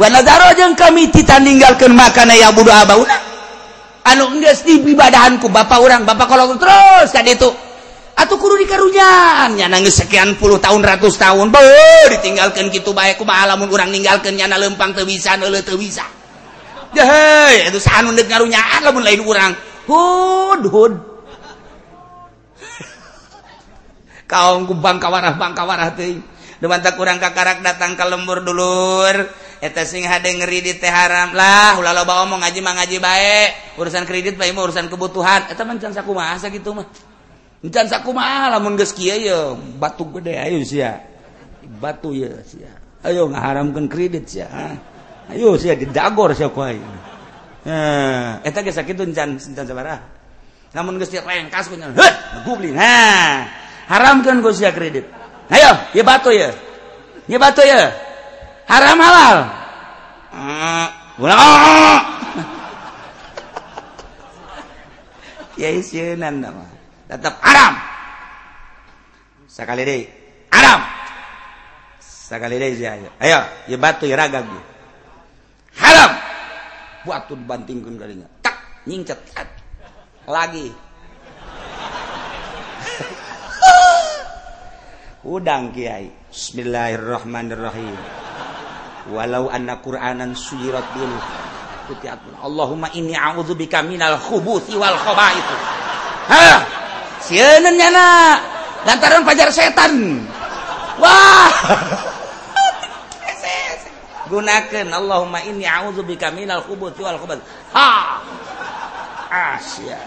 Wanadaro 0.00 0.56
yang 0.56 0.72
kami 0.76 1.12
titan 1.12 1.44
ninggalkan 1.44 1.92
makana 1.92 2.32
ya 2.36 2.52
budu 2.52 2.72
abauna. 2.72 3.16
Anu 4.04 4.32
enggak 4.32 4.64
di 4.64 4.80
ibadahanku 4.80 5.48
bapak 5.52 5.76
orang 5.80 6.08
bapak 6.08 6.24
kalau 6.28 6.56
terus 6.56 7.12
kan 7.12 7.24
itu 7.24 7.48
atau 8.20 8.36
kudu 8.36 8.68
dikarunyaannya 8.68 9.66
nangis 9.72 10.04
sekian 10.04 10.36
puluh 10.36 10.60
tahun 10.60 10.84
ratus 10.84 11.16
tahun 11.16 11.48
Be, 11.48 11.64
ditinggalkan 12.16 12.68
gitu 12.68 12.92
baik 12.92 13.16
ku 13.16 13.24
alamun 13.24 13.72
orang 13.72 13.88
ninggalkannya 13.88 14.44
na 14.44 14.60
lempang 14.60 14.92
tebisa 14.92 15.40
nele 15.40 15.64
tebisa 15.64 16.04
ngarunyaan 18.26 18.82
lamun 18.82 19.04
lain 19.04 19.20
urang. 19.22 19.54
Hud 19.86 20.62
hud. 20.70 20.94
Kaum 24.30 24.66
ku 24.66 24.74
bang 24.78 24.98
kawarah 24.98 25.94
teuing 25.94 26.22
demantak 26.60 27.00
urang 27.00 27.18
kakarak 27.18 27.64
datang 27.64 27.96
ke 27.96 28.04
lembur 28.04 28.44
dulur. 28.44 29.16
Eta 29.60 29.84
sing 29.84 30.08
hade 30.08 30.40
ngeri 30.40 30.64
di 30.64 30.72
teh 30.80 30.88
haram. 30.88 31.36
Lah 31.36 31.76
ulah 31.76 31.92
loba 31.92 32.24
omong 32.24 32.40
ngaji 32.40 32.60
mah 32.64 32.80
ngaji 32.80 32.96
bae. 32.96 33.52
Urusan 33.76 34.08
kredit 34.08 34.40
bae 34.40 34.48
mah 34.56 34.64
urusan 34.64 34.88
kebutuhan. 34.88 35.52
Eta 35.52 35.68
mah 35.68 35.76
can 35.76 35.92
sakumaha 35.92 36.40
sakitu 36.40 36.72
mah. 36.72 36.88
Can 37.68 37.84
sakumaha 37.84 38.56
lamun 38.56 38.80
geus 38.80 38.96
kieu 38.96 39.20
ye 39.20 39.36
batu 39.76 40.08
gede 40.16 40.40
ayo 40.40 40.64
sia. 40.64 41.04
Batu 41.76 42.16
ye 42.16 42.32
sia. 42.48 42.72
Ayo 43.04 43.28
ngaharamkeun 43.28 43.88
kredit 43.88 44.28
sia 44.28 44.48
ayo 45.30 45.54
saya 45.54 45.78
didagor 45.78 46.34
saya 46.34 46.50
ku 46.50 46.60
aing 46.62 46.82
eh 47.66 48.30
eta 48.42 48.64
geus 48.64 48.74
sakitu 48.74 49.06
encan 49.06 49.38
encan 49.38 49.66
sabaraha 49.66 50.00
lamun 50.74 50.98
geus 50.98 51.12
direngkas 51.12 51.70
ku 51.70 51.78
nya 51.78 51.90
heuh 51.92 52.14
gubli 52.46 52.74
nah 52.74 53.46
haramkeun 53.90 54.42
geus 54.42 54.58
sia 54.58 54.74
kredit 54.74 55.06
ayo 55.50 55.70
ye 55.94 56.02
batu 56.02 56.30
ya 56.34 56.50
ye 57.30 57.36
batu 57.38 57.62
ya 57.62 57.94
haram 58.66 58.98
halal 58.98 59.38
ulah 61.20 62.02
ya 65.58 65.68
isieunan 65.74 66.42
mah 66.42 66.70
tetap 67.10 67.38
haram 67.42 67.74
sakali 69.50 69.82
deui 69.82 70.04
haram 70.54 70.80
sakali 72.08 72.56
deui 72.56 72.78
sia 72.78 72.96
ayo 73.20 73.38
ye 73.66 73.76
batu 73.76 74.06
ye 74.06 74.14
ragag 74.14 74.46
haram. 75.80 76.12
Waktu 77.08 77.32
dibantingkan 77.32 77.96
kalinya 77.96 78.28
tak 78.44 78.60
nyingcat. 78.84 79.16
Lagi. 80.28 80.68
Udang 85.34 85.72
kiai. 85.72 86.12
Bismillahirrahmanirrahim. 86.28 87.96
Walau 89.10 89.48
anna 89.48 89.80
qur'anan 89.80 90.36
suyirat 90.36 90.84
bil 90.92 91.08
kutiatun 91.90 92.38
Allahumma 92.38 92.86
inni 92.94 93.16
a'udzubika 93.16 93.82
minal 93.82 94.14
khubuthi 94.20 94.78
wal 94.78 94.94
khaba'ith 94.94 95.48
ha? 96.30 96.62
Sieunna 97.26 98.06
lantaran 98.86 99.26
pajar 99.26 99.50
setan. 99.50 100.22
Wah! 101.00 101.50
gunakan 104.30 104.86
Allahumma 104.94 105.42
inni 105.42 105.66
a'udzubika 105.66 106.30
minal 106.30 106.62
khubuthi 106.62 107.02
wal 107.02 107.18
khubath. 107.18 107.42
Ha. 107.74 107.90
Asya. 109.30 109.98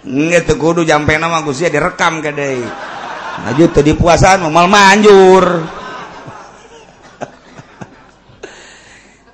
Nggak 0.00 0.48
tuh 0.48 0.56
kudu 0.56 0.88
jampe 0.88 1.12
nama 1.20 1.44
Gusti 1.44 1.68
direkam 1.68 2.24
ke 2.24 2.32
deui. 2.32 2.64
Maju 3.40 3.64
teu 3.72 3.84
di 3.84 3.92
puasaan 3.92 4.48
mal 4.48 4.64
manjur. 4.68 5.44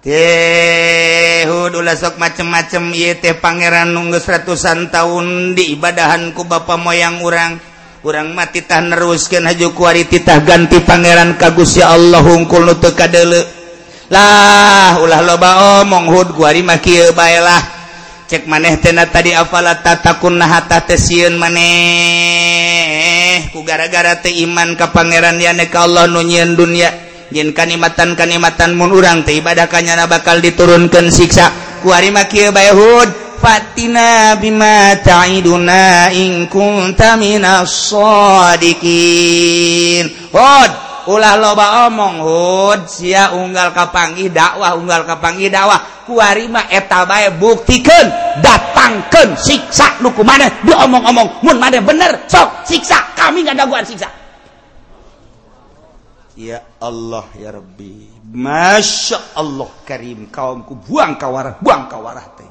Tehud 0.07 1.70
ulah 1.74 1.95
sok 1.95 2.18
macem-macem 2.18 2.95
ieu 2.95 3.14
teh 3.18 3.35
pangeran 3.39 3.91
nunggu 3.95 4.18
seratusan 4.22 4.91
tahun 4.91 5.55
diibadahan 5.55 6.35
ku 6.35 6.43
bapa 6.47 6.74
moyang 6.79 7.22
urang. 7.22 7.59
kurang 8.07 8.39
mati 8.39 8.63
tah 8.63 8.79
neruskan 8.79 9.51
haju 9.51 9.75
kuari 9.75 10.07
titah 10.07 10.39
ganti 10.47 10.79
pangeran 10.79 11.35
kagusya 11.35 11.91
Allah 11.91 12.23
hungkul 12.23 12.63
nu 12.63 12.79
teu 12.79 12.95
kadeuleu 12.95 13.43
lah 14.15 15.03
ulah 15.03 15.27
loba 15.27 15.83
omong 15.83 16.15
hud 16.15 16.39
kuari 16.39 16.63
bae 16.63 17.39
lah. 17.43 17.59
Cek 18.31 18.47
maneh 18.47 18.79
tena 18.79 19.11
tadi 19.11 19.35
afala 19.35 19.83
tatakun 19.83 20.39
nahata 20.39 20.87
tesieun 20.87 21.35
maneh. 21.35 21.91
Ku 23.51 23.67
gara-gara 23.67 24.23
teh 24.23 24.39
iman 24.47 24.79
ka 24.79 24.95
pangeran 24.95 25.43
yana 25.43 25.67
ka 25.67 25.91
Allah 25.91 26.07
nu 26.07 26.23
nyieun 26.23 26.55
dunya 26.55 26.95
nyin 27.35 27.51
kanimatan 27.51 28.15
kanimatan 28.15 28.79
mun 28.79 28.95
urang 28.95 29.27
teh 29.27 29.35
ibadah 29.43 29.67
kanyana 29.67 30.07
bakal 30.07 30.39
diturunkan 30.39 31.11
siksa. 31.11 31.51
Kuari 31.83 32.15
kieu 32.31 32.55
bae 32.55 32.71
hud. 32.71 33.26
Fatina 33.39 34.34
bima 34.41 34.97
ta'iduna 34.99 36.11
in 36.16 36.49
kunta 36.49 37.20
minas 37.20 37.93
sadiqin 37.95 38.84
hud 40.32 40.72
ulah 41.07 41.39
loba 41.39 41.87
omong 41.87 42.18
hud. 42.20 42.80
Sia 42.91 43.30
unggal 43.34 43.70
kapanggih 43.72 44.30
dakwah 44.30 44.74
unggal 44.74 45.07
kapanggih 45.07 45.51
dakwah 45.51 46.05
ku 46.07 46.18
ari 46.18 46.51
mah 46.51 46.66
eta 46.70 47.07
bae 47.07 47.30
buktikeun 47.34 48.07
datangkeun 48.43 49.34
siksa 49.39 49.99
nu 50.03 50.11
kumaneh 50.14 50.62
diomong-omong 50.66 51.43
mun 51.43 51.57
maneh 51.59 51.80
bener 51.82 52.26
sok 52.26 52.66
siksa. 52.66 53.14
Kami 53.14 53.47
ngadaguan 53.47 53.87
siksa. 53.87 54.11
Ya 56.37 56.61
Allah 56.84 57.24
ya 57.41 57.49
Rabbi. 57.57 58.12
Masya 58.28 59.41
Allah 59.41 59.72
karim 59.89 60.28
kaumku 60.28 60.76
buang 60.76 61.16
kawarah 61.16 61.57
buang 61.64 61.89
kawarah 61.89 62.26
teh. 62.37 62.46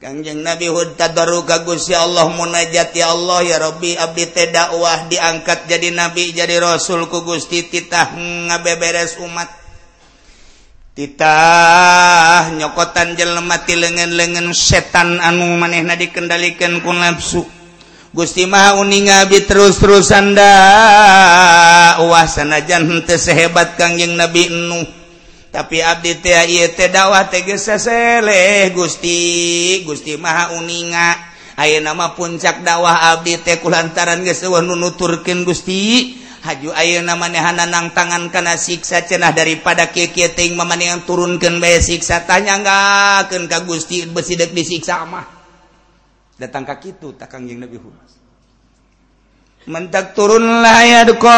Kangjeng 0.00 0.40
Nabi 0.40 0.72
Hud 0.72 0.96
tadaru 0.96 1.44
ka 1.44 1.60
Gusti 1.60 1.92
Allah 1.92 2.24
munajat 2.32 2.96
ya 2.96 3.12
Allah 3.12 3.44
ya 3.44 3.60
Rabbi 3.60 4.00
abdi 4.00 4.32
teh 4.32 4.48
dakwah 4.48 5.04
diangkat 5.12 5.68
jadi 5.68 5.92
nabi 5.92 6.32
jadi 6.32 6.56
rasul 6.56 7.04
ku 7.12 7.20
Gusti 7.20 7.68
titah 7.68 8.16
ngabeberes 8.48 9.20
umat. 9.20 9.52
Titah 10.96 12.48
nyokotan 12.56 13.12
jelema 13.12 13.60
ti 13.68 13.76
leungeun-leungeun 13.76 14.56
setan 14.56 15.20
anu 15.20 15.60
manehna 15.60 16.00
dikendalikeun 16.00 16.80
ku 16.80 16.96
nafsu. 16.96 17.44
Gusti 18.16 18.48
mah 18.48 18.80
uning 18.80 19.12
abdi 19.12 19.44
terus-terusan 19.44 20.32
dakwah 20.32 22.24
sanajan 22.24 22.88
henteu 22.88 23.20
sehebat 23.20 23.76
Kangjeng 23.76 24.16
Nabi 24.16 24.48
Nuh. 24.48 24.99
tapi 25.50 25.82
Abdi 25.82 26.22
dakwah 26.22 27.26
tegeseleh 27.26 28.70
Gusti. 28.70 29.82
Gusti 29.82 30.14
Maha 30.14 30.54
uninga. 30.54 31.30
Ayo 31.58 31.82
nama 31.82 32.14
puncak 32.14 32.62
dakwah 32.62 33.10
Abdi 33.12 33.34
teh 33.42 33.58
lantaran 33.58 34.22
gesewa 34.22 34.62
Gusti. 35.42 36.14
Haju 36.40 36.72
ayo 36.72 37.04
namaehana 37.04 37.68
nang 37.68 37.92
tangan 37.92 38.32
kana 38.32 38.56
siksa 38.56 39.04
cenah 39.04 39.36
daripada 39.36 39.92
keketing 39.92 40.56
meman 40.56 40.80
yang 40.80 41.02
turunkan 41.04 41.60
bay 41.60 41.82
siksa. 41.82 42.24
Tanya 42.24 42.56
nggak 42.62 43.28
ka 43.50 43.58
Gusti 43.66 44.08
besidek 44.08 44.54
disiksa 44.54 45.04
mah. 45.04 45.26
Datang 46.40 46.64
kaki 46.64 46.96
itu 46.96 47.12
takang 47.18 47.44
yang 47.44 47.60
Nabi 47.60 47.76
Humas. 47.76 48.19
mentak 49.68 50.16
turun 50.16 50.64
layakum 50.64 51.36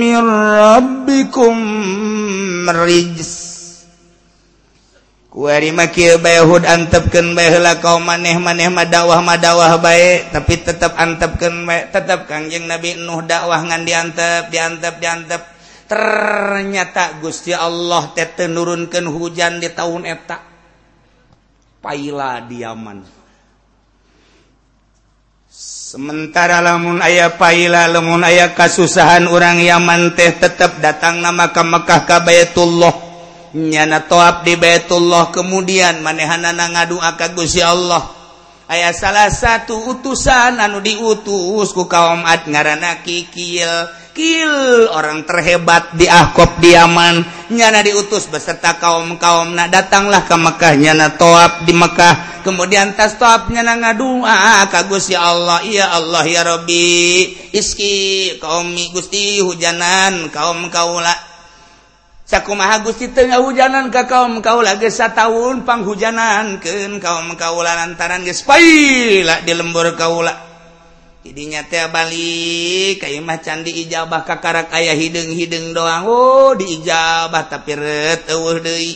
mirrabbikum 0.00 1.56
merijs 2.64 3.48
kuari 5.38 5.70
maki 5.70 6.18
bayahud 6.18 6.66
antepkeun 6.66 7.36
bae 7.36 7.46
heula 7.46 7.78
kaum 7.78 8.02
maneh 8.02 8.34
maneh 8.42 8.66
madawah 8.72 9.22
madawah 9.22 9.78
bae 9.78 10.26
tapi 10.32 10.64
tetap 10.64 10.98
antepkeun 10.98 11.62
bae 11.62 11.86
tetap 11.94 12.26
Kangjeng 12.26 12.66
Nabi 12.66 12.98
Nuh 12.98 13.22
dakwah 13.22 13.62
ngan 13.62 13.86
diantep 13.86 14.50
diantep 14.50 14.94
diantep. 14.98 15.42
Ternyata 15.88 17.16
Gusti 17.24 17.56
Allah 17.56 18.12
teh 18.12 18.28
nurunkeun 18.44 19.08
hujan 19.08 19.56
di 19.56 19.72
tahun 19.72 20.04
eta. 20.04 20.36
Paila 21.80 22.44
diaman. 22.44 23.17
sementara 25.88 26.60
lamun 26.60 27.00
ayah 27.00 27.32
paila 27.40 27.88
lemun 27.88 28.20
ayah 28.28 28.52
kasusahan 28.52 29.24
orang 29.24 29.56
Yaman 29.56 30.12
teh 30.12 30.36
tetap 30.36 30.76
datang 30.84 31.24
nama 31.24 31.48
ke 31.48 31.64
Mekkah 31.64 32.04
ka 32.04 32.20
Baitullah. 32.20 32.92
Nyana 33.56 34.04
toab 34.04 34.44
di 34.44 34.52
Baitullah 34.60 35.32
kemudian 35.32 36.04
manehana 36.04 36.52
ngadu 36.52 37.00
akagusi 37.00 37.64
Allah. 37.64 38.17
aya 38.68 38.92
salah 38.92 39.32
satu 39.32 39.96
utusan 39.96 40.60
anu 40.60 40.84
diutus 40.84 41.72
ku 41.72 41.88
kaumat 41.88 42.44
ngaranana 42.44 43.00
kikil. 43.00 43.88
Kil 44.18 44.90
orang 44.90 45.22
terhebat 45.22 45.94
di 45.94 46.10
ahkop 46.10 46.58
diaman 46.58 47.22
nyana 47.54 47.86
diutus 47.86 48.26
beserta 48.26 48.74
kaum 48.74 49.14
kaum 49.14 49.54
nah 49.54 49.70
datanglah 49.70 50.26
ke 50.26 50.34
Mekkah 50.34 50.74
nyana 50.74 51.14
toab 51.14 51.62
di 51.62 51.70
Mekkah 51.70 52.42
kemudian 52.42 52.98
tas 52.98 53.14
toab 53.14 53.46
nyana 53.46 53.78
ngadua 53.78 54.26
ah, 54.26 54.66
kagus 54.66 55.14
ya 55.14 55.22
Allah. 55.22 55.62
Ya 55.62 55.94
Allah 55.94 56.26
ya 56.26 56.42
Robi 56.42 57.30
iski 57.54 58.34
kaum 58.42 58.74
Gusti 58.90 59.38
hujanan 59.38 60.34
kaum 60.34 60.66
kaula. 60.66 61.27
sakumaha 62.28 62.84
Gusti 62.84 63.08
tengah 63.08 63.40
hujanan 63.40 63.88
ka 63.88 64.04
kaum 64.04 64.44
kaula 64.44 64.76
geus 64.76 65.00
sataun 65.00 65.64
panghujanan 65.64 66.60
ke 66.60 66.84
kaum 67.00 67.32
kaula 67.40 67.72
lantaran 67.72 68.20
geus 68.20 68.44
paila 68.44 69.40
di 69.40 69.52
lembur 69.56 69.96
kaula. 69.96 70.44
Jadinya 71.24 71.64
teh 71.66 71.88
balik 71.88 73.00
ka 73.00 73.08
imah 73.08 73.40
candi 73.40 73.84
ijabah 73.84 74.22
kakarak 74.28 74.68
aya 74.76 74.92
hideung-hideung 74.92 75.72
doang. 75.72 76.04
Oh 76.04 76.52
diijabah 76.52 77.48
tapi 77.48 77.72
ret 77.74 78.28
eueuh 78.28 78.60
deui. 78.60 78.92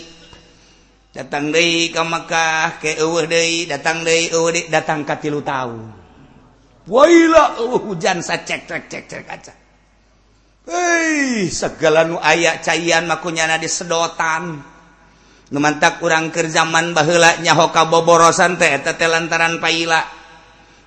Datang 1.13 1.53
deui 1.53 1.93
ka 1.93 2.05
Mekah 2.05 2.81
ke 2.81 3.01
eueuh 3.01 3.25
deui 3.25 3.65
datang 3.65 4.05
deui 4.05 4.29
eueuh 4.29 4.53
deui 4.53 4.69
datang 4.69 5.09
ka 5.09 5.17
3 5.17 5.41
taun. 5.45 5.93
Wailah, 6.83 7.63
uh, 7.63 7.79
hujan 7.79 8.19
sacek 8.19 8.67
cek 8.67 8.91
cek 8.91 9.05
cek 9.07 9.25
acak 9.31 9.62
Hey, 10.63 11.51
segala 11.51 12.07
nu 12.07 12.23
aya 12.23 12.63
cairan 12.63 13.11
makunyana 13.11 13.59
di 13.59 13.67
sedotan. 13.67 14.63
Numantak 15.51 15.99
urang 16.07 16.31
ke 16.31 16.47
zaman 16.47 16.95
bahula 16.95 17.43
nyaho 17.43 17.75
ka 17.75 17.91
boborosan 17.91 18.55
teh 18.55 18.71
tete 18.79 19.11
lantaran 19.11 19.59
paila. 19.59 20.07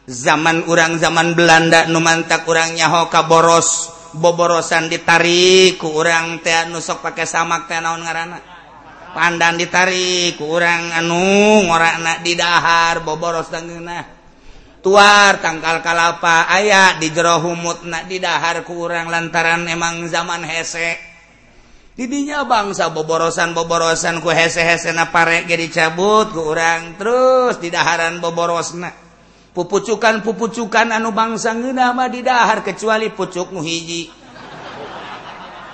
Zaman 0.07 0.71
urang 0.71 0.95
zaman 0.95 1.35
Belanda 1.35 1.91
numantak 1.91 2.47
urang 2.47 2.71
nyahoka 2.71 3.27
boros 3.27 3.91
boborosan 4.15 4.87
ditarik 4.87 5.75
ku 5.75 5.91
urang 5.91 6.39
teh 6.39 6.71
nusok 6.71 7.03
pakai 7.03 7.27
samak 7.27 7.67
teh 7.67 7.75
naon 7.83 7.99
ngaranna. 7.99 8.39
Pandan 9.11 9.59
ditarik 9.59 10.39
ku 10.39 10.55
urang 10.55 10.95
anu 10.95 11.67
ngorana 11.67 12.23
di 12.23 12.31
dahar 12.31 13.03
boboros 13.03 13.51
tuar 14.85 15.41
tanggal 15.41 15.81
kalapa 15.81 16.45
aya 16.45 17.01
di 17.01 17.09
jerohumutna 17.09 18.05
didhahar 18.05 18.61
kurang 18.61 19.09
lantaran 19.09 19.65
emang 19.65 20.05
zaman 20.05 20.45
hesek 20.45 21.01
didinya 21.97 22.45
bangsa 22.45 22.93
boborosan 22.93 23.57
boborosan 23.57 24.21
ku 24.21 24.29
hese-hese 24.29 24.93
na 24.93 25.09
parek 25.09 25.49
ge 25.49 25.57
dicabut 25.57 26.29
ku 26.29 26.53
urang 26.53 27.01
terus 27.01 27.57
didaharan 27.57 28.21
boborosna. 28.21 28.93
Pupucukan 29.55 30.19
pupucukan 30.19 30.91
anu 30.91 31.15
bangsa 31.15 31.55
ngeuna 31.55 31.95
mah 31.95 32.11
didahar 32.11 32.59
kecuali 32.59 33.07
pucuk 33.07 33.55
nu 33.55 33.63
hiji. 33.63 34.11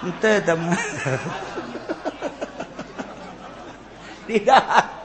Didahar 4.30 5.01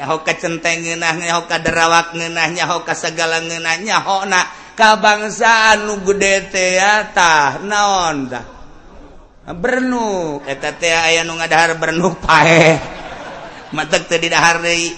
nyaho 0.00 0.24
kacenteng 0.24 0.80
ngeunah 0.80 1.12
nyaho 1.20 1.44
kaderawak 1.44 2.16
ngeunah 2.16 2.48
nyaho 2.56 2.80
kasagala 2.88 3.44
ngeunah 3.44 3.76
nyaho 3.84 4.24
na 4.24 4.48
kabangsaan 4.72 5.84
anu 5.84 6.00
gede 6.08 6.48
teh 6.48 6.80
tah 7.12 7.60
naon 7.60 8.32
tah 8.32 8.60
bernuk 9.52 10.48
eta 10.48 10.72
teh 10.72 10.88
aya 10.88 11.20
nu 11.20 11.36
ngadahar 11.36 11.76
bernuk 11.76 12.16
pae. 12.24 12.80
Matek 13.76 14.08
teh 14.08 14.16
didahar 14.16 14.64
deui. 14.64 14.96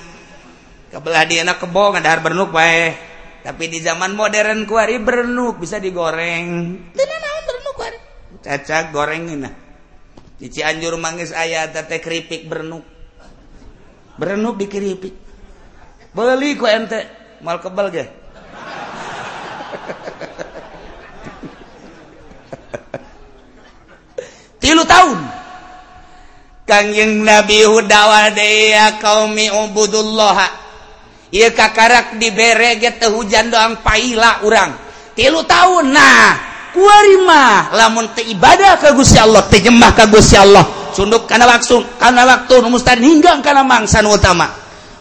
Kabelah 0.94 1.24
dieuna 1.26 1.58
kebo 1.58 1.98
ngadahar 1.98 2.20
bernuk 2.22 2.54
pae. 2.54 2.94
Tapi 3.42 3.64
di 3.66 3.82
zaman 3.82 4.14
modern 4.14 4.70
kuari 4.70 5.02
bernuk 5.02 5.58
bisa 5.58 5.82
digoreng. 5.82 6.46
Teu 6.94 7.04
naon 7.10 7.42
bernuk 7.48 7.74
kuari 7.74 7.98
cacak 8.38 8.94
goreng 8.94 9.22
ngeunah. 9.26 9.54
Anjur 10.42 10.94
manggis 10.98 11.34
aya 11.34 11.66
teh 11.70 11.98
keripik 11.98 12.46
bernuk 12.46 12.91
berenuk 14.22 14.54
dikiripi 14.54 15.10
beli 16.14 16.54
ku 16.54 16.62
ente. 16.68 17.00
Mal 17.42 17.58
kebal 17.58 17.90
ge. 17.90 18.06
Tilu 24.62 24.86
tahun. 24.86 25.18
Kangjeng 26.62 27.26
nabi 27.26 27.66
hudawa 27.66 28.30
dea 28.30 29.02
kaumi 29.02 29.50
ubudullah 29.50 30.46
ieu 31.34 31.50
kakarak 31.50 32.14
dibere 32.22 32.78
ge 32.78 32.94
teu 33.02 33.18
hujan 33.18 33.50
doang 33.50 33.82
paila 33.82 34.46
urang. 34.46 34.70
Tilu 35.18 35.42
tahun 35.42 35.90
nah. 35.90 36.54
Kuari 36.72 37.20
mah. 37.26 37.74
Lamun 37.74 38.14
teu 38.14 38.22
ibadah 38.22 38.78
ka 38.78 38.94
Gusti 38.94 39.18
Allah 39.18 39.42
teu 39.50 39.58
nyembah 39.58 39.90
ka 39.98 40.06
Gusti 40.06 40.38
Allah. 40.38 40.81
sunduk 40.92 41.26
karena 41.26 41.48
waktu 41.48 41.80
karena 41.96 42.22
waktu 42.24 42.54
mustahil 42.68 43.00
hingga 43.00 43.40
karena 43.40 43.64
mangsa 43.64 44.04
utama. 44.04 44.48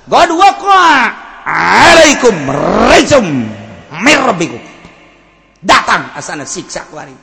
God 0.08 0.34
waqa 0.36 0.88
alaikum 1.46 2.36
rejum 2.90 3.26
mirbiku. 4.02 4.58
Datang 5.62 6.18
asana 6.18 6.48
siksa 6.48 6.90
kuari 6.90 7.14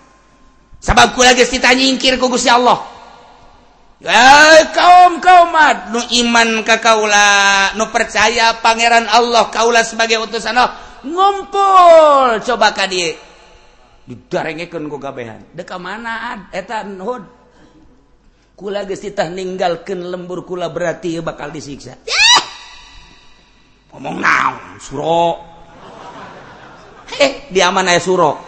sabab 0.79 1.15
kula 1.19 1.35
geus 1.35 1.51
ditanyingkir 1.51 2.17
ku 2.23 2.31
Gusti 2.31 2.49
Allah. 2.49 2.79
Ya 3.99 4.63
kaum 4.71 5.19
kaum 5.19 5.51
nu 5.91 5.99
iman 6.23 6.63
ka 6.63 6.79
kaula 6.79 7.75
nu 7.75 7.91
percaya 7.91 8.55
pangeran 8.63 9.11
Allah 9.11 9.51
kaula 9.51 9.83
sebagai 9.83 10.23
utusan 10.23 10.55
Allah. 10.55 10.79
Ngumpul 11.03 12.43
coba 12.43 12.75
ka 12.75 12.87
dieu 12.87 13.19
didarengekeun 14.09 14.89
ku 14.89 14.97
kabehan. 14.97 15.45
Deka 15.53 15.77
mana 15.77 16.33
ad? 16.33 16.41
Eta 16.57 16.81
hud. 16.87 17.38
kula 18.59 18.83
geus 18.83 19.07
ditah 19.07 19.31
ninggalkeun 19.31 20.11
lembur 20.11 20.43
kula 20.43 20.67
berarti 20.67 21.23
bakal 21.23 21.55
disiksa. 21.55 21.95
Ngomong 23.95 24.19
naon 24.19 24.83
suro? 24.83 25.39
Eh 27.23 27.47
dia 27.55 27.71
mana 27.71 27.95
ya 27.95 28.03
suro. 28.03 28.35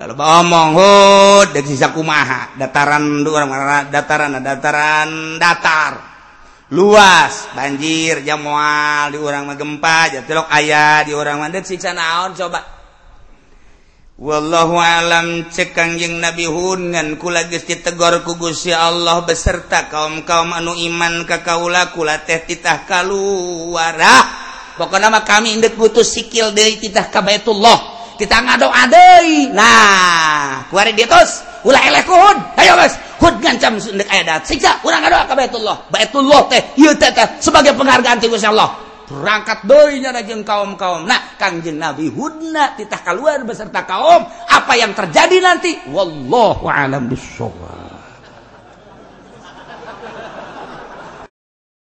Lalu 0.00 0.12
ngomong 0.12 0.68
hud 0.76 1.48
dek 1.56 1.64
sisa 1.64 1.88
kumaha? 1.88 2.52
Dataran 2.60 3.24
dataran 3.88 4.36
dataran 4.44 5.40
datar. 5.40 6.12
Luas 6.70 7.50
banjir 7.56 8.22
jamual 8.22 9.10
di 9.10 9.18
orang 9.18 9.42
mah 9.48 9.56
gempa 9.58 10.20
jatelok 10.20 10.46
ayah 10.52 11.02
di 11.08 11.16
orang 11.16 11.40
mah. 11.40 11.48
Siksa 11.64 11.96
naon 11.96 12.36
coba? 12.36 12.79
wallahu 14.20 14.76
alam 14.76 15.48
cekangjeng 15.48 16.20
nabi 16.20 16.44
Hunan 16.44 17.16
kula 17.16 17.48
gesti 17.48 17.80
tegor 17.80 18.20
Gusti 18.20 18.68
Allah 18.68 19.24
beserta 19.24 19.88
kaum 19.88 20.28
kaum 20.28 20.52
anu 20.52 20.76
iman 20.76 21.24
ka 21.24 21.40
kaula 21.40 21.88
kula 21.96 22.20
teh 22.28 22.44
titah 22.44 22.84
kaluwara 22.84 24.20
pokona 24.76 25.08
nama 25.08 25.24
kami 25.24 25.56
indek 25.56 25.72
butuh 25.72 26.04
sikil 26.04 26.52
dari 26.52 26.76
titah 26.76 27.08
ka 27.08 27.24
Baitullah. 27.24 27.96
Kita 28.20 28.36
ngadoa 28.36 28.82
deui. 28.92 29.48
Nah 29.56 30.68
kuari 30.68 30.92
ditos 30.92 31.40
ulah 31.64 31.80
eleh 31.80 32.04
kuhud 32.04 32.60
ayo 32.60 32.76
guys 32.76 33.00
hud 33.16 33.40
ngancam 33.40 33.80
indek 33.80 34.08
aya 34.12 34.22
dat 34.36 34.44
siksa 34.44 34.84
urang 34.84 35.00
ngadoa 35.00 35.24
ka 35.24 35.32
baitullah. 35.32 35.88
Baitullah 35.88 36.44
teh 36.52 36.76
ieu 36.76 36.92
teh 36.92 37.08
sebagai 37.40 37.72
penghargaan 37.72 38.20
ti 38.20 38.28
Gusti 38.28 38.44
Allah. 38.44 38.89
berangkat 39.10 39.66
doinya 39.66 40.14
najjeng 40.14 40.46
kaum-kaum. 40.46 41.02
Nah 41.02 41.34
Kangjeng 41.34 41.82
Nabi 41.82 42.06
Hudna 42.06 42.78
titah 42.78 43.02
keluar 43.02 43.42
beserta 43.42 43.82
kaum. 43.82 44.22
Apa 44.46 44.78
yang 44.78 44.94
terjadi 44.94 45.42
nanti? 45.42 45.90
Wallahu 45.90 46.70
alam 46.70 47.10
bisawab 47.10 47.89